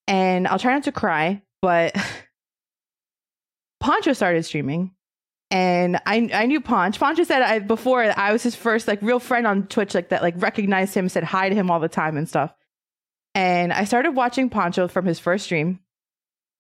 [0.07, 1.97] And I'll try not to cry, but
[3.81, 4.91] Poncho started streaming
[5.53, 6.99] and I I knew Ponch.
[6.99, 10.23] Ponch said I before I was his first like real friend on Twitch, like that
[10.23, 12.55] like recognized him, said hi to him all the time and stuff.
[13.35, 15.81] And I started watching Poncho from his first stream,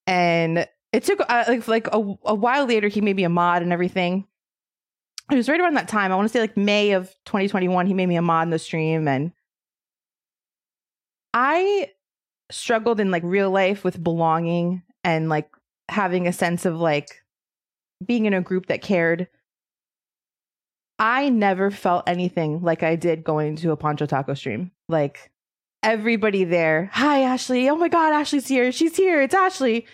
[0.07, 3.63] and it took uh, like like a, a while later he made me a mod
[3.63, 4.27] and everything.
[5.31, 6.13] It was right around that time.
[6.13, 7.87] I want to say like May of 2021.
[7.87, 9.33] He made me a mod in the stream, and
[11.33, 11.93] I
[12.51, 15.49] struggled in like real life with belonging and like
[15.89, 17.22] having a sense of like
[18.07, 19.29] being in a group that cared.
[20.99, 24.71] I never felt anything like I did going to a Poncho Taco stream.
[24.89, 25.31] Like
[25.83, 27.71] everybody there, hi Ashlee.
[27.71, 28.71] Oh my god, Ashlee's here.
[28.73, 29.23] She's here.
[29.23, 29.87] It's Ashlee.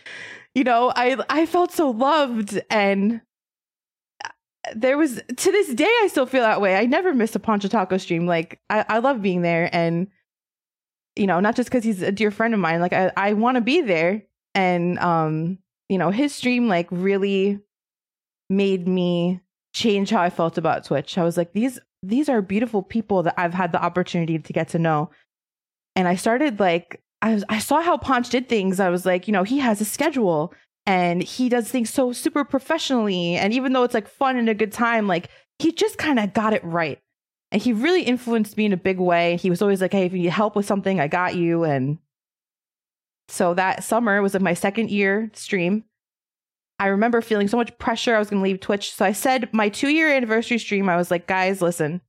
[0.54, 3.20] You know, I I felt so loved and
[4.24, 4.28] uh,
[4.74, 6.76] there was to this day I still feel that way.
[6.76, 8.26] I never miss a Poncho Taco stream.
[8.26, 10.08] Like I, I love being there and
[11.18, 12.80] you know, not just because he's a dear friend of mine.
[12.80, 14.22] Like I, I want to be there,
[14.54, 15.58] and um,
[15.88, 17.60] you know, his stream like really
[18.48, 19.40] made me
[19.74, 21.18] change how I felt about Twitch.
[21.18, 24.68] I was like, these these are beautiful people that I've had the opportunity to get
[24.68, 25.10] to know,
[25.96, 28.80] and I started like I was, I saw how Ponch did things.
[28.80, 30.54] I was like, you know, he has a schedule
[30.86, 33.34] and he does things so super professionally.
[33.34, 36.32] And even though it's like fun and a good time, like he just kind of
[36.32, 36.98] got it right.
[37.50, 39.36] And he really influenced me in a big way.
[39.36, 41.64] He was always like, hey, if you need help with something, I got you.
[41.64, 41.98] And
[43.28, 45.84] so that summer was like my second year stream.
[46.78, 48.14] I remember feeling so much pressure.
[48.14, 48.92] I was going to leave Twitch.
[48.92, 52.00] So I said, my two year anniversary stream, I was like, guys, listen,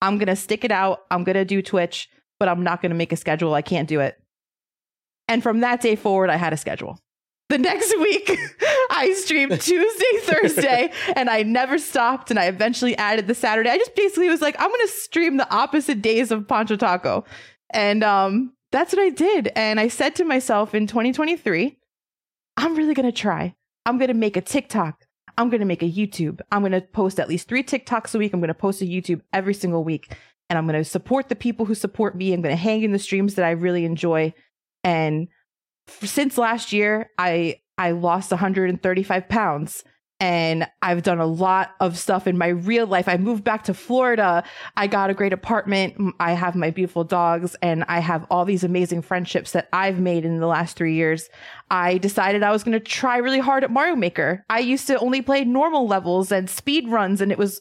[0.00, 1.04] I'm going to stick it out.
[1.10, 2.08] I'm going to do Twitch,
[2.38, 3.54] but I'm not going to make a schedule.
[3.54, 4.18] I can't do it.
[5.28, 6.98] And from that day forward, I had a schedule
[7.48, 8.38] the next week
[8.90, 12.30] I streamed Tuesday, Thursday, and I never stopped.
[12.30, 13.70] And I eventually added the Saturday.
[13.70, 17.24] I just basically was like, I'm going to stream the opposite days of Poncho Taco.
[17.70, 19.50] And um, that's what I did.
[19.56, 21.78] And I said to myself in 2023,
[22.56, 23.54] I'm really going to try.
[23.88, 25.06] I'm going to make a TikTok.
[25.38, 26.40] I'm going to make a YouTube.
[26.52, 28.34] I'm going to post at least three TikToks a week.
[28.34, 30.14] I'm going to post a YouTube every single week.
[30.50, 32.34] And I'm going to support the people who support me.
[32.34, 34.34] I'm going to hang in the streams that I really enjoy.
[34.84, 35.28] And
[36.02, 39.84] since last year, I I lost 135 pounds
[40.20, 43.08] and I've done a lot of stuff in my real life.
[43.08, 44.42] I moved back to Florida.
[44.76, 46.14] I got a great apartment.
[46.18, 50.24] I have my beautiful dogs and I have all these amazing friendships that I've made
[50.24, 51.28] in the last three years.
[51.70, 54.44] I decided I was going to try really hard at Mario Maker.
[54.50, 57.60] I used to only play normal levels and speed runs and it was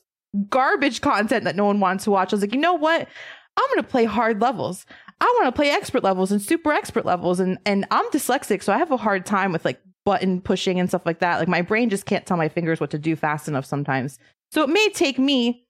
[0.50, 2.34] garbage content that no one wanted to watch.
[2.34, 3.08] I was like, you know what?
[3.56, 4.86] I'm going to play hard levels.
[5.20, 8.72] I want to play expert levels and super expert levels and and I'm dyslexic so
[8.72, 11.38] I have a hard time with like button pushing and stuff like that.
[11.38, 14.18] Like my brain just can't tell my fingers what to do fast enough sometimes.
[14.54, 15.68] So it may take me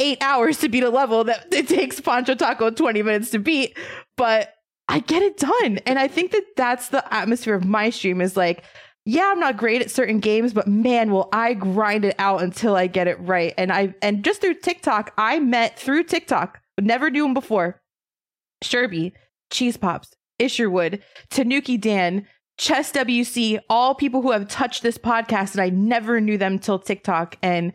[0.00, 3.78] 8 hours to beat a level that it takes Poncho Taco 20 minutes to beat,
[4.16, 4.54] but
[4.88, 5.78] I get it done.
[5.86, 8.64] And I think that that's the atmosphere of my stream is like
[9.08, 12.74] yeah, I'm not great at certain games, but man, will I grind it out until
[12.74, 13.54] I get it right.
[13.56, 17.80] And I and just through TikTok, I met through TikTok, but never knew him before.
[18.64, 19.12] Sherby,
[19.52, 22.26] Cheese Pops, Isherwood, Tanuki Dan,
[22.58, 26.78] Chess WC, all people who have touched this podcast, and I never knew them till
[26.78, 27.36] TikTok.
[27.42, 27.72] And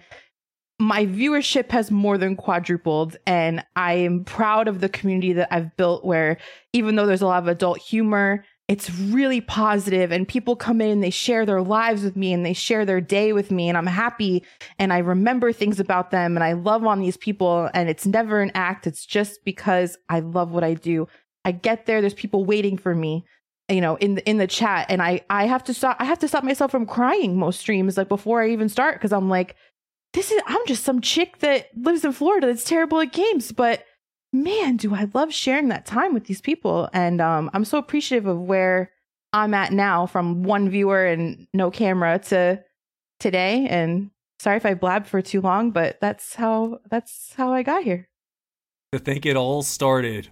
[0.79, 3.15] my viewership has more than quadrupled.
[3.27, 6.37] And I am proud of the community that I've built where
[6.73, 10.89] even though there's a lot of adult humor, it's really positive and people come in
[10.89, 13.77] and they share their lives with me and they share their day with me and
[13.77, 14.43] I'm happy
[14.79, 18.39] and I remember things about them and I love on these people and it's never
[18.39, 21.07] an act it's just because I love what I do.
[21.43, 23.25] I get there there's people waiting for me
[23.69, 26.19] you know in the in the chat and I I have to stop I have
[26.19, 29.55] to stop myself from crying most streams like before I even start cuz I'm like
[30.13, 33.85] this is I'm just some chick that lives in Florida that's terrible at games but
[34.33, 36.89] man, do I love sharing that time with these people.
[36.93, 38.91] And um, I'm so appreciative of where
[39.33, 42.63] I'm at now from one viewer and no camera to
[43.19, 43.67] today.
[43.69, 47.83] And sorry if I blabbed for too long, but that's how that's how I got
[47.83, 48.07] here.
[48.93, 50.29] I think it all started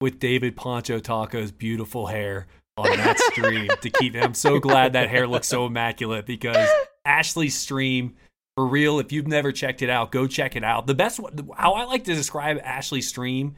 [0.00, 2.46] with David Poncho Taco's beautiful hair
[2.76, 6.68] on that stream to keep I'm so glad that hair looks so immaculate because
[7.06, 8.14] Ashlee's stream
[8.56, 10.86] for real, if you've never checked it out, go check it out.
[10.86, 11.20] The best,
[11.56, 13.56] how I like to describe Ashlee's stream,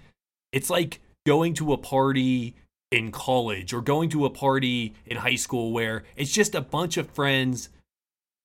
[0.53, 2.57] it's like going to a party
[2.91, 6.97] in college or going to a party in high school where it's just a bunch
[6.97, 7.69] of friends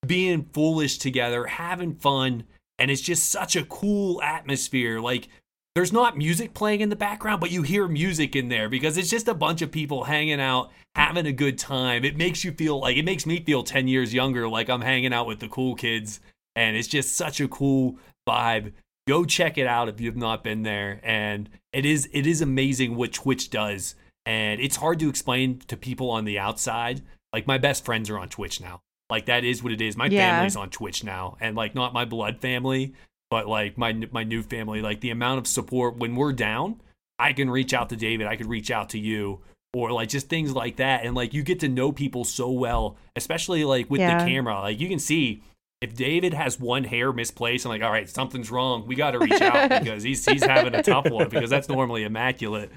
[0.06, 2.44] being foolish together, having fun,
[2.80, 5.00] and it's just such a cool atmosphere.
[5.00, 5.30] Like
[5.76, 9.10] there's not music playing in the background, but you hear music in there because it's
[9.10, 12.04] just a bunch of people hanging out, having a good time.
[12.04, 15.14] It makes you feel like it makes me feel 10 years younger, like I'm hanging
[15.14, 16.20] out with the cool kids
[16.56, 18.74] and it's just such a cool vibe.
[19.08, 22.96] Go check it out if you've not been there, and it is it is amazing
[22.96, 23.96] what Twitch does,
[24.26, 27.02] and it's hard to explain to people on the outside.
[27.34, 28.82] Like my best friends are on Twitch now.
[29.10, 29.98] Like that is what it is.
[29.98, 30.36] My yeah.
[30.36, 32.94] family's on Twitch now, and like not my blood family,
[33.32, 34.82] but like my my new family.
[34.82, 36.80] Like the amount of support when we're down,
[37.18, 38.28] I can reach out to David.
[38.28, 39.40] I could reach out to you
[39.74, 42.98] or like just things like that and like you get to know people so well
[43.16, 44.22] especially like with yeah.
[44.22, 45.42] the camera like you can see
[45.82, 48.86] if David has one hair misplaced, I'm like, all right, something's wrong.
[48.86, 52.04] We got to reach out because he's he's having a tough one because that's normally
[52.04, 52.72] immaculate.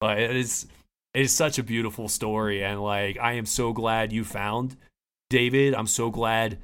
[0.00, 0.66] But it is
[1.12, 4.76] it is such a beautiful story, and like I am so glad you found
[5.28, 5.74] David.
[5.74, 6.58] I'm so glad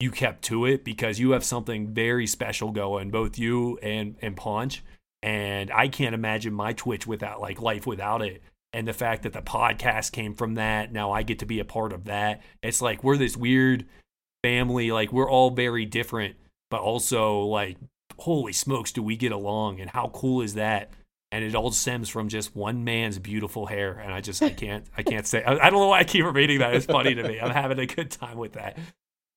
[0.00, 4.36] you kept to it because you have something very special going, both you and and
[4.36, 4.82] Ponch.
[5.22, 8.42] And I can't imagine my Twitch without like life without it.
[8.72, 11.64] And the fact that the podcast came from that, now I get to be a
[11.64, 12.42] part of that.
[12.62, 13.86] It's like we're this weird
[14.44, 16.36] family like we're all very different
[16.70, 17.76] but also like
[18.18, 20.92] holy smokes do we get along and how cool is that
[21.30, 23.92] and it all stems from just one man's beautiful hair.
[23.92, 26.24] And I just I can't I can't say I, I don't know why I keep
[26.24, 26.74] repeating that.
[26.74, 27.40] It's funny to me.
[27.40, 28.78] I'm having a good time with that.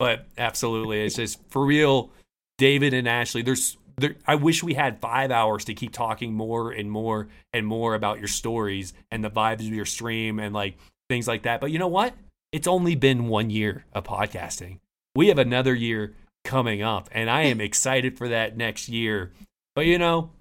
[0.02, 2.10] But absolutely, it's just for real.
[2.58, 6.72] David and Ashlee, there's there, I wish we had five hours to keep talking more
[6.72, 10.76] and more and more about your stories and the vibes of your stream and like
[11.08, 11.62] things like that.
[11.62, 12.16] But you know what?
[12.52, 14.80] It's only been one year of podcasting.
[15.16, 19.32] We have another year coming up, and I am excited for that next year.
[19.76, 20.32] But you know,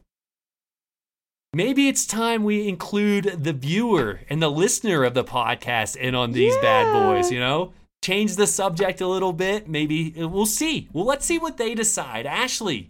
[1.53, 6.33] maybe it's time we include the viewer and the listener of the podcast in on
[6.33, 6.63] these yeah.
[6.63, 7.75] bad boys, you know?
[8.03, 9.69] Change the subject a little bit.
[9.69, 10.89] Maybe uh, we'll see.
[10.93, 12.27] Well, let's see what they decide.
[12.27, 12.89] Ashlee,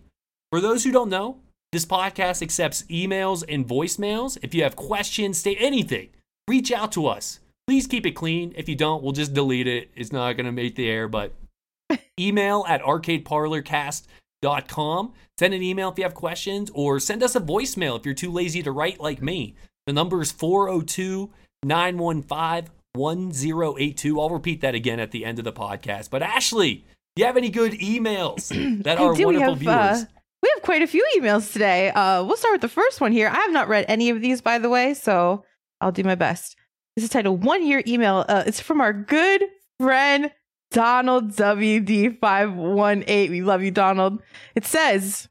[0.52, 1.40] for those who don't know,
[1.72, 4.38] this podcast accepts emails and voicemails.
[4.42, 6.10] If you have questions, state anything,
[6.48, 7.40] reach out to us.
[7.66, 8.54] Please keep it clean.
[8.56, 9.90] If you don't, we'll just delete it.
[9.94, 11.34] It's not going to make the air, but
[12.18, 15.12] email at arcadeparlorcast.com.
[15.38, 18.32] Send an email if you have questions or send us a voicemail if you're too
[18.32, 19.54] lazy to write like me.
[19.86, 21.30] The number is 402
[21.62, 24.20] 915 1082.
[24.20, 26.10] I'll repeat that again at the end of the podcast.
[26.10, 26.84] But Ashlee,
[27.16, 28.48] do you have any good emails
[28.84, 30.02] that are wonderful have, uh, viewers?
[30.02, 30.06] Uh,
[30.42, 31.90] we have quite a few emails today.
[31.90, 33.28] Uh, we'll start with the first one here.
[33.28, 35.44] I have not read any of these, by the way, so
[35.80, 36.56] I'll do my best.
[36.96, 38.24] This is titled One Year Email.
[38.28, 39.44] Uh, it's from our good
[39.78, 40.30] friend
[40.70, 43.30] Donald WD518.
[43.30, 44.22] We love you, Donald.
[44.54, 45.28] It says,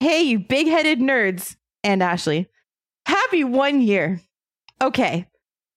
[0.00, 2.46] Hey, you big headed nerds, and Ashlee,
[3.06, 4.20] happy one year.
[4.82, 5.26] Okay,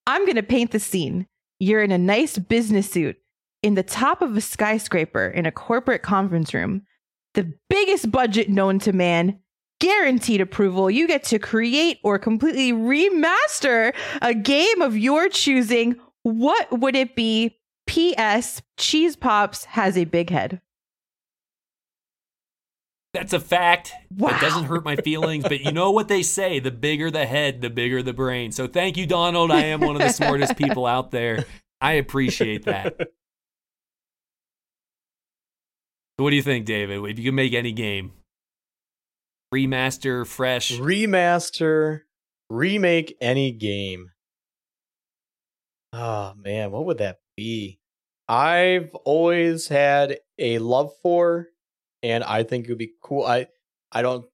[0.10, 1.28] I'm going to paint the scene.
[1.60, 3.18] You're in a nice business suit
[3.62, 6.82] in the top of a skyscraper in a corporate conference room
[7.36, 9.40] the biggest budget known to man,
[9.80, 10.90] guaranteed approval.
[10.90, 15.96] You get to create or completely remaster a game of your choosing.
[16.24, 17.60] What would it be?
[17.86, 18.64] P.S.
[18.78, 20.60] Cheese Pops has a big head.
[23.14, 23.94] That's a fact.
[24.16, 24.30] Wow.
[24.30, 27.62] It doesn't hurt my feelings, but you know what they say the bigger the head,
[27.62, 28.52] the bigger the brain.
[28.52, 29.50] So thank you, Donald.
[29.52, 31.46] I am one of the smartest people out there.
[31.82, 32.96] I appreciate that.
[36.18, 37.04] So what do you think, David?
[37.06, 38.12] If you could make any game,
[39.54, 42.02] remaster, fresh, remaster,
[42.50, 44.12] remake any game.
[45.94, 47.80] Oh man, what would that be?
[48.28, 51.48] I've always had a love for,
[52.04, 53.26] and I think it would be cool.
[53.26, 53.48] I
[53.92, 54.26] I don't,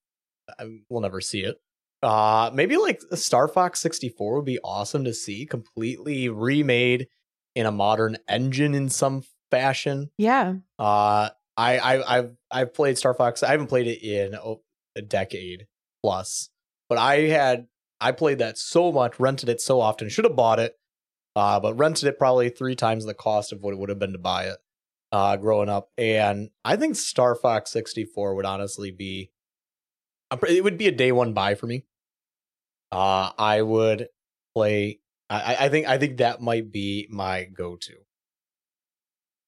[0.58, 1.56] I, we'll never see it.
[2.02, 7.08] Uh, maybe like Star Fox 64 would be awesome to see, completely remade
[7.54, 10.10] in a modern engine in some fashion.
[10.18, 10.56] Yeah.
[10.78, 13.42] Uh, I, I I've I've played Star Fox.
[13.42, 15.66] I haven't played it in a decade
[16.02, 16.50] plus,
[16.88, 17.66] but I had
[17.98, 20.10] I played that so much, rented it so often.
[20.10, 20.74] Should have bought it,
[21.34, 24.12] uh, but rented it probably three times the cost of what it would have been
[24.12, 24.58] to buy it
[25.16, 25.88] uh, growing up.
[25.96, 29.30] And I think Star Fox 64 would honestly be
[30.46, 31.86] it would be a day one buy for me.
[32.92, 34.08] Uh, I would
[34.54, 35.00] play.
[35.30, 37.92] I, I think I think that might be my go to.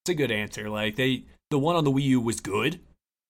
[0.02, 0.70] It's a good answer.
[0.70, 2.80] Like they the one on the Wii U was good,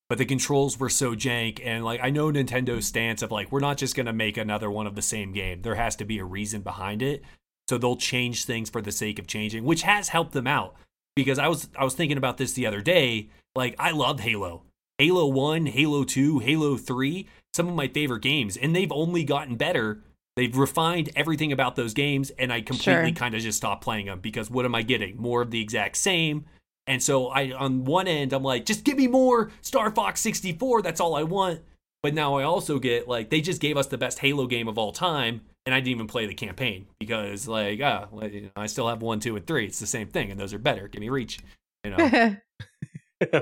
[0.09, 1.61] but the controls were so jank.
[1.65, 4.87] And like, I know Nintendo's stance of like, we're not just to make another one
[4.87, 5.63] of the same game.
[5.63, 7.23] There has to be a reason behind it.
[7.69, 10.77] So they'll change things for the sake of changing, which has helped them out.
[11.25, 13.29] Because I was I was thinking about this the other day.
[13.55, 14.63] Like I loved Halo,
[14.99, 19.57] Halo One, Halo Two, Halo Three, some of my favorite games, and they've only gotten
[19.57, 20.03] better.
[20.37, 23.15] They've refined everything about those games, and I completely sure.
[23.15, 25.21] kind of just stopped playing them because what am I getting?
[25.21, 26.45] More of the exact same
[26.89, 30.83] and so I on one end I'm like, just give me more Star Fox 64.
[30.83, 31.61] That's all I want.
[32.03, 34.79] But now I also get like they just gave us the best Halo game of
[34.79, 38.69] all time, and I didn't even play the campaign because like ah, you know, I
[38.69, 39.67] still have one, two, and three.
[39.67, 40.89] It's the same thing, and those are better.
[40.89, 41.41] Give me Reach.
[41.85, 42.37] You know.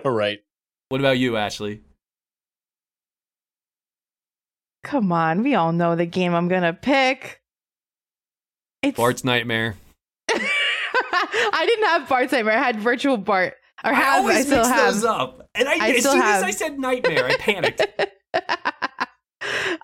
[0.04, 0.40] right.
[0.88, 1.82] What about you, Ashlee?
[4.82, 7.40] Come on, we all know the game I'm gonna pick.
[8.82, 9.76] It's Bart's Nightmare.
[10.32, 12.58] I didn't have Bart's Nightmare.
[12.58, 13.54] I had Virtual Bart.
[13.84, 14.94] Or have, I always I still mix have.
[14.94, 15.48] those up.
[15.54, 16.38] And I, I as soon have.
[16.38, 17.86] as I said Nightmare, I panicked.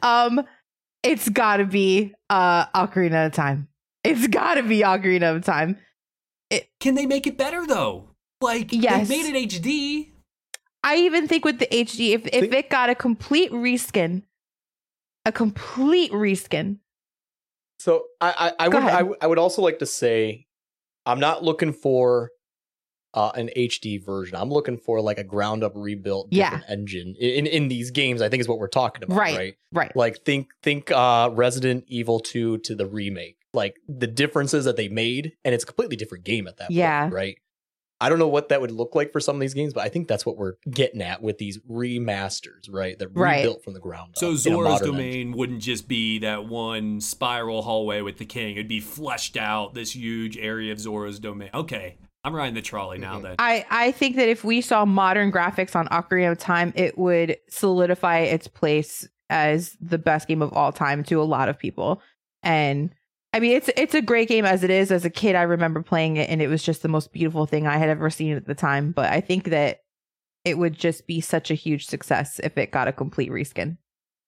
[0.02, 0.44] um,
[1.02, 3.68] it's got to be uh Ocarina of Time.
[4.04, 5.78] It's got to be Ocarina of Time.
[6.50, 8.10] It, Can they make it better though?
[8.40, 9.08] Like, yes.
[9.08, 10.12] they made it HD.
[10.84, 14.22] I even think with the HD, if if it got a complete reskin,
[15.24, 16.78] a complete reskin.
[17.78, 20.46] So I I, I would I, I would also like to say
[21.06, 22.30] I'm not looking for
[23.14, 24.36] uh, an HD version.
[24.36, 26.60] I'm looking for like a ground up rebuilt yeah.
[26.68, 28.22] engine in in these games.
[28.22, 29.36] I think is what we're talking about, right?
[29.36, 29.56] Right.
[29.72, 29.96] right.
[29.96, 33.36] Like think think uh, Resident Evil 2 to the remake.
[33.54, 37.02] Like the differences that they made, and it's a completely different game at that yeah.
[37.02, 37.36] point, right?
[38.02, 39.88] I don't know what that would look like for some of these games, but I
[39.88, 42.98] think that's what we're getting at with these remasters, right?
[42.98, 43.36] That Right.
[43.36, 44.38] rebuilt from the ground So up.
[44.38, 48.56] So Zora's modern domain wouldn't just be that one spiral hallway with the king.
[48.56, 51.50] It'd be fleshed out this huge area of Zora's domain.
[51.54, 53.18] Okay, I'm riding the trolley now.
[53.18, 53.22] Mhm.
[53.22, 56.96] Then I, I think that if we saw modern graphics on Ocarina of Time, it
[56.96, 61.58] would solidify its place as the best game of all time to a lot of
[61.58, 62.00] people.
[62.42, 62.94] And
[63.32, 64.92] I mean, it's it's a great game as it is.
[64.92, 67.66] As a kid, I remember playing it, and it was just the most beautiful thing
[67.66, 68.92] I had ever seen at the time.
[68.92, 69.80] But I think that
[70.44, 73.78] it would just be such a huge success if it got a complete reskin.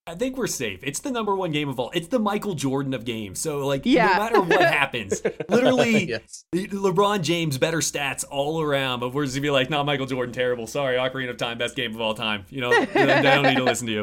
[0.06, 0.80] I think we're safe.
[0.82, 1.90] It's the number one game of all.
[1.94, 3.40] It's the Michael Jordan of games.
[3.40, 4.06] So like, Yeah.
[4.08, 6.04] no matter what happens, literally.
[6.10, 6.44] yes.
[6.54, 10.34] LeBron James better stats all around, but we're just gonna be like, "No, Michael Jordan
[10.34, 10.66] terrible.
[10.66, 12.84] Sorry, Ocarina of Time, best game of all time." You know, I
[13.22, 14.02] don't need to listen to you.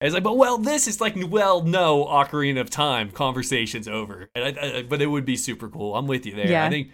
[0.00, 4.28] And it's like, but well, this is like, well, no, Ocarina of Time conversation's over.
[4.34, 5.94] And I, I, but it would be super cool.
[5.94, 6.48] I'm with you there.
[6.50, 6.64] Yeah.
[6.64, 6.90] I think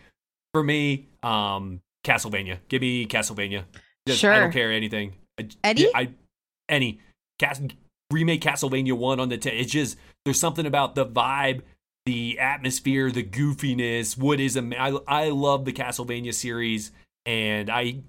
[0.52, 2.59] for me, um, Castlevania.
[2.68, 3.64] Give me Castlevania.
[4.06, 5.14] Just- I don't care anything.
[5.40, 5.86] I, Any?
[5.94, 6.10] I
[6.68, 7.00] any
[7.38, 7.62] Cas-
[8.10, 9.39] remake Castlevania one on the.
[9.39, 11.62] T- it's just there's something about the vibe
[12.06, 16.90] the atmosphere, the goofiness, what is am- I I love the Castlevania series
[17.26, 18.01] and I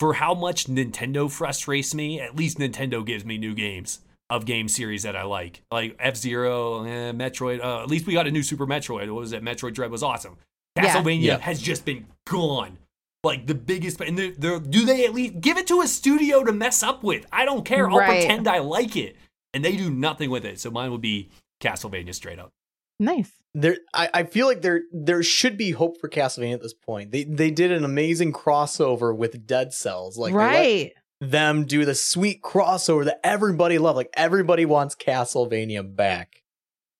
[0.00, 4.00] for how much Nintendo frustrates me, at least Nintendo gives me new games
[4.30, 5.60] of game series that I like.
[5.70, 9.06] Like F-Zero, eh, Metroid, uh, at least we got a new Super Metroid.
[9.12, 9.44] What was it?
[9.44, 10.38] Metroid Dread was awesome.
[10.74, 10.86] Yeah.
[10.86, 11.38] Castlevania Yeah.
[11.38, 12.78] has just been gone.
[13.24, 16.42] Like the biggest, and they're, they're, do they at least give it to a studio
[16.42, 17.24] to mess up with?
[17.32, 17.88] I don't care.
[17.88, 18.20] I'll Right.
[18.22, 19.16] pretend I like it,
[19.54, 20.58] and they do nothing with it.
[20.58, 21.30] So mine would be
[21.60, 22.52] Castlevania straight up.
[22.98, 23.30] Nice.
[23.54, 27.12] There, I, I feel like there there should be hope for Castlevania at this point.
[27.12, 30.92] They they did an amazing crossover with Dead Cells, like they let right.
[31.20, 33.96] them do the sweet crossover that everybody loved.
[33.98, 36.42] Like everybody wants Castlevania back.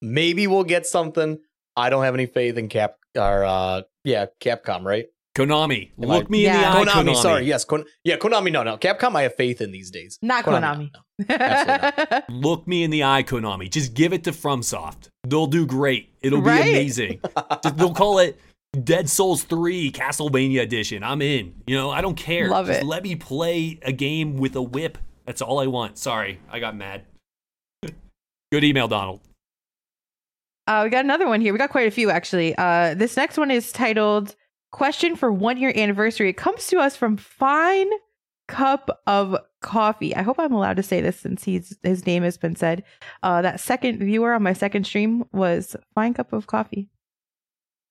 [0.00, 1.38] Maybe we'll get something.
[1.74, 5.06] I don't have any faith in Cap or uh yeah Capcom, right?
[5.34, 6.72] Konami, Am look I- me in the Yeah.
[6.74, 6.84] eye.
[6.84, 8.52] Konami, Konami, sorry, yes, Kon- yeah, Konami.
[8.52, 9.16] No, no, Capcom.
[9.16, 10.18] I have faith in these days.
[10.20, 10.90] Not Konami.
[10.92, 11.34] no, no.
[11.36, 13.70] Absolutely Look me in the eye, Konami.
[13.70, 15.08] Just give it to FromSoft.
[15.26, 16.10] They'll do great.
[16.20, 16.64] It'll Right?
[16.64, 17.20] be amazing.
[17.62, 18.38] Just- they'll call it
[18.84, 21.02] Dead Souls 3 Castlevania Edition.
[21.02, 21.54] I'm in.
[21.66, 22.48] You know, I don't care.
[22.50, 22.86] Love Just it.
[22.86, 24.98] let me play a game with a whip.
[25.24, 25.96] That's all I want.
[25.96, 27.04] Sorry, I got mad.
[28.52, 29.20] Good email, Donald.
[30.66, 31.52] Uh, we got another one here.
[31.52, 32.54] We got quite a few actually.
[32.56, 34.36] Uh, this next one is titled
[34.72, 37.90] "Question for One Year Anniversary." It comes to us from Fine
[38.48, 40.14] Cup of Coffee.
[40.14, 42.82] I hope I'm allowed to say this since he's his name has been said.
[43.22, 46.88] Uh, that second viewer on my second stream was Fine Cup of Coffee.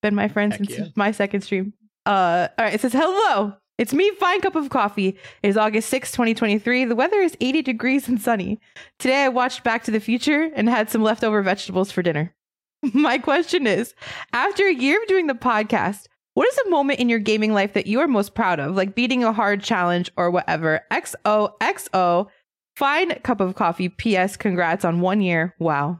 [0.01, 0.87] Been my friend Heck since yeah.
[0.95, 1.73] my second stream.
[2.05, 2.73] Uh, all right.
[2.73, 3.53] It says hello.
[3.77, 5.17] It's me, Fine Cup of Coffee.
[5.41, 6.85] It is August 6, 2023.
[6.85, 8.59] The weather is 80 degrees and sunny.
[8.99, 12.35] Today I watched Back to the Future and had some leftover vegetables for dinner.
[12.93, 13.95] My question is
[14.33, 17.73] after a year of doing the podcast, what is a moment in your gaming life
[17.73, 20.81] that you are most proud of, like beating a hard challenge or whatever?
[20.91, 22.27] XOXO,
[22.75, 23.89] fine cup of coffee.
[23.89, 24.37] P.S.
[24.37, 25.55] Congrats on one year.
[25.59, 25.99] Wow.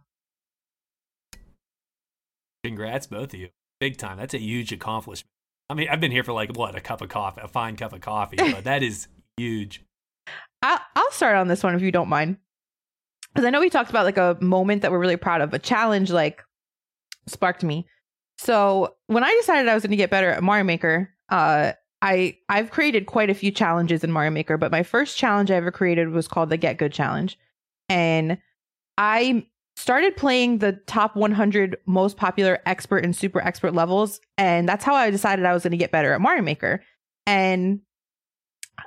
[2.64, 3.50] Congrats, both of you.
[3.80, 4.18] Big time.
[4.18, 5.30] That's a huge accomplishment.
[5.70, 7.94] I mean, I've been here for like, what, a cup of coffee, a fine cup
[7.94, 9.84] of coffee, but that is huge.
[10.62, 12.38] I'll, I'll start on this one if you don't mind.
[13.34, 15.60] Because I know we talked about like a moment that we're really proud of, a
[15.60, 16.44] challenge like
[17.28, 17.88] sparked me.
[18.42, 22.38] So when I decided I was going to get better at Mario Maker, uh, I
[22.50, 25.70] I've created quite a few challenges in Mario Maker, but my first challenge I ever
[25.70, 27.38] created was called the Get Good Challenge,
[27.88, 28.40] and
[28.98, 29.46] I
[29.76, 34.96] started playing the top 100 most popular expert and super expert levels, and that's how
[34.96, 36.82] I decided I was going to get better at Mario Maker,
[37.28, 37.82] and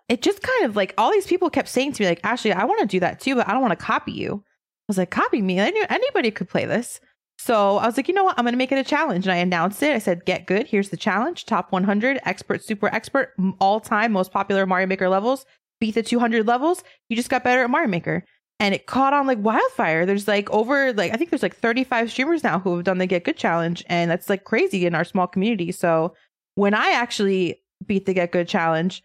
[0.08, 2.64] it just kind of like all these people kept saying to me like ashlee i
[2.64, 4.42] want to do that too but i don't want to copy you.
[4.44, 5.60] I was like copy me?
[5.60, 7.00] I knew anybody could play this
[7.38, 8.38] so i was like you know what?
[8.38, 9.26] I'm going to make it a challenge.
[9.26, 9.94] And i announced it.
[9.94, 10.66] I said get good.
[10.66, 11.46] Here's the challenge.
[11.46, 15.46] Top 100 expert super expert all time most popular mario maker levels.
[15.80, 16.82] Beat the 200 levels.
[17.08, 18.24] You just got better at mario maker.
[18.60, 20.06] And it caught on like wildfire.
[20.06, 23.06] There's like over like i think there's like 35 streamers now who have done the
[23.06, 23.84] get good challenge.
[23.88, 25.72] And that's like crazy in our small community.
[25.72, 26.14] So
[26.54, 29.02] when i actually beat the get good challenge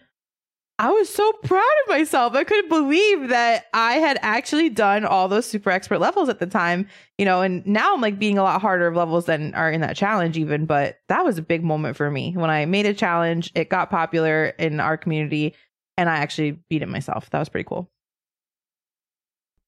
[0.79, 2.35] I was so proud of myself.
[2.35, 6.47] I couldn't believe that I had actually done all those super expert levels at the
[6.47, 6.87] time,
[7.17, 9.81] you know, and now I'm like being a lot harder of levels than are in
[9.81, 10.65] that challenge, even.
[10.65, 13.51] But that was a big moment for me when I made a challenge.
[13.55, 15.53] It got popular in our community
[15.97, 17.29] and I actually beat it myself.
[17.29, 17.91] That was pretty cool.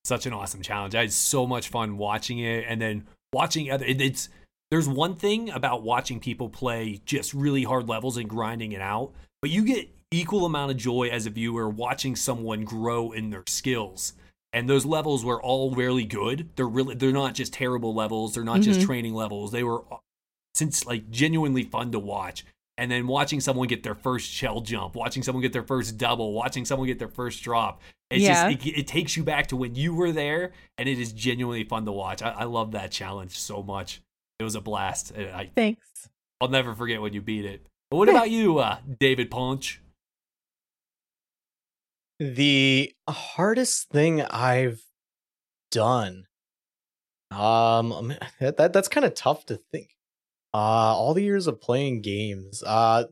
[0.05, 0.95] such an awesome challenge.
[0.95, 4.29] I had so much fun watching it and then watching other it, it's
[4.69, 9.11] there's one thing about watching people play just really hard levels and grinding it out,
[9.41, 13.43] but you get equal amount of joy as a viewer watching someone grow in their
[13.47, 14.13] skills.
[14.53, 16.49] And those levels were all really good.
[16.57, 18.85] They're really they're not just terrible levels, they're not just Mhm.
[18.85, 19.51] training levels.
[19.51, 19.83] They were
[20.53, 22.45] since like genuinely fun to watch.
[22.77, 26.33] and then watching someone get their first shell jump, watching someone get their first double,
[26.33, 27.79] watching someone get their first drop.
[28.09, 28.49] It's Yeah.
[28.51, 31.63] just it, it takes you back to when you were there, and it is genuinely
[31.65, 32.23] fun to watch.
[32.23, 34.01] I, I love that challenge so much.
[34.39, 35.11] It was a blast.
[35.15, 36.09] I, Thanks.
[36.39, 37.67] I'll never forget when you beat it.
[37.91, 39.80] But what about you, uh, David Ponch?
[42.21, 44.83] The hardest thing I've
[45.71, 46.25] done.
[47.31, 49.95] Um, that, that that's kind of tough to think.
[50.53, 52.61] Uh, all the years of playing games.
[52.61, 53.05] Uh,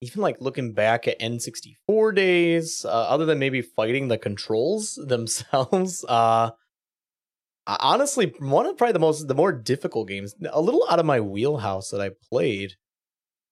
[0.00, 6.04] even like looking back at N64 days, uh, other than maybe fighting the controls themselves,
[6.08, 6.50] uh,
[7.66, 11.20] honestly, one of probably the most, the more difficult games, a little out of my
[11.20, 12.74] wheelhouse that I played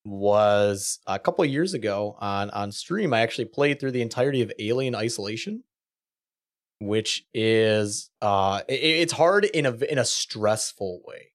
[0.09, 3.13] was a couple years ago on on stream.
[3.13, 5.65] I actually played through the entirety of Alien Isolation,
[6.81, 11.33] which is uh, it, it's hard in a in a stressful way.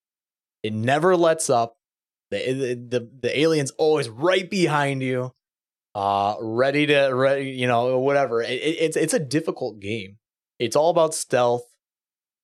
[0.63, 1.77] It never lets up.
[2.31, 5.33] The the the alien's always right behind you,
[5.93, 7.51] uh, ready to ready.
[7.51, 8.41] You know, whatever.
[8.41, 10.17] It, it, it's it's a difficult game.
[10.57, 11.65] It's all about stealth,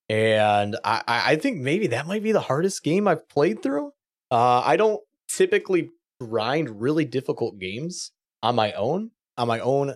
[0.08, 3.94] and I I think maybe that might be the hardest game I've played through.
[4.30, 5.90] Uh, I don't typically
[6.20, 8.12] grind really difficult games
[8.44, 9.96] on my own, on my own,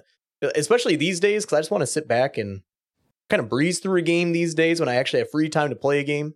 [0.55, 2.61] especially these days because I just want to sit back and
[3.29, 5.75] kind of breeze through a game these days when I actually have free time to
[5.75, 6.33] play a game.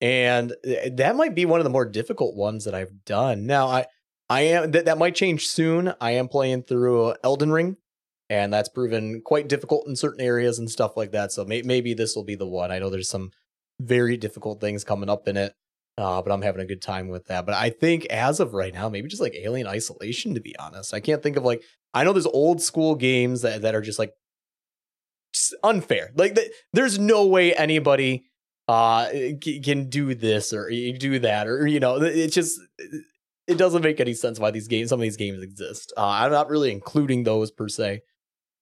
[0.00, 3.46] And eh, that might be one of the more difficult ones that I've done.
[3.46, 3.86] Now, I
[4.28, 5.94] I am that that might change soon.
[6.00, 7.76] I am playing through uh, Elden Ring,
[8.28, 11.32] and that's proven quite difficult in certain areas and stuff like that.
[11.32, 12.72] So may- maybe this will be the one.
[12.72, 13.30] I know there's some
[13.80, 15.54] very difficult things coming up in it,
[15.96, 17.46] uh, but I'm having a good time with that.
[17.46, 20.34] But I think as of right now, maybe just like Alien Isolation.
[20.34, 21.62] To be honest, I can't think of like
[21.92, 24.12] I know there's old school games that that are just like
[25.62, 26.10] unfair.
[26.16, 28.24] Like th- there's no way anybody
[28.66, 32.58] uh c- can do this or do that or you know it's just
[33.46, 35.92] it doesn't make any sense why these games some of these games exist.
[35.96, 38.00] Uh, I'm not really including those per se,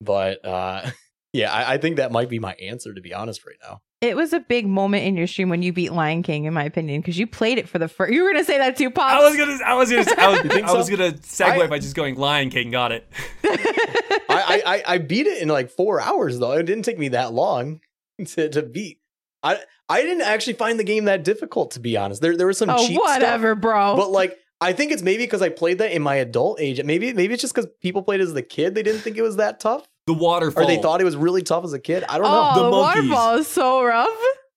[0.01, 0.91] but uh
[1.33, 3.81] yeah, I, I think that might be my answer to be honest right now.
[4.03, 6.65] It was a big moment in your stream when you beat Lion King, in my
[6.65, 8.13] opinion, because you played it for the first.
[8.13, 9.13] You were gonna say that too, Pop.
[9.13, 11.67] I was gonna, I was gonna, I was, You think I was gonna segue I-
[11.69, 12.73] by just going Lion King.
[12.73, 13.07] Got it.
[13.45, 16.51] I, I I I beat it in like four hours though.
[16.53, 17.81] It didn't take me that long
[18.27, 18.99] to to beat.
[19.45, 22.21] I I didn't actually find the game that difficult to be honest.
[22.23, 23.09] There there was some oh, cheap stuff.
[23.09, 23.95] whatever, bro.
[23.95, 26.83] But like, I think it's maybe because I played that in my adult age.
[26.83, 28.75] Maybe maybe it's just because people played as the kid.
[28.75, 30.65] They didn't think it was that tough, The waterfall.
[30.65, 32.05] or they thought it was really tough as a kid.
[32.09, 32.55] I don't oh, know.
[32.55, 33.11] The the, monkeys.
[33.11, 34.11] waterfall is so rough.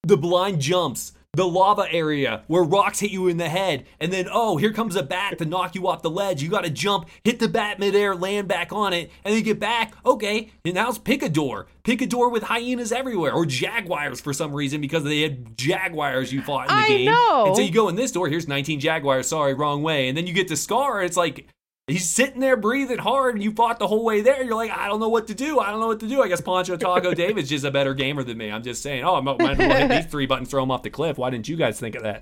[0.04, 4.28] the blind jumps, the lava area where rocks hit you in the head, and then
[4.32, 6.42] oh, here comes a bat to knock you off the ledge.
[6.42, 9.60] You got to jump, hit the bat midair, land back on it, and then get
[9.60, 9.94] back.
[10.04, 11.68] Okay, and now it's pick a door.
[11.84, 16.34] Pick a door with hyenas everywhere, or jaguars for some reason because they had jaguars
[16.34, 17.06] you fought in the I game.
[17.06, 17.46] know.
[17.48, 18.30] And so you go in this door.
[18.30, 19.28] Here's 19 jaguars.
[19.28, 20.08] Sorry, wrong way.
[20.08, 21.04] And then you get to Scar.
[21.04, 21.48] It's like.
[21.88, 24.44] He's sitting there breathing hard, and you fought the whole way there.
[24.44, 25.60] You're like, I don't know what to do.
[25.60, 26.22] I don't know what to do.
[26.24, 28.50] I guess Poncho Taco David's just a better gamer than me.
[28.52, 29.04] I'm just saying.
[29.04, 31.18] Oh, I might as well hit these three buttons, throw him off the cliff.
[31.20, 32.22] Why didn't you guys think of that?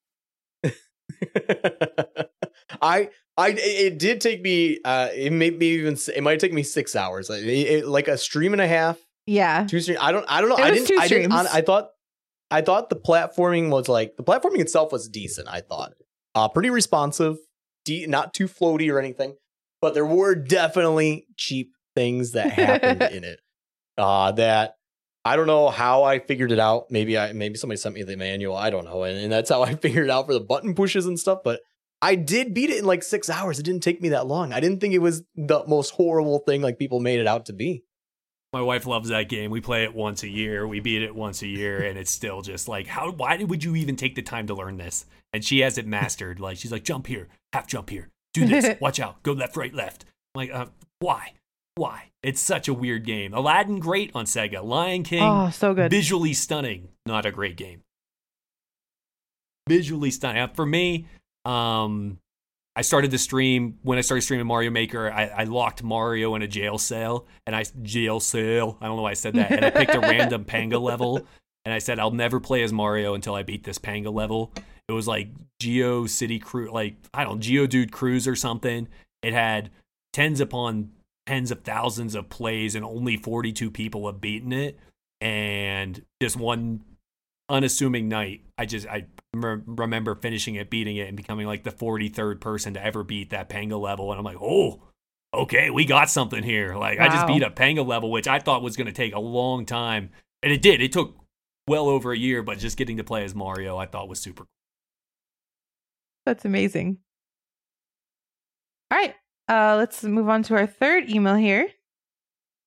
[2.81, 4.79] I I it- it did take me.
[4.83, 5.97] Uh, it may be even.
[6.15, 7.29] It might take me six hours.
[7.29, 8.97] Like, it- it- like a stream and a half.
[9.25, 9.65] Yeah.
[9.65, 9.97] Two stream.
[10.01, 10.25] I don't.
[10.27, 10.57] I don't know.
[10.57, 10.97] It I was didn't.
[10.97, 11.31] two I didn't.
[11.31, 11.89] I thought.
[12.51, 15.47] I thought the platforming was like the platforming itself was decent.
[15.49, 15.93] I thought,
[16.35, 17.37] uh, pretty responsive,
[17.85, 19.35] de- not too floaty or anything,
[19.83, 23.41] but there were definitely cheap things that happened in it.
[23.97, 24.77] Uh, that
[25.25, 26.85] I don't know how I figured it out.
[26.89, 28.55] Maybe I maybe somebody sent me the manual.
[28.55, 31.05] I don't know, and, and that's how I figured it out for the button pushes
[31.05, 31.39] and stuff.
[31.43, 31.59] But
[32.01, 33.59] I did beat it in like six hours.
[33.59, 34.53] It didn't take me that long.
[34.53, 37.53] I didn't think it was the most horrible thing like people made it out to
[37.53, 37.83] be.
[38.53, 39.51] My wife loves that game.
[39.51, 40.65] We play it once a year.
[40.65, 43.11] We beat it once a year, and it's still just like, how?
[43.11, 45.05] Why would you even take the time to learn this?
[45.33, 46.39] And she has it mastered.
[46.39, 49.73] Like she's like, jump here, half jump here, do this, watch out, go left, right,
[49.73, 50.05] left.
[50.35, 50.67] Like, uh,
[50.99, 51.33] why?
[51.75, 52.09] Why?
[52.21, 53.33] It's such a weird game.
[53.33, 54.63] Aladdin, great on Sega.
[54.63, 55.89] Lion King, Oh, so good.
[55.91, 56.89] visually stunning.
[57.05, 57.81] Not a great game.
[59.67, 60.41] Visually stunning.
[60.41, 61.07] Uh, For me,
[61.45, 62.19] um,
[62.75, 65.11] I started the stream when I started streaming Mario Maker.
[65.11, 68.77] I, I locked Mario in a jail cell, and I jail cell.
[68.81, 69.51] I don't know why I said that.
[69.51, 71.25] And I picked a random Panga level,
[71.65, 74.51] and I said I'll never play as Mario until I beat this Panga level.
[74.87, 75.29] It was like
[75.59, 78.87] Geo City Cruise, like I don't know, Geodude Cruise or something.
[79.21, 79.71] It had
[80.11, 80.91] tens upon
[81.25, 84.77] tens of thousands of plays, and only 42 people have beaten it.
[85.21, 86.81] And just one
[87.49, 91.71] unassuming night, I just I re- remember finishing it, beating it, and becoming like the
[91.71, 94.11] 43rd person to ever beat that Panga level.
[94.11, 94.81] And I'm like, oh,
[95.33, 96.75] okay, we got something here.
[96.75, 99.19] Like I just beat a Panga level, which I thought was going to take a
[99.19, 100.09] long time,
[100.41, 100.81] and it did.
[100.81, 101.15] It took
[101.67, 104.45] well over a year, but just getting to play as Mario, I thought was super.
[106.25, 106.97] That's amazing.
[108.91, 109.15] All right.
[109.49, 111.67] Uh, let's move on to our third email here,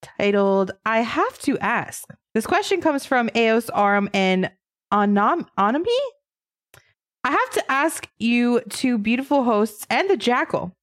[0.02, 2.04] titled "I have to ask."
[2.34, 4.50] This question comes from Eos Arm and
[4.92, 5.86] Anam Anami.
[7.24, 10.76] I have to ask you two beautiful hosts and the Jackal.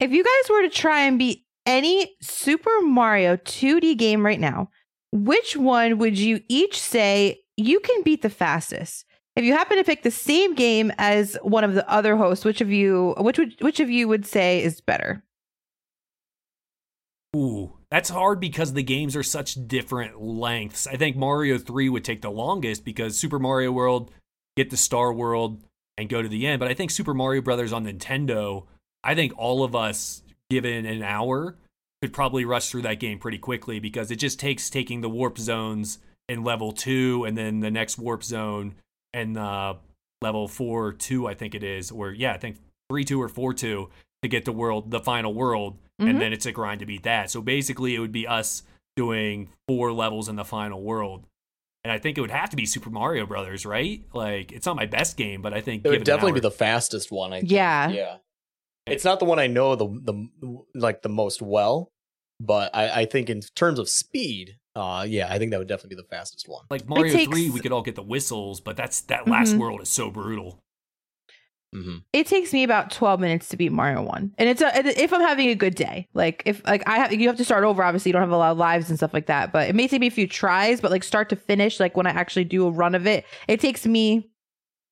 [0.00, 4.68] If you guys were to try and beat any Super Mario 2D game right now,
[5.12, 9.04] which one would you each say you can beat the fastest?
[9.38, 12.60] If you happen to pick the same game as one of the other hosts, which
[12.60, 15.22] of you which would which of you would say is better?
[17.36, 20.88] Ooh, that's hard because the games are such different lengths.
[20.88, 24.10] I think Mario 3 would take the longest because Super Mario World,
[24.56, 25.62] get the Star World,
[25.96, 26.58] and go to the end.
[26.58, 28.64] But I think Super Mario Brothers on Nintendo,
[29.04, 30.20] I think all of us,
[30.50, 31.54] given an hour,
[32.02, 35.38] could probably rush through that game pretty quickly because it just takes taking the warp
[35.38, 38.74] zones in level two and then the next warp zone
[39.12, 39.74] and uh,
[40.22, 42.56] level four two, I think it is, or yeah, I think
[42.90, 43.90] three two or four two
[44.22, 46.10] to get the world, the final world, Mhm.
[46.10, 47.30] and then it's a grind to beat that.
[47.30, 48.62] So basically, it would be us
[48.96, 51.24] doing four levels in the final world.
[51.84, 54.02] And I think it would have to be Super Mario Brothers, right?
[54.12, 56.40] Like it's not my best game, but I think It given would an definitely be
[56.40, 57.32] the fastest one.
[57.32, 57.52] I think.
[57.52, 57.88] Yeah.
[57.90, 58.16] yeah.
[58.86, 61.92] It's not the one I know the the like the most well,
[62.40, 65.96] but I, I think in terms of speed, uh, yeah, I think that would definitely
[65.96, 66.64] be the fastest one.
[66.70, 67.50] like Mario takes- Three.
[67.50, 69.58] We could all get the whistles, but that's that last Mhm.
[69.58, 70.62] world is so brutal.
[71.74, 71.96] Mm-hmm.
[72.14, 74.32] It takes me about 12 minutes to beat Mario 1.
[74.38, 74.70] And it's a,
[75.02, 76.08] if I'm having a good day.
[76.14, 78.36] Like if like I have you have to start over obviously you don't have a
[78.38, 80.80] lot of lives and stuff like that, but it may take me a few tries,
[80.80, 83.60] but like start to finish like when I actually do a run of it, it
[83.60, 84.30] takes me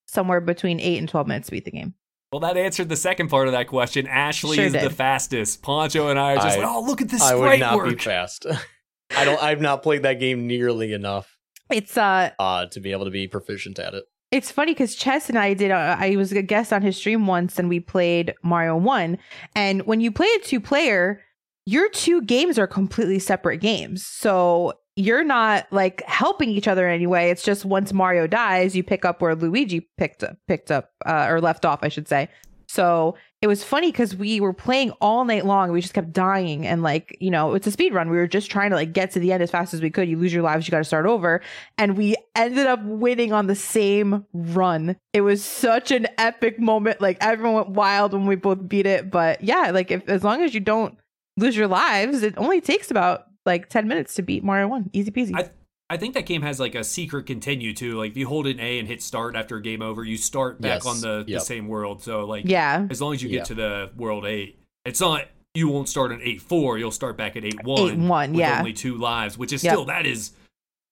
[0.06, 1.94] somewhere between 8 and 12 minutes to beat the game.
[2.30, 4.04] Well, that answered the second part of that question.
[4.06, 5.62] Ashlee Sure is the fastest.
[5.62, 7.76] Poncho and I are just I- like, oh, look at this I would sprite not
[7.76, 7.88] work.
[7.88, 8.44] be fast.
[9.14, 9.42] I don't.
[9.42, 11.36] I've not played that game nearly enough
[11.70, 14.04] It's uh uh, to be able to be proficient at it.
[14.32, 15.70] It's funny because Chess and I did.
[15.70, 19.18] Uh, I was a guest on his stream once, and we played Mario One.
[19.54, 21.22] And when you play a two player,
[21.64, 24.04] your two games are completely separate games.
[24.04, 27.30] So you're not like helping each other in any way.
[27.30, 31.26] It's just once Mario dies, you pick up where Luigi picked up, picked up uh,
[31.28, 32.28] or left off, I should say.
[32.66, 35.70] So it was funny because we were playing all night long.
[35.72, 38.10] We just kept dying, and like you know, it's a speed run.
[38.10, 40.08] We were just trying to like get to the end as fast as we could.
[40.08, 41.40] You lose your lives, you got to start over
[41.78, 44.96] and we ended up winning on the same run.
[45.12, 47.00] It was such an epic moment.
[47.00, 49.10] Like everyone went wild when we both beat it.
[49.10, 50.96] But yeah, like if as long as you don't
[51.36, 54.90] lose your lives, it only takes about like 10 minutes to beat Mario 1.
[54.92, 55.36] Easy peasy.
[55.36, 55.50] I
[55.88, 57.96] I think that game has like a secret continue too.
[57.96, 60.82] Like if you hold an A and hit start after game over, you start back
[60.84, 60.86] Yes.
[60.86, 62.02] on the, the same world.
[62.02, 62.86] So like yeah.
[62.90, 63.44] as long as you get Yeah.
[63.44, 66.76] to the world eight, it's not you won't start at eight four.
[66.76, 67.98] You'll start back at eight one.
[68.00, 68.58] 8-1, with yeah.
[68.58, 69.72] only two lives, which is Yep.
[69.72, 70.32] still that is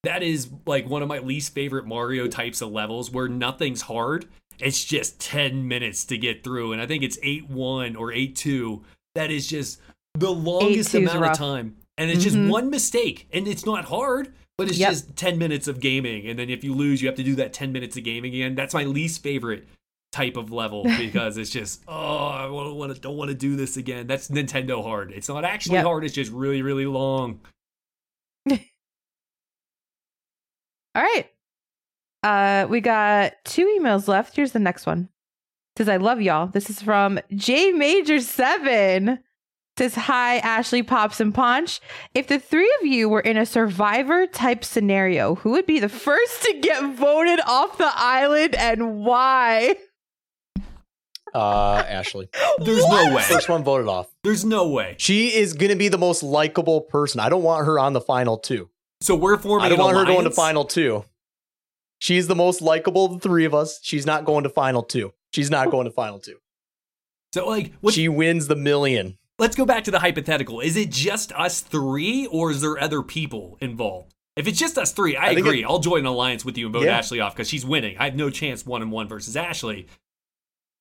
[0.05, 4.27] that is like one of my least favorite Mario types of levels where nothing's hard.
[4.61, 8.37] It's just ten minutes to get through, and I think it's eight one or eight
[8.37, 8.85] two.
[9.16, 9.81] That is just
[10.15, 11.33] the longest amount rough.
[11.33, 12.49] of time, and it's just Mhm.
[12.49, 14.33] one mistake, and it's not hard.
[14.57, 14.91] But it's Yep.
[14.91, 16.29] just 10 minutes of gaming.
[16.29, 18.55] And then if you lose, you have to do that 10 minutes of gaming again.
[18.55, 19.67] That's my least favorite
[20.13, 23.57] type of level because it's just, oh, I don't want to, don't want to do
[23.57, 24.07] this again.
[24.07, 25.11] That's Nintendo hard.
[25.11, 25.85] It's not actually Yep.
[25.87, 26.05] hard.
[26.05, 27.41] It's just really, really long.
[28.51, 28.57] All
[31.03, 31.29] right.
[32.23, 34.37] Uh, we got two emails left.
[34.37, 35.09] Here's the next one.
[35.77, 36.47] Says I love y'all.
[36.47, 39.19] This is from J Major Seven.
[39.77, 41.81] Says hi Ashlee Pops and Ponch.
[42.15, 45.89] If the three of you were in a Survivor type scenario, who would be the
[45.89, 49.75] first to get voted off the island and why?
[51.35, 52.29] Uh, Ashlee,
[52.59, 53.23] There's no way.
[53.23, 54.07] first one voted off.
[54.23, 54.95] There's no way.
[54.99, 57.19] She is gonna be the most likable person.
[57.19, 58.71] I don't want her on the final two.
[59.01, 61.05] So we're forming I don't an want her going to final two.
[61.99, 63.81] She's the most likable of the three of us.
[63.83, 65.13] She's not going to final two.
[65.33, 66.37] She's not going to final two.
[67.35, 69.19] So like, what, She wins the million.
[69.39, 70.61] Let's go back to the hypothetical.
[70.61, 74.15] Is it just us three or is there other people involved?
[74.36, 75.62] If it's just us three, I, I agree.
[75.62, 77.01] it- I'll join an alliance with you and vote Yeah.
[77.01, 77.97] Ashlee off because she's winning.
[77.98, 79.86] I have no chance one and one versus Ashlee.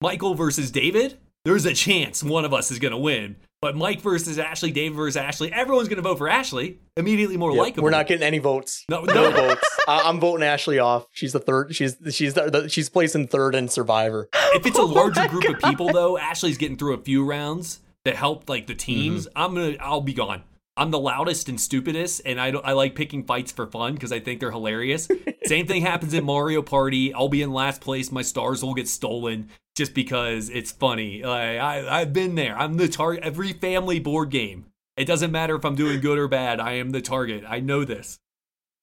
[0.01, 3.37] Michael versus David, there's a chance one of us is going to win.
[3.61, 6.77] But Mike versus Ashlee, David versus Ashlee, everyone's going to vote for Ashlee.
[6.97, 7.83] Immediately more Yep, likable.
[7.85, 8.83] We're not getting any votes.
[8.89, 9.61] No, No votes.
[9.87, 11.07] I- I'm voting Ashlee off.
[11.11, 11.73] She's the third.
[11.75, 14.27] She's she's the, the, she's placing third in Survivor.
[14.53, 17.25] if it's a Oh larger my group of people though, Ashlee's getting through a few
[17.25, 19.27] rounds that help like the teams.
[19.27, 19.37] Mm-hmm.
[19.37, 20.43] I'm gonna I'll be gone.
[20.75, 24.19] I'm the loudest and stupidest, and I I like picking fights for fun because I
[24.19, 25.07] think they're hilarious.
[25.45, 27.13] Same thing happens in Mario Party.
[27.13, 28.11] I'll be in last place.
[28.11, 31.23] My stars will get stolen just because it's funny.
[31.23, 32.57] Like, I I've been there.
[32.57, 33.23] I'm the target.
[33.23, 34.65] Every family board game.
[34.95, 36.59] It doesn't matter if I'm doing good or bad.
[36.59, 37.43] I am the target.
[37.47, 38.19] I know this.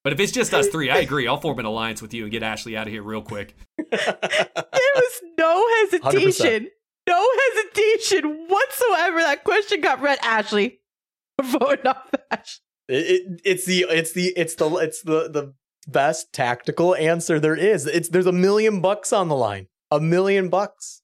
[0.02, 1.28] But if it's just us three, I agree.
[1.28, 3.55] I'll form an alliance with you and get Ashlee out of here real quick.
[3.90, 6.70] There was no hesitation.
[7.11, 9.19] No hesitation whatsoever.
[9.19, 10.20] That question got read.
[10.20, 10.78] Ashlee,
[11.43, 12.61] vote off Ashlee.
[12.89, 15.55] It, it, it's the it's the it's the it's the the
[15.89, 17.87] best tactical answer there is.
[17.87, 19.66] It's there's a million bucks on the line.
[19.91, 21.03] A million bucks.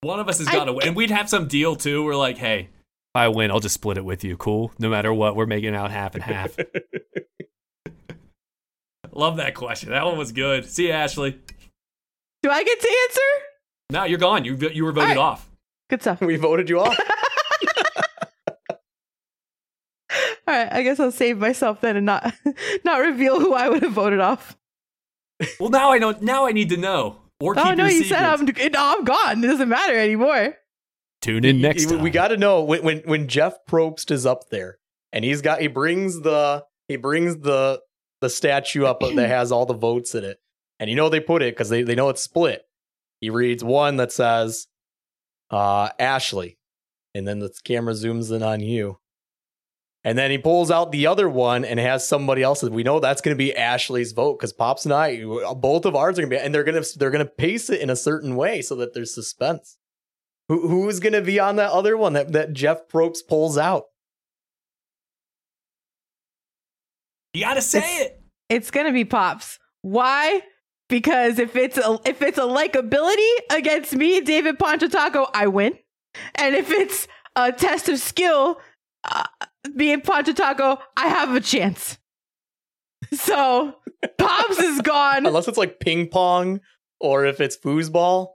[0.00, 0.88] One of us has got to win.
[0.88, 2.04] And we'd have some deal too.
[2.04, 4.36] We're like, hey, if I win, I'll just split it with you.
[4.36, 4.72] Cool.
[4.78, 6.56] No matter what, we're making out half and half.
[9.12, 9.90] Love that question.
[9.90, 10.68] That one was good.
[10.68, 11.38] See you, Ashlee.
[12.42, 13.47] Do I get to answer?
[13.90, 14.44] No, you're gone.
[14.44, 15.32] You you were voted All right.
[15.32, 15.48] off.
[15.88, 16.20] Good stuff.
[16.20, 16.98] we voted you off.
[20.10, 22.34] All right, I guess I'll save myself then and not
[22.84, 24.56] not reveal who I would have voted off.
[25.60, 26.12] Well, now I know.
[26.20, 27.16] Now I need to know.
[27.40, 28.22] Or oh, keep Oh no, your you said.
[28.22, 29.44] I'm I'm gone.
[29.44, 30.54] It doesn't matter anymore.
[31.20, 32.02] Tune in next We- time.
[32.02, 34.78] We got to know when, when when Jeff Probst is up there
[35.12, 37.80] and he's got he brings the he brings the
[38.20, 40.38] the statue up that has all the votes in it.
[40.80, 42.62] And you know they put it because they, they know it's split.
[43.20, 44.66] He reads one that says
[45.50, 46.56] uh Ashlee.
[47.14, 48.98] And then the camera zooms in on you.
[50.04, 52.70] And then he pulls out the other one and has somebody else's.
[52.70, 55.24] We know that's going to be Ashlee's vote because Pops and I,
[55.54, 57.68] both of ours are going to be, and they're going to they're going to pace
[57.68, 59.76] it in a certain way so that there's suspense.
[60.48, 63.84] Who who's going to be on that other one that that Jeff Probst pulls out?
[67.34, 68.22] you got to say it.
[68.48, 69.58] It's gonna be Pops.
[69.82, 70.40] Why?
[70.88, 75.78] Because if it's a if it's a likability against me, David Poncho Taco, I win.
[76.34, 77.06] And if it's
[77.36, 78.58] a test of skill,
[79.04, 79.24] uh,
[79.74, 81.98] me and Poncho Taco, I have a chance.
[83.12, 83.74] So
[84.18, 86.60] Pops is gone, Unless it's like ping pong
[87.00, 88.28] or if it's foosball.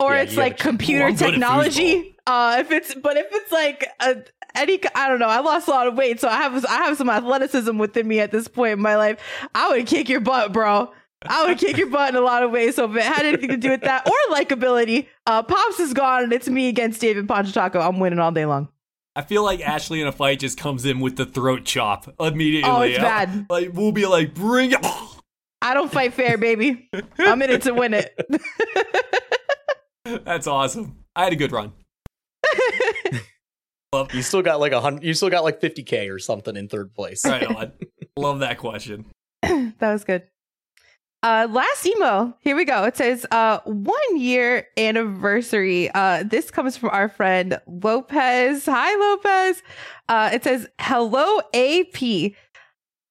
[0.00, 2.16] or Yeah, it's like computer Ooh, I'm good at technology.
[2.26, 4.22] Uh, if it's but if it's like a,
[4.54, 5.28] any, I don't know.
[5.28, 8.20] I lost a lot of weight, so I have I have some athleticism within me
[8.20, 9.18] at this point in my life.
[9.54, 10.92] I would kick your butt, bro.
[11.26, 12.76] I would kick your butt in a lot of ways.
[12.76, 16.24] So if it had anything to do with that or likability, uh, Pops is gone
[16.24, 17.80] and it's me against David Poncho Taco.
[17.80, 18.68] I'm winning all day long.
[19.14, 22.70] I feel like Ashlee in a fight just comes in with the throat chop immediately.
[22.70, 23.46] Oh, it's bad.
[23.50, 24.84] Like we'll be like, bring it.
[25.60, 26.88] I don't fight fair, baby.
[27.18, 28.18] I'm in it to win it.
[30.24, 31.04] That's awesome.
[31.14, 31.72] I had a good run.
[33.92, 35.04] Love, You still got like a hundred.
[35.04, 37.24] You still got like fifty k or something in third place.
[37.26, 37.72] right on.
[38.16, 39.04] Love that question.
[39.42, 40.22] that was good.
[41.22, 42.36] Uh, last email.
[42.40, 42.82] Here we go.
[42.82, 45.88] It says, uh, one year anniversary.
[45.94, 48.66] Uh, this comes from our friend Lopez.
[48.66, 49.62] Hi, Lopez.
[50.08, 52.32] Uh, it says, hello, AP.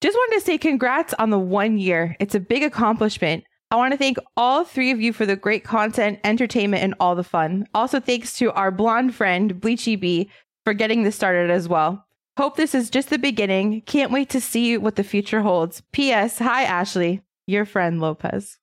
[0.02, 2.18] Just wanted to say congrats on the one year.
[2.20, 3.46] It's a big accomplishment.
[3.70, 7.16] I want to thank all three of you for the great content, entertainment, and all
[7.16, 7.66] the fun.
[7.74, 10.30] Also, thanks to our blonde friend, Bleachy B,
[10.66, 12.06] for getting this started as well.
[12.36, 13.82] Hope this is just the beginning.
[13.82, 15.82] Can't wait to see what the future holds.
[15.94, 16.40] P.S.
[16.40, 17.22] Hi, Ashlee.
[17.48, 18.58] Your friend Lopez.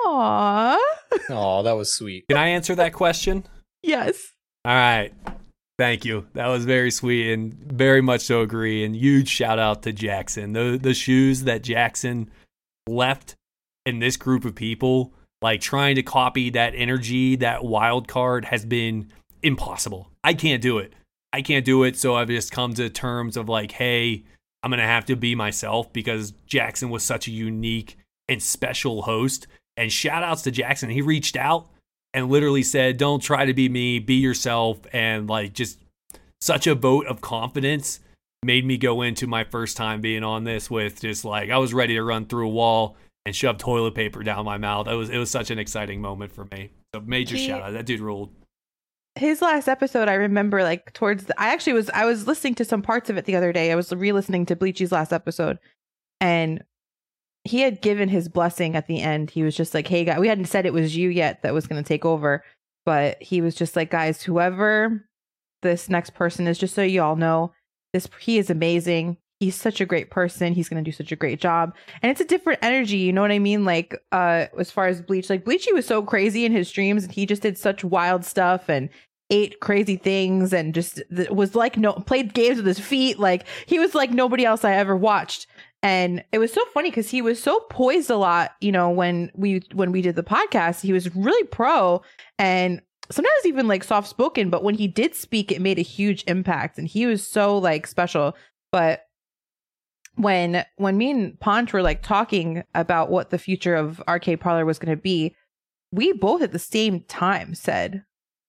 [0.00, 0.76] Aww.
[1.28, 2.24] Oh, that was sweet.
[2.28, 3.44] Can I answer that question?
[3.82, 4.32] Yes.
[4.64, 5.12] All right.
[5.78, 6.26] Thank you.
[6.34, 8.84] That was very sweet and very much so agree.
[8.84, 10.52] And huge shout out to Jackson.
[10.52, 12.30] The the shoes that Jackson
[12.86, 13.34] left
[13.86, 18.66] in this group of people, like trying to copy that energy, that wild card has
[18.66, 19.10] been
[19.42, 20.10] impossible.
[20.22, 20.92] I can't do it.
[21.32, 21.96] I can't do it.
[21.96, 24.24] So I've just come to terms of like, hey,
[24.62, 27.96] I'm gonna have to be myself because Jackson was such a unique
[28.28, 29.46] and special host.
[29.76, 30.90] And shout outs to Jackson.
[30.90, 31.68] He reached out
[32.12, 34.80] and literally said, Don't try to be me, be yourself.
[34.92, 35.78] And like, just
[36.40, 38.00] such a vote of confidence
[38.42, 41.74] made me go into my first time being on this with just like, I was
[41.74, 42.96] ready to run through a wall
[43.26, 44.88] and shove toilet paper down my mouth.
[44.88, 46.70] It was, it was such an exciting moment for me.
[46.94, 47.72] So, major He- shout out.
[47.72, 48.30] That dude ruled.
[49.16, 52.64] His last episode, I remember like towards the, I actually was, I was listening to
[52.64, 53.72] some parts of it the other day.
[53.72, 55.58] I was re listening to Bleachy's last episode
[56.20, 56.62] and
[57.44, 59.30] he had given his blessing at the end.
[59.30, 61.66] He was just like, hey, guys, we hadn't said it was you yet that was
[61.66, 62.44] going to take over,
[62.84, 65.06] but he was just like, guys, whoever
[65.62, 67.52] this next person is, just so you all know,
[67.92, 69.16] this he is amazing.
[69.40, 70.52] He's such a great person.
[70.52, 71.74] He's going to do such a great job.
[72.02, 73.64] And it's a different energy, you know what I mean?
[73.64, 77.12] Like uh as far as Bleach, like Bleachy was so crazy in his streams and
[77.12, 78.90] he just did such wild stuff and
[79.30, 83.46] ate crazy things and just th- was like no played games with his feet like
[83.66, 85.46] he was like nobody else I ever watched.
[85.82, 89.30] And it was so funny because he was so poised a lot, you know, when
[89.34, 92.02] we when we did the podcast, he was really pro
[92.38, 96.24] and sometimes even like soft spoken, but when he did speak, it made a huge
[96.26, 98.36] impact and he was so like special.
[98.72, 99.06] But
[100.16, 104.66] when when me and Ponch were like talking about what the future of Arcade Parlor
[104.66, 105.34] was going to be,
[105.92, 108.04] we both at the same time said,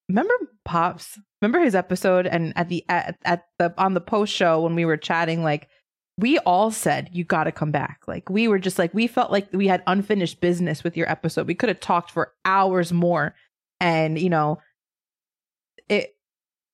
[0.09, 0.33] "Remember
[0.65, 1.19] Pops?
[1.41, 4.85] Remember his episode?" And at the at, at the on the post show when we
[4.85, 5.67] were chatting, like
[6.17, 9.31] we all said, "You got to come back." Like we were just like we felt
[9.31, 11.47] like we had unfinished business with your episode.
[11.47, 13.35] We could have talked for hours more.
[13.79, 14.59] and you know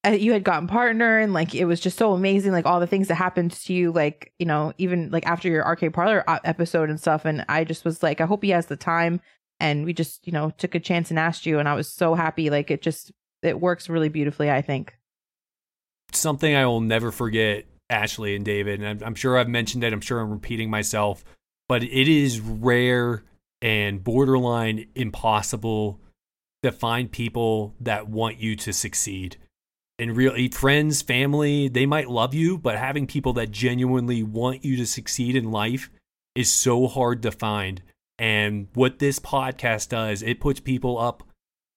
[0.08, 2.88] uh, you had gotten partner and like it was just so amazing like all the
[2.88, 6.40] things that happened to you like you know even like after your arcade parlor uh,
[6.46, 7.26] episode and stuff.
[7.26, 9.20] And i just was like i hope he has the time.
[9.60, 11.60] And we just you know took a chance and asked you.
[11.60, 12.50] And i was so happy.
[12.50, 13.12] Like it just
[13.42, 14.96] it works really beautifully i think.
[16.12, 18.82] Something i will never forget ashlee and david.
[18.82, 19.94] And i'm, I'm sure i've mentioned it.
[19.94, 21.26] I'm sure i'm repeating myself.
[21.68, 23.24] But it is rare
[23.62, 26.00] and borderline impossible
[26.64, 29.38] to find people that want you to succeed
[30.00, 34.78] and really friends, family, they might love you, but having people that genuinely want you
[34.78, 35.90] to succeed in life
[36.36, 37.82] is so hard to find.
[38.20, 41.24] And what this podcast does, it puts people up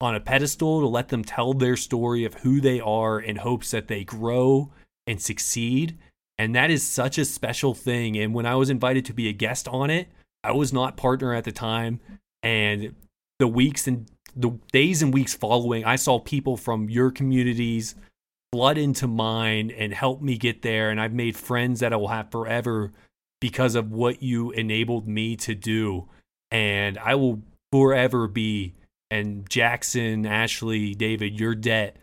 [0.00, 3.70] on a pedestal to let them tell their story of who they are in hopes
[3.70, 4.72] that they grow
[5.06, 5.98] and succeed.
[6.38, 8.16] And that is such a special thing.
[8.16, 10.08] And when I was invited to be a guest on it,
[10.42, 12.00] I was not partner at the time.
[12.42, 12.94] And
[13.38, 17.94] the weeks and the days and weeks following, I saw people from your communities
[18.52, 20.90] flood into mine and help me get there.
[20.90, 22.92] And I've made friends that I will have forever
[23.40, 26.08] because of what you enabled me to do.
[26.50, 28.74] And I will forever be,
[29.10, 31.96] and Jackson, Ashlee, David, your debt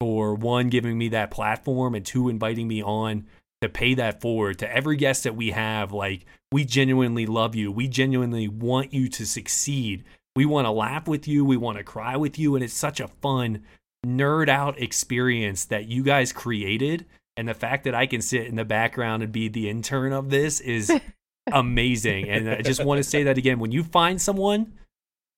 [0.00, 3.26] for one, giving me that platform, and two, inviting me on
[3.60, 5.92] to pay that forward to every guest that we have.
[5.92, 7.70] Like, we genuinely love you.
[7.70, 10.04] We genuinely want you to succeed.
[10.34, 11.44] We want to laugh with you.
[11.44, 12.54] We want to cry with you.
[12.54, 13.62] And it's such a fun
[14.04, 17.06] nerd out experience that you guys created
[17.36, 20.30] and the fact that I can sit in the background and be the intern of
[20.30, 20.92] this is
[21.52, 22.28] amazing.
[22.28, 24.72] and I just want to say that again when you find someone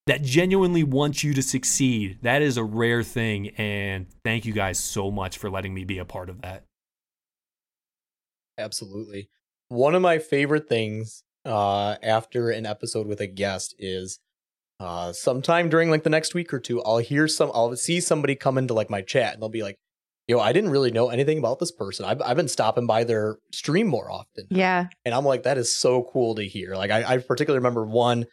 [0.05, 3.49] that genuinely wants you to succeed, that is a rare thing.
[3.49, 6.65] And thank you guys so much for letting me be a part of that.
[8.57, 9.29] Absolutely.
[9.69, 14.19] One of my favorite things uh, after an episode with a guest is
[14.79, 18.35] uh, sometime during like the next week or two, I'll hear some, I'll see somebody
[18.35, 19.77] come into like my chat and they'll be like,
[20.27, 22.05] yo, I didn't really know anything about this person.
[22.05, 24.45] I've, I've been stopping by their stream more often.
[24.49, 24.87] Yeah.
[25.05, 26.75] And I'm like, that is so cool to hear.
[26.75, 28.25] Like, I, I particularly remember one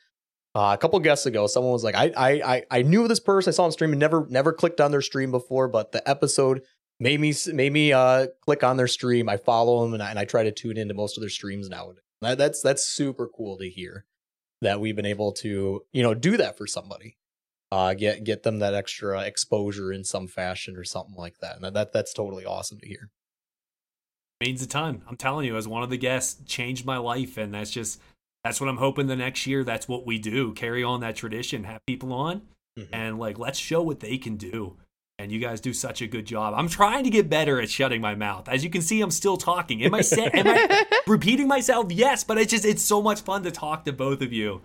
[0.54, 3.50] uh, a couple guests ago, someone was like, I, I, I, I knew this person,
[3.50, 6.62] I saw him stream and never, never clicked on their stream before, but the episode
[6.98, 9.28] made me, made me, uh, click on their stream.
[9.28, 11.68] I follow them and I, and I try to tune into most of their streams
[11.68, 11.92] now.
[12.20, 14.04] That, that's, that's super cool to hear
[14.60, 17.16] that we've been able to you know do that for somebody.
[17.72, 21.76] Uh get get them that extra exposure in some fashion or something like that and
[21.76, 23.10] that that's totally awesome to hear.
[24.40, 25.02] Means a ton.
[25.06, 28.00] I'm telling you as one of the guests changed my life and that's just
[28.42, 30.52] that's what i'm hoping the next year that's what we do.
[30.54, 32.42] Carry on that tradition have people on
[32.78, 32.92] mm-hmm.
[32.92, 34.76] and like let's show what they can do
[35.20, 36.54] and you guys do such a good job.
[36.56, 38.48] I'm trying to get better at shutting my mouth.
[38.48, 39.82] As you can see, I'm still talking.
[39.82, 41.92] Am I say, am I repeating myself?
[41.92, 44.62] Yes, but it's just it's so much fun to talk to both of you.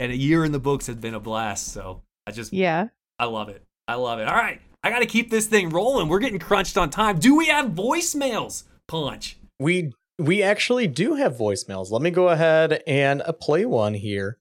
[0.00, 1.68] And a year in the books has been a blast.
[1.68, 2.88] So I just yeah,
[3.18, 3.62] I love it.
[3.86, 4.26] I love it.
[4.26, 6.08] All right, I got to keep this thing rolling.
[6.08, 7.18] We're getting crunched on time.
[7.18, 8.64] Do we have voicemails?
[8.88, 9.36] Ponch.
[9.60, 11.90] We we actually do have voicemails.
[11.92, 14.38] Let me go ahead and uh, play one here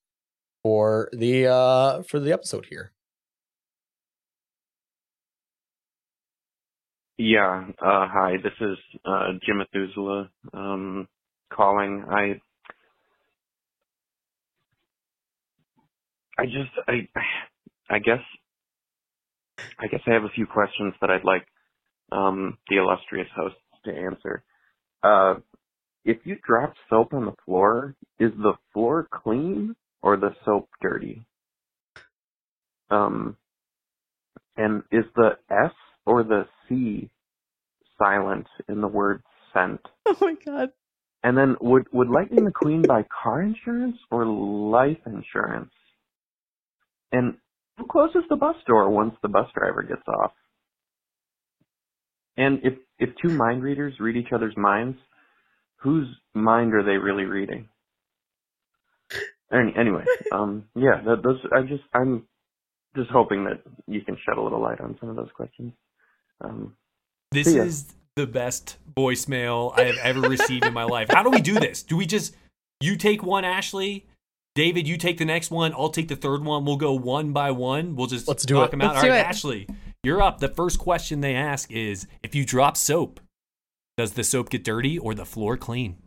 [0.63, 2.91] for the uh for the episode here.
[7.21, 7.65] Yeah.
[7.81, 11.07] Uh, hi, this is uh, Jim Methuselah um,
[11.53, 12.05] calling.
[12.11, 12.41] I
[16.41, 17.07] I just I
[17.89, 18.21] I guess
[19.79, 21.45] I guess I have a few questions that I'd like
[22.11, 24.43] um, the illustrious hosts to answer.
[25.03, 25.35] Uh,
[26.05, 31.25] if you drop soap on the floor, is the floor clean or the soap dirty?
[32.91, 33.37] Um,
[34.57, 35.71] and is the S
[36.11, 37.09] or the C
[37.97, 39.23] silent in the word
[39.53, 39.81] scent?
[40.05, 40.69] Oh my god.
[41.23, 45.71] And then would would Lightning McQueen buy car insurance or life insurance?
[47.11, 47.35] And
[47.77, 50.33] who closes the bus door once the bus driver gets off?
[52.37, 54.97] And if if two mind readers read each other's minds,
[55.77, 57.69] whose mind are they really reading?
[59.51, 62.27] Any, anyway, um, yeah, those I just I'm
[62.95, 65.73] just hoping that you can shed a little light on some of those questions.
[66.43, 66.75] Um,
[67.31, 67.63] this yeah.
[67.63, 71.09] is the best voicemail I have ever received in my life.
[71.09, 71.83] How do we do this?
[71.83, 72.35] Do we just
[72.81, 74.03] you take one, Ashlee?
[74.53, 75.73] David, you take the next one.
[75.73, 76.65] I'll take the third one.
[76.65, 77.95] We'll go one by one.
[77.95, 78.71] We'll just let's do talk it.
[78.71, 78.95] them out.
[78.95, 79.27] Let's All right, it.
[79.27, 80.39] Ashlee, you're up.
[80.39, 83.21] The first question they ask is: If you drop soap,
[83.97, 85.97] does the soap get dirty or the floor clean?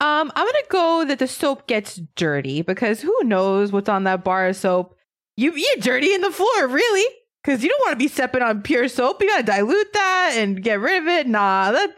[0.00, 4.24] Um, I'm gonna go that the soap gets dirty because who knows what's on that
[4.24, 4.96] bar of soap.
[5.36, 7.21] You you dirty in the floor, really?
[7.44, 9.20] Because you don't want to be stepping on pure soap.
[9.20, 11.26] You gotta dilute that and get rid of it.
[11.26, 11.96] Nah, that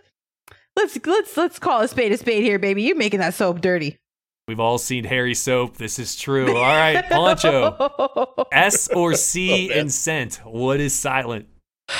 [0.76, 2.82] let's let's let's call a spade a spade here, baby.
[2.82, 3.98] You're making that soap dirty.
[4.46, 5.78] We've all seen Harry Soap.
[5.78, 6.48] This is true.
[6.56, 8.46] All right, Poncho.
[8.52, 9.78] S or C Oh, man.
[9.78, 10.40] in scent.
[10.44, 11.46] What is silent?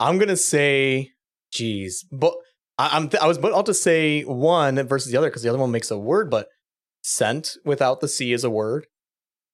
[0.00, 1.12] I'm gonna say,
[1.52, 2.34] geez, but
[2.78, 5.58] I, I'm th- I was about to say one versus the other because the other
[5.58, 6.48] one makes a word, but
[7.02, 8.86] scent without the C is a word.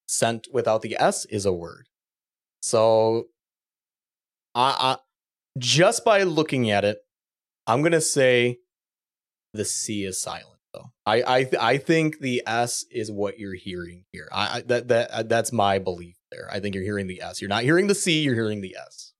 [0.08, 1.86] Scent without the S is a word.
[2.66, 3.28] So,
[4.56, 4.97] I, I
[5.56, 6.98] just by looking at it,
[7.66, 8.59] I'm gonna say
[9.55, 10.59] the C is silent.
[10.74, 14.28] Though I I th- I think the S is what you're hearing here.
[14.32, 16.48] I, I that that uh, that's my belief there.
[16.51, 17.40] I think you're hearing the S.
[17.40, 18.20] You're not hearing the C.
[18.22, 19.12] You're hearing the S.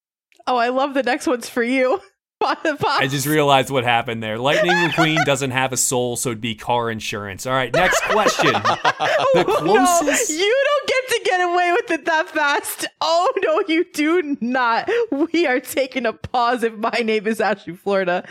[0.49, 2.01] oh, I love the next one's for you.
[2.43, 4.39] I just realized what happened there.
[4.39, 7.47] Lightning McQueen doesn't have a soul, so it'd be car insurance.
[7.47, 8.53] All right, next question.
[8.99, 10.96] Oh, the No, closest- you don't get to
[11.37, 12.87] get away with it that fast.
[13.01, 14.91] Oh no, you do not.
[15.33, 18.27] We are taking a pause if my name is Ashlee Florida.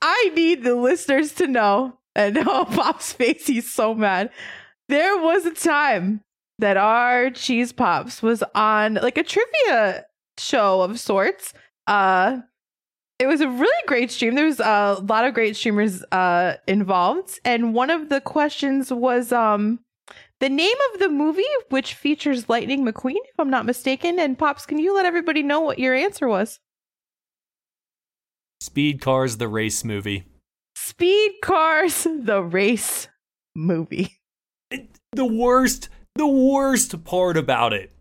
[0.00, 4.30] I need the listeners to know, and oh Pop's face, he's so mad.
[4.88, 6.22] There was a time
[6.58, 10.06] that our cheese pops was on like a trivia
[10.38, 11.52] show of sorts.
[11.86, 12.38] Uh
[13.18, 14.34] it was a really great stream.
[14.34, 19.32] There was a lot of great streamers uh involved, and one of the questions was
[19.32, 19.80] um
[20.40, 24.18] the name of the movie which features Lightning McQueen, if I'm not mistaken.
[24.18, 26.58] And Pops, can you let everybody know what your answer was?
[28.60, 30.24] Speed Cars, the race movie.
[30.74, 33.08] Speed Cars, the race
[33.54, 34.18] movie.
[35.12, 37.92] The worst, the worst part about it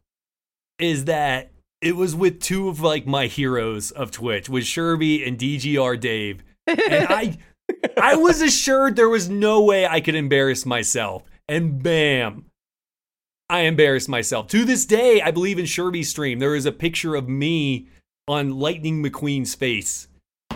[0.78, 1.52] is that
[1.82, 6.44] it was with two of like my heroes of Twitch, with Sherby and DGR Dave.
[6.68, 6.78] And
[7.10, 7.38] I
[8.02, 11.24] I was assured there was no way I could embarrass myself.
[11.50, 12.46] And bam.
[13.50, 14.48] I embarrassed myself.
[14.50, 17.88] To this day, I believe in Sherby's stream, there is a picture of me
[18.28, 20.08] on Lightning McQueen's face.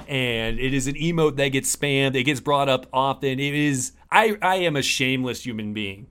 [0.07, 2.15] And it is an emote that gets spammed.
[2.15, 3.39] It gets brought up often.
[3.39, 6.07] It is I I am a shameless human being.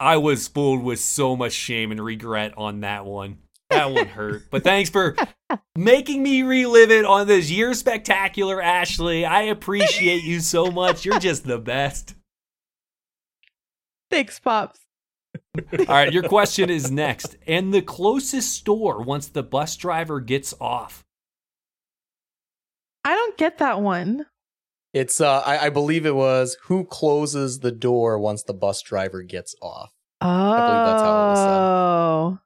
[0.00, 3.38] I was fooled with so much shame and regret on that one.
[3.68, 4.50] That one hurt.
[4.50, 5.14] But thanks for
[5.76, 9.28] making me relive it on this year spectacular, Ashlee.
[9.28, 11.04] I appreciate you so much.
[11.04, 12.14] You're just the best.
[14.10, 14.80] Thanks, Pops.
[15.78, 17.36] All right, your question is next.
[17.46, 21.04] And the closest store once the bus driver gets off.
[23.04, 24.26] I don't get that one.
[24.92, 29.22] It's uh I, I believe it was who closes the door once the bus driver
[29.22, 29.92] gets off.
[30.20, 30.26] Oh.
[30.26, 32.38] believe that's how it was Oh.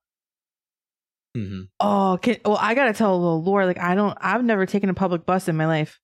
[1.37, 1.61] Mm-hmm.
[1.81, 3.67] Oh, can, well, I gotta tell a little lore.
[3.67, 6.01] Like, I don't, I've never taken a public bus in my life.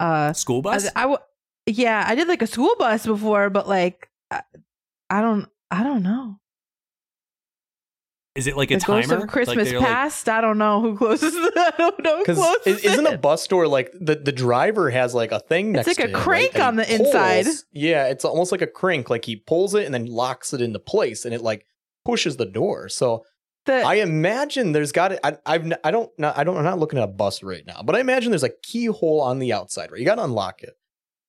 [0.00, 0.86] Uh, School bus?
[0.86, 1.18] I, I w-
[1.66, 4.10] yeah, I did like a school bus before, but like,
[5.14, 6.38] I, I don't, I don't know.
[8.34, 9.22] is it like a the ghost timer?
[9.22, 10.28] of Christmas like they're like- past.
[10.28, 11.32] I don't know who closes.
[11.34, 12.84] The, I don't know who Because closes.
[12.84, 15.96] isn't a bus door like the, the driver has like a thing It's next like
[15.98, 16.22] to a him, right?
[16.22, 17.46] crank And on he the inside.
[17.72, 19.08] Yeah, it's almost like a crank.
[19.08, 21.64] Like he pulls it and then locks it into place, and it like
[22.04, 22.88] pushes the door.
[22.88, 23.24] So
[23.66, 25.20] The, I imagine there's got it.
[25.22, 27.64] I, I've n- I don't not, I don't I'm not looking at a bus right
[27.64, 29.92] now, but I imagine there's a keyhole on the outside.
[29.92, 30.74] Right, you got to unlock it,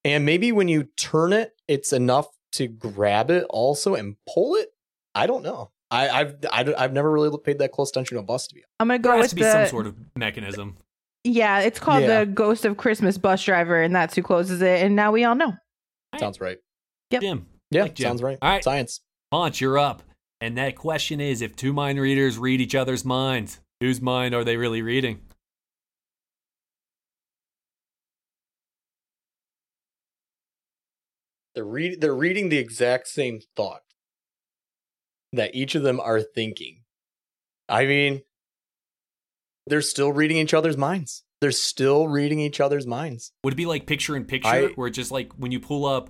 [0.03, 4.73] and maybe when you turn it, it's enough to grab it also and pull it.
[5.13, 5.71] I don't know.
[5.91, 8.55] I, I've I, don't- I've never really paid that close attention to a bus to
[8.55, 8.63] be.
[8.79, 9.51] I'm gonna There go has with to be the.
[9.51, 10.75] some sort of mechanism.
[11.23, 12.21] yeah, it's called Yeah.
[12.21, 14.81] the Ghost of Christmas bus driver, and that's who closes it.
[14.83, 15.53] And now we all know.
[16.13, 16.19] Right.
[16.19, 16.57] Sounds right.
[17.11, 17.21] Yep.
[17.21, 18.07] Jim, Yeah, Like Jim.
[18.09, 18.37] sounds right.
[18.41, 18.63] All right.
[18.63, 19.01] Science.
[19.31, 20.01] Ponch, you're up.
[20.41, 24.43] And that question is if two mind readers read each other's minds, whose mind are
[24.43, 25.21] they really reading?
[31.55, 33.81] They're read they're reading the exact same thought
[35.33, 36.81] that each of them are thinking.
[37.67, 38.21] I mean,
[39.67, 41.23] they're still reading each other's minds.
[41.41, 43.31] They're still reading each other's minds.
[43.43, 45.85] Would it be like picture in picture, I- where it's just like when you pull
[45.85, 46.09] up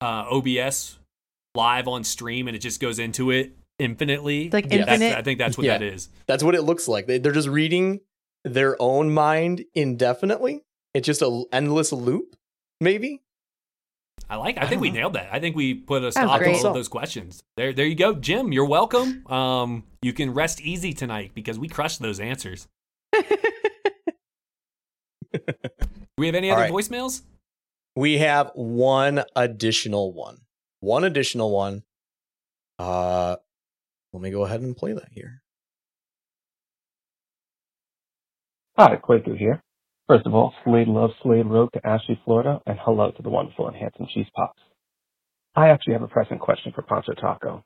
[0.00, 0.98] uh, OBS
[1.54, 4.50] live on stream and it just goes into it infinitely?
[4.50, 4.78] Like Yeah.
[4.78, 5.18] That's- infinite.
[5.18, 5.78] I think that's what Yeah.
[5.78, 6.08] that is.
[6.26, 7.06] That's what it looks like.
[7.06, 8.00] They, they're just reading
[8.44, 10.62] their own mind indefinitely.
[10.94, 12.36] It's just an endless loop,
[12.80, 13.22] maybe.
[14.30, 14.58] I like.
[14.58, 14.96] I, I think we know.
[15.00, 15.28] nailed that.
[15.32, 17.42] I think we put a stop to all of those questions.
[17.56, 18.52] There, there you go, Jim.
[18.52, 19.26] You're welcome.
[19.30, 22.68] Um, you can rest easy tonight because we crushed those answers.
[23.12, 23.22] Do
[26.18, 26.72] we have any All other right.
[26.72, 27.22] voicemails?
[27.96, 30.38] We have one additional one.
[30.80, 31.82] One additional one.
[32.78, 33.36] Uh
[34.12, 35.42] let me go ahead and play that here.
[38.78, 39.62] Hi, Quaker here.
[40.08, 43.68] First of all, Slade loves Slade Road to Ashlee, Florida, and hello to the wonderful
[43.68, 44.58] and handsome Cheese Pops.
[45.54, 47.62] I actually have a pressing question for Poncho Taco.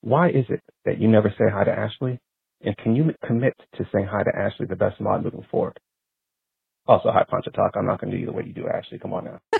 [0.00, 2.18] Why is it that you never say hi to Ashlee?
[2.62, 5.78] And can you commit to saying hi to Ashlee, the best mod moving forward?
[6.86, 7.78] Also, hi, Poncho Taco.
[7.78, 9.00] I'm not going to do you the way you do Ashlee.
[9.00, 9.38] Come on now.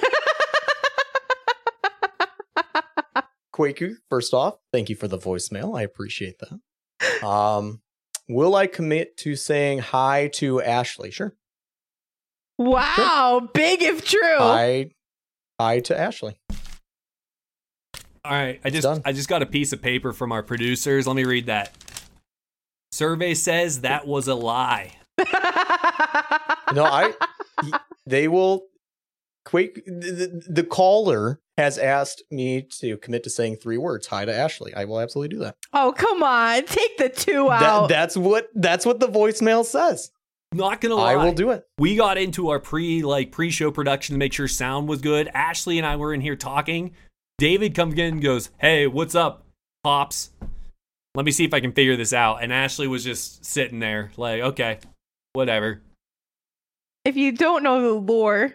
[3.55, 5.79] Quaku, first off, thank you for the voicemail.
[5.79, 7.25] I appreciate that.
[7.25, 7.83] Um,
[8.29, 11.13] will I commit to saying hi to Ashlee?
[11.13, 11.33] Sure.
[12.59, 14.21] Wow, big if true.
[14.39, 14.91] Hi,
[15.61, 16.37] hi to Ashlee.
[18.25, 18.87] All right, I just.
[19.05, 21.07] I just got a piece of paper from our producers.
[21.07, 21.75] Let me read that.
[22.93, 24.93] Survey says that was a lie.
[26.73, 27.13] No, I.
[28.07, 28.67] They will.
[29.45, 29.85] Quake.
[29.85, 34.07] The, the, the caller has asked me to commit to saying three words.
[34.07, 34.75] Hi to Ashlee.
[34.75, 35.57] I will absolutely do that.
[35.73, 36.65] oh, come on.
[36.65, 37.89] Take the two That- out.
[37.89, 40.11] that's what that's what the voicemail says.
[40.55, 41.67] Not gonna lie, I will do it.
[41.79, 45.29] we got into our pre like pre-show production to make sure sound was good.
[45.35, 46.93] Ashlee and I were in here talking.
[47.39, 49.45] David comes in and goes, "Hey, what's up,
[49.83, 50.31] pops?
[51.15, 54.13] Let me see if I can figure this out." And Ashlee was just sitting there,
[54.17, 54.79] like, "Okay,
[55.33, 55.83] whatever."
[57.05, 58.55] if you don't know the lore,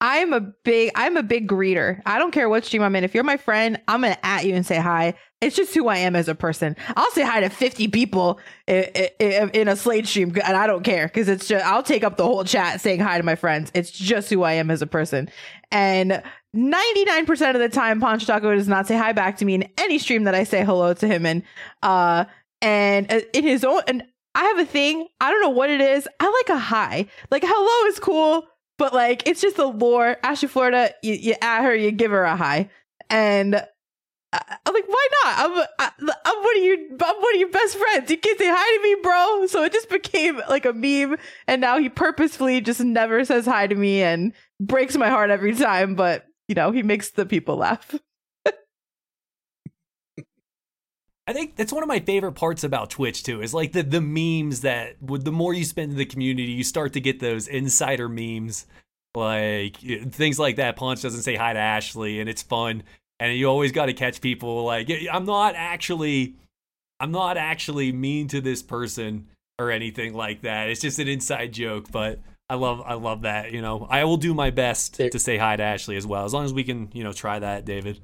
[0.00, 2.00] I'm a big I'm a big greeter.
[2.06, 3.02] I don't care what stream I'm in.
[3.04, 5.14] If you're my friend, I'm gonna at you and say hi.
[5.40, 6.76] It's just who I am as a person.
[6.96, 8.38] I'll say hi to 50 people
[8.68, 11.82] i- i- i- in a Slade stream, and I don't care because it's just I'll
[11.82, 13.70] take up the whole chat saying hi to my friends.
[13.74, 15.28] It's just who I am as a person.
[15.72, 16.22] And
[16.54, 19.98] 99% of the time, Poncho Taco does not say hi back to me in any
[19.98, 21.42] stream that I say hello to him in.
[21.82, 22.24] Uh,
[22.62, 24.02] and uh, in his own, and
[24.34, 25.06] I have a thing.
[25.20, 26.08] I don't know what it is.
[26.20, 27.06] I like a hi.
[27.30, 28.46] Like hello is cool,
[28.78, 30.16] but like it's just the lore.
[30.22, 32.70] Ashlee Florida, you, you at her, you give her a high,
[33.10, 33.56] and
[34.32, 35.38] I, I'm like, why not?
[35.38, 35.90] I'm I,
[36.24, 38.10] I'm one of your I'm one of your best friends.
[38.10, 39.46] You can't say hi to me, bro.
[39.46, 43.66] So it just became like a meme, and now he purposefully just never says hi
[43.66, 45.94] to me and breaks my heart every time.
[45.94, 47.94] But you know, he makes the people laugh.
[51.28, 53.42] I think that's one of my favorite parts about Twitch too.
[53.42, 56.64] Is like the the memes that would the more you spend in the community, you
[56.64, 58.66] start to get those insider memes,
[59.14, 60.76] like things like that.
[60.76, 62.82] Ponch doesn't say hi to Ashlee, and it's fun.
[63.20, 66.36] And you always got to catch people like I'm not actually,
[66.98, 69.26] I'm not actually mean to this person
[69.58, 70.70] or anything like that.
[70.70, 72.20] It's just an inside joke, but.
[72.50, 73.52] I love I love that.
[73.52, 76.24] You know, I will do my best There- to say hi to Ashlee as well,
[76.24, 78.00] as long as we can, you know, try that, David.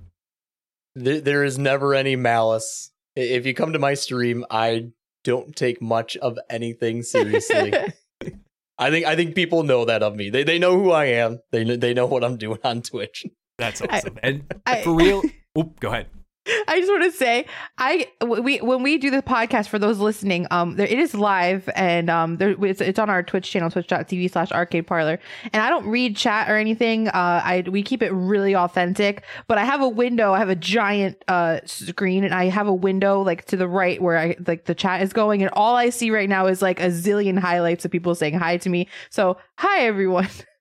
[0.94, 2.90] There, there is never any malice.
[3.16, 4.88] I- If you come to my stream, I
[5.24, 7.72] don't take much of anything seriously.
[8.78, 10.30] I think I think people know that of me.
[10.30, 11.38] They they know who I am.
[11.52, 13.24] They they know what I'm doing on Twitch.
[13.58, 14.18] That's awesome.
[14.22, 15.22] and I- for real,
[15.58, 16.08] oop, go ahead.
[16.68, 17.46] I just want to say,
[17.78, 21.70] I we when we do the podcast for those listening, um, there, it is live
[21.74, 25.18] and um, there it's, it's on our Twitch channel, twitch.tv slash arcade parlor.
[25.52, 27.08] And I don't read chat or anything.
[27.08, 27.12] Uh,
[27.44, 29.24] I we keep it really authentic.
[29.46, 30.34] But I have a window.
[30.34, 34.00] I have a giant uh screen, and I have a window like to the right
[34.02, 36.78] where I like the chat is going, and all I see right now is like
[36.80, 38.88] a zillion highlights of people saying hi to me.
[39.08, 40.28] So hi everyone.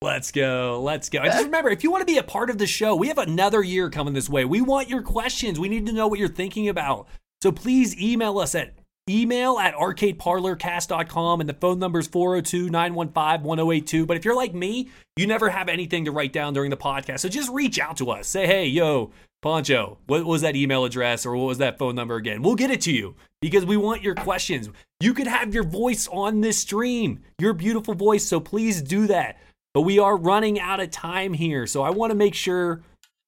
[0.00, 0.80] Let's go.
[0.82, 1.18] Let's go.
[1.18, 3.18] And just remember, if you want to be a part of the show, we have
[3.18, 4.44] another year coming this way.
[4.44, 5.58] We want your questions.
[5.58, 7.08] We need to know what you're thinking about.
[7.42, 8.74] So please email us at
[9.08, 14.06] email at arcadeparlorcast.com and the phone number is 402-915-1082.
[14.06, 17.20] But if you're like me, you never have anything to write down during the podcast.
[17.20, 18.28] So just reach out to us.
[18.28, 19.10] Say, hey, yo,
[19.40, 22.42] Poncho, what was that email address or what was that phone number again?
[22.42, 24.68] We'll get it to you because we want your questions.
[25.00, 28.24] You could have your voice on this stream, your beautiful voice.
[28.24, 29.38] So please do that.
[29.74, 31.66] But we are running out of time here.
[31.66, 32.82] So I want to make sure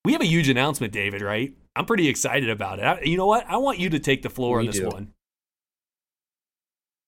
[0.04, 1.52] we have a huge announcement, David, right?
[1.76, 2.82] I'm pretty excited about it.
[2.82, 3.46] I, you know what?
[3.48, 4.88] I want you to take the floor on this do.
[4.88, 5.12] one.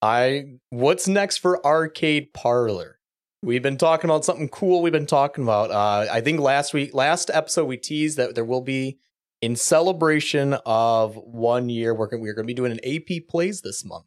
[0.00, 2.98] I what's next for Arcade Parlor?
[3.42, 4.82] We've been talking about something cool.
[4.82, 5.70] We've been talking about.
[5.70, 8.98] Uh, I think last week, last episode, we teased that there will be
[9.40, 11.92] in celebration of one year.
[11.92, 14.06] We're gonna- we're going to be doing an AP plays this month.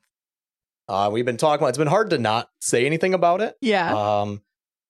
[0.87, 1.69] Uh, we've been talking about.
[1.69, 3.55] It's been hard to not say anything about it.
[3.59, 3.93] Yeah.
[4.21, 4.41] Um,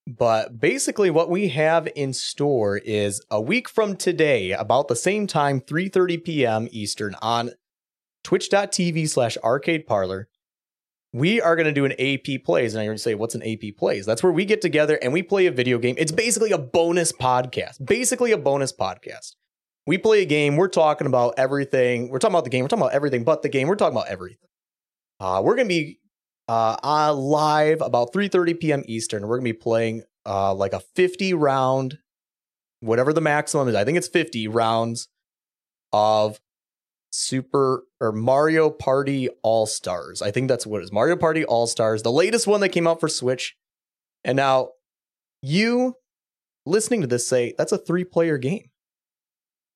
[0.06, 5.26] but basically, what we have in store is a week from today, about the same
[5.26, 6.68] time, 3:30 p.m.
[6.70, 7.50] Eastern, on
[8.22, 10.28] Twitch.tv slash Arcade Parlor.
[11.12, 13.42] We are going to do an AP plays, and you're going to say, "What's an
[13.42, 15.96] AP plays?" That's where we get together and we play a video game.
[15.98, 17.84] It's basically a bonus podcast.
[17.84, 19.34] Basically, a bonus podcast.
[19.88, 20.56] We play a game.
[20.56, 22.10] We're talking about everything.
[22.10, 22.62] We're talking about the game.
[22.62, 23.66] We're talking about everything but the game.
[23.66, 24.48] We're talking about everything.
[25.18, 26.00] Uh, we're going to be
[26.48, 28.82] uh, uh, live about 3:30 p.m.
[28.86, 29.26] Eastern.
[29.26, 31.98] We're gonna be playing uh, like a 50 round,
[32.80, 33.74] whatever the maximum is.
[33.74, 35.08] I think it's 50 rounds
[35.92, 36.40] of
[37.10, 40.22] Super or Mario Party All Stars.
[40.22, 40.92] I think that's what it is.
[40.92, 43.56] Mario Party All Stars, the latest one that came out for Switch.
[44.24, 44.70] And now
[45.42, 45.94] you
[46.64, 48.70] listening to this say that's a three player game.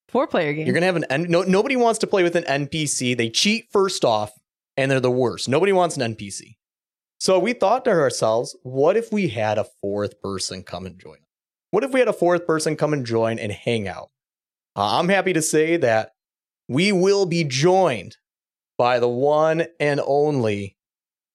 [0.09, 0.67] Four player game.
[0.67, 1.43] You're gonna have an N- no.
[1.43, 3.17] Nobody wants to play with an NPC.
[3.17, 4.33] They cheat first off,
[4.77, 5.49] and they're the worst.
[5.49, 6.57] Nobody wants an NPC.
[7.21, 11.19] So we thought to ourselves, what if we had a fourth person come and join?
[11.71, 14.09] What if we had a fourth person come and join and hang out?
[14.75, 16.13] Uh, I'm happy to say that
[16.67, 18.17] we will be joined
[18.79, 20.79] by the one and only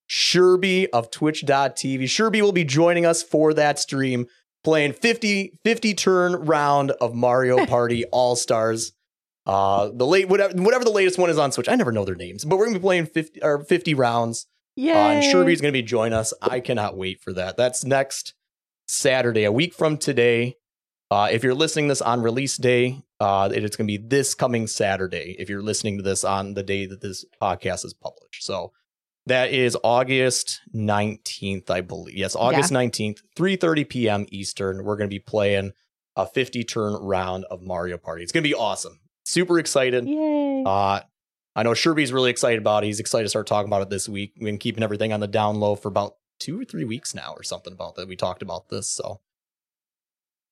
[0.09, 2.05] Sherby of Twitch.tv.
[2.05, 4.25] Sherby will be joining us for that stream,
[4.63, 8.93] playing 50, 50 turn round of Mario Party All Stars.
[9.45, 11.69] Uh, the late whatever whatever the latest one is on Switch.
[11.69, 14.47] I never know their names, but we're gonna be playing 50 or 50 rounds.
[14.75, 14.91] Yay.
[14.91, 16.33] Uh, and Sherby's gonna be joining us.
[16.41, 17.57] I cannot wait for that.
[17.57, 18.33] That's next
[18.87, 20.57] Saturday, a week from today.
[21.11, 24.33] Uh, if you're listening this on release day, uh, it is going to be this
[24.33, 25.35] coming Saturday.
[25.37, 28.73] If you're listening to this on the day that this podcast is published, so
[29.27, 32.15] that is August 19th, I believe.
[32.15, 34.25] Yes, August 19th, 3:30 p.m.
[34.29, 34.83] Eastern.
[34.83, 35.73] We're going to be playing
[36.15, 38.23] a 50 turn round of Mario Party.
[38.23, 38.99] It's going to be awesome.
[39.25, 40.07] Super excited.
[40.07, 40.63] Yay.
[40.65, 41.01] Uh,
[41.55, 42.87] I know Sherby's really excited about it.
[42.87, 44.33] He's excited to start talking about it this week.
[44.35, 47.33] We've been keeping everything on the down low for about two or three weeks now,
[47.33, 48.07] or something about that.
[48.07, 49.21] We talked about this, so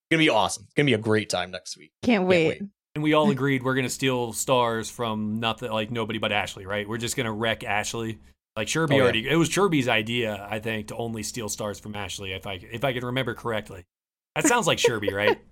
[0.10, 0.64] it's gonna be awesome.
[0.66, 1.92] It's gonna be a great time next week.
[2.04, 2.48] Can't wait.
[2.48, 2.62] wait.
[2.96, 3.32] And we all mm.
[3.32, 6.88] agreed we're gonna steal stars from nothing like nobody but Ashlee, right?
[6.88, 8.20] We're just gonna wreck Ashlee.
[8.56, 9.02] Like Sherby Oh, yeah.
[9.02, 12.60] already it was Sherby's idea, I think, to only steal stars from Ashlee, if I
[12.72, 13.86] if I can remember correctly.
[14.36, 15.40] That sounds like Sherby, right?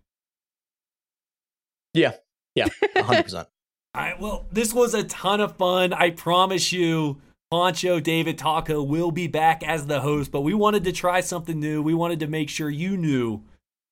[1.94, 2.14] Yeah.
[2.56, 3.24] Yeah, 100.
[3.24, 3.48] percent
[3.94, 5.92] All right, well, this was a ton of fun.
[5.92, 10.86] I promise you, Poncho David Taco will be back as the host, but we wanted
[10.86, 11.84] to try something new.
[11.84, 13.44] We wanted to make sure you knew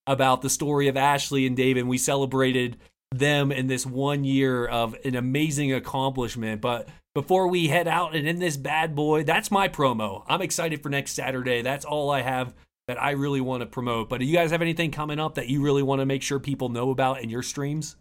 [0.07, 1.85] about the story of Ashlee and David.
[1.85, 2.77] We celebrated
[3.11, 6.61] them in this one year of an amazing accomplishment.
[6.61, 10.23] But before we head out and in this bad boy, that's my promo.
[10.27, 11.61] I'm excited for next Saturday.
[11.61, 12.53] That's all I have
[12.87, 14.07] that I really want to promote.
[14.07, 16.39] But do you guys have anything coming up that you really want to make sure
[16.39, 17.97] people know about in your streams?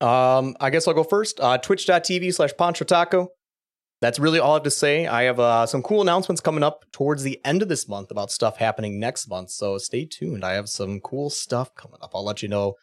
[0.00, 1.40] Um, I guess I'll go first.
[1.40, 3.28] Uh, Twitch.tv slash Poncho Taco.
[4.00, 5.06] That's really all I have to say.
[5.06, 8.30] I have uh, some cool announcements coming up towards the end of this month about
[8.30, 9.50] stuff happening next month.
[9.50, 10.42] So stay tuned.
[10.42, 12.12] I have some cool stuff coming up.
[12.14, 12.76] I'll let you know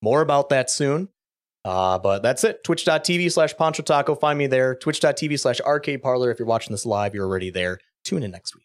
[0.00, 1.08] more about that soon.
[1.64, 2.62] Uh, but that's it.
[2.62, 4.14] Twitch.tv slash Poncho Taco.
[4.14, 4.76] Find me there.
[4.76, 6.30] Twitch.tv slash Arcade Parlor.
[6.30, 7.78] If you're watching this live, you're already there.
[8.04, 8.64] Tune in next week.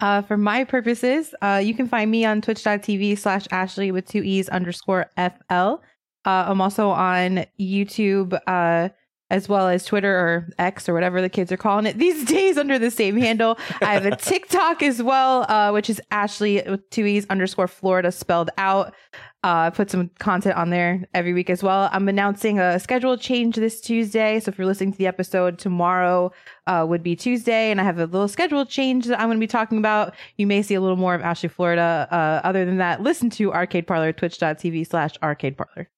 [0.00, 4.22] Uh, for my purposes, uh, you can find me on twitch.tv slash Ashlee with two
[4.22, 5.82] E's underscore FL.
[6.24, 8.90] Uh, I'm also on YouTube uh,
[9.30, 12.58] as well as Twitter or X or whatever the kids are calling it these days
[12.58, 13.58] under the same handle.
[13.80, 18.12] I have a TikTok as well, uh, which is Ashlee with two E's underscore Florida
[18.12, 18.94] spelled out.
[19.42, 21.88] Uh, put some content on there every week as well.
[21.92, 24.38] I'm announcing a schedule change this Tuesday.
[24.38, 26.30] So if you're listening to the episode tomorrow,
[26.66, 29.42] uh, would be Tuesday, and I have a little schedule change that I'm going to
[29.42, 30.14] be talking about.
[30.36, 32.06] You may see a little more of Ashlee Florida.
[32.10, 35.88] Uh, other than that, listen to Arcade Parlor, twitch.tv slash arcade parlor.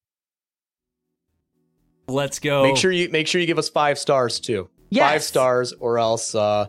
[2.12, 2.62] Let's go.
[2.62, 4.68] Make sure you make sure you give us five stars too.
[4.90, 5.10] Yes.
[5.10, 6.66] Five stars, or else uh,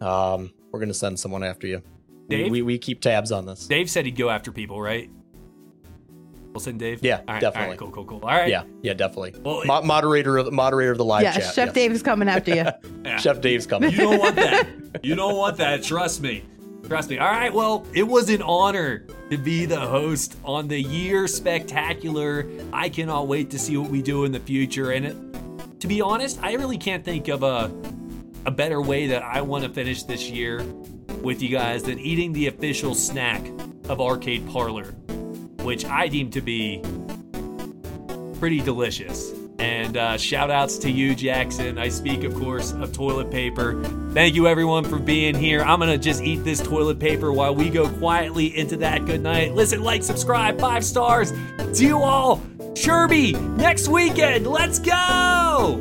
[0.00, 1.82] um, we're gonna send someone after you.
[2.28, 2.50] We, Dave?
[2.50, 3.66] we we keep tabs on this.
[3.66, 5.10] Dave said he'd go after people, right?
[6.52, 7.02] We'll send Dave.
[7.02, 7.62] Yeah, All right, definitely.
[7.62, 8.20] All right, cool, cool, cool.
[8.22, 8.48] All right.
[8.48, 9.34] Yeah, yeah, definitely.
[9.40, 11.54] Well, Mo- moderator of moderator of the live yeah, chat.
[11.54, 11.74] Chef yes.
[11.74, 12.66] Dave is coming after you.
[13.04, 13.16] yeah.
[13.18, 13.92] Chef Dave's coming.
[13.92, 14.68] You don't want that.
[15.02, 15.82] You don't want that.
[15.84, 16.42] Trust me.
[16.88, 17.18] Trust me.
[17.18, 17.52] All right.
[17.52, 22.46] Well, it was an honor to be the host on the year spectacular.
[22.72, 24.92] I cannot wait to see what we do in the future.
[24.92, 27.70] And to be honest, I really can't think of a
[28.46, 30.64] a better way that I want to finish this year
[31.22, 33.46] with you guys than eating the official snack
[33.90, 34.92] of Arcade Parlor,
[35.62, 36.80] which I deem to be
[38.38, 39.37] pretty delicious.
[39.58, 41.78] And uh, shout outs to you, Jackson.
[41.78, 43.82] I speak, of course, of toilet paper.
[44.12, 45.62] Thank you, everyone, for being here.
[45.62, 49.20] I'm going to just eat this toilet paper while we go quietly into that good
[49.20, 49.54] night.
[49.54, 51.32] Listen, like, subscribe, five stars.
[51.58, 52.38] To you all,
[52.74, 54.46] Sherby, next weekend.
[54.46, 55.80] Let's go!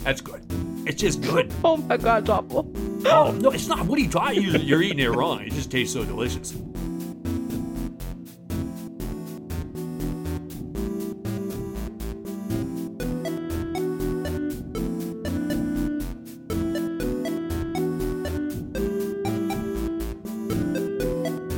[0.00, 0.44] That's good.
[0.86, 1.50] It's just good.
[1.64, 2.70] oh my God, it's awful.
[3.06, 3.86] Oh, no, it's not.
[3.86, 4.42] What are you talking?
[4.42, 5.40] You're eating it wrong.
[5.40, 6.54] It just tastes so delicious.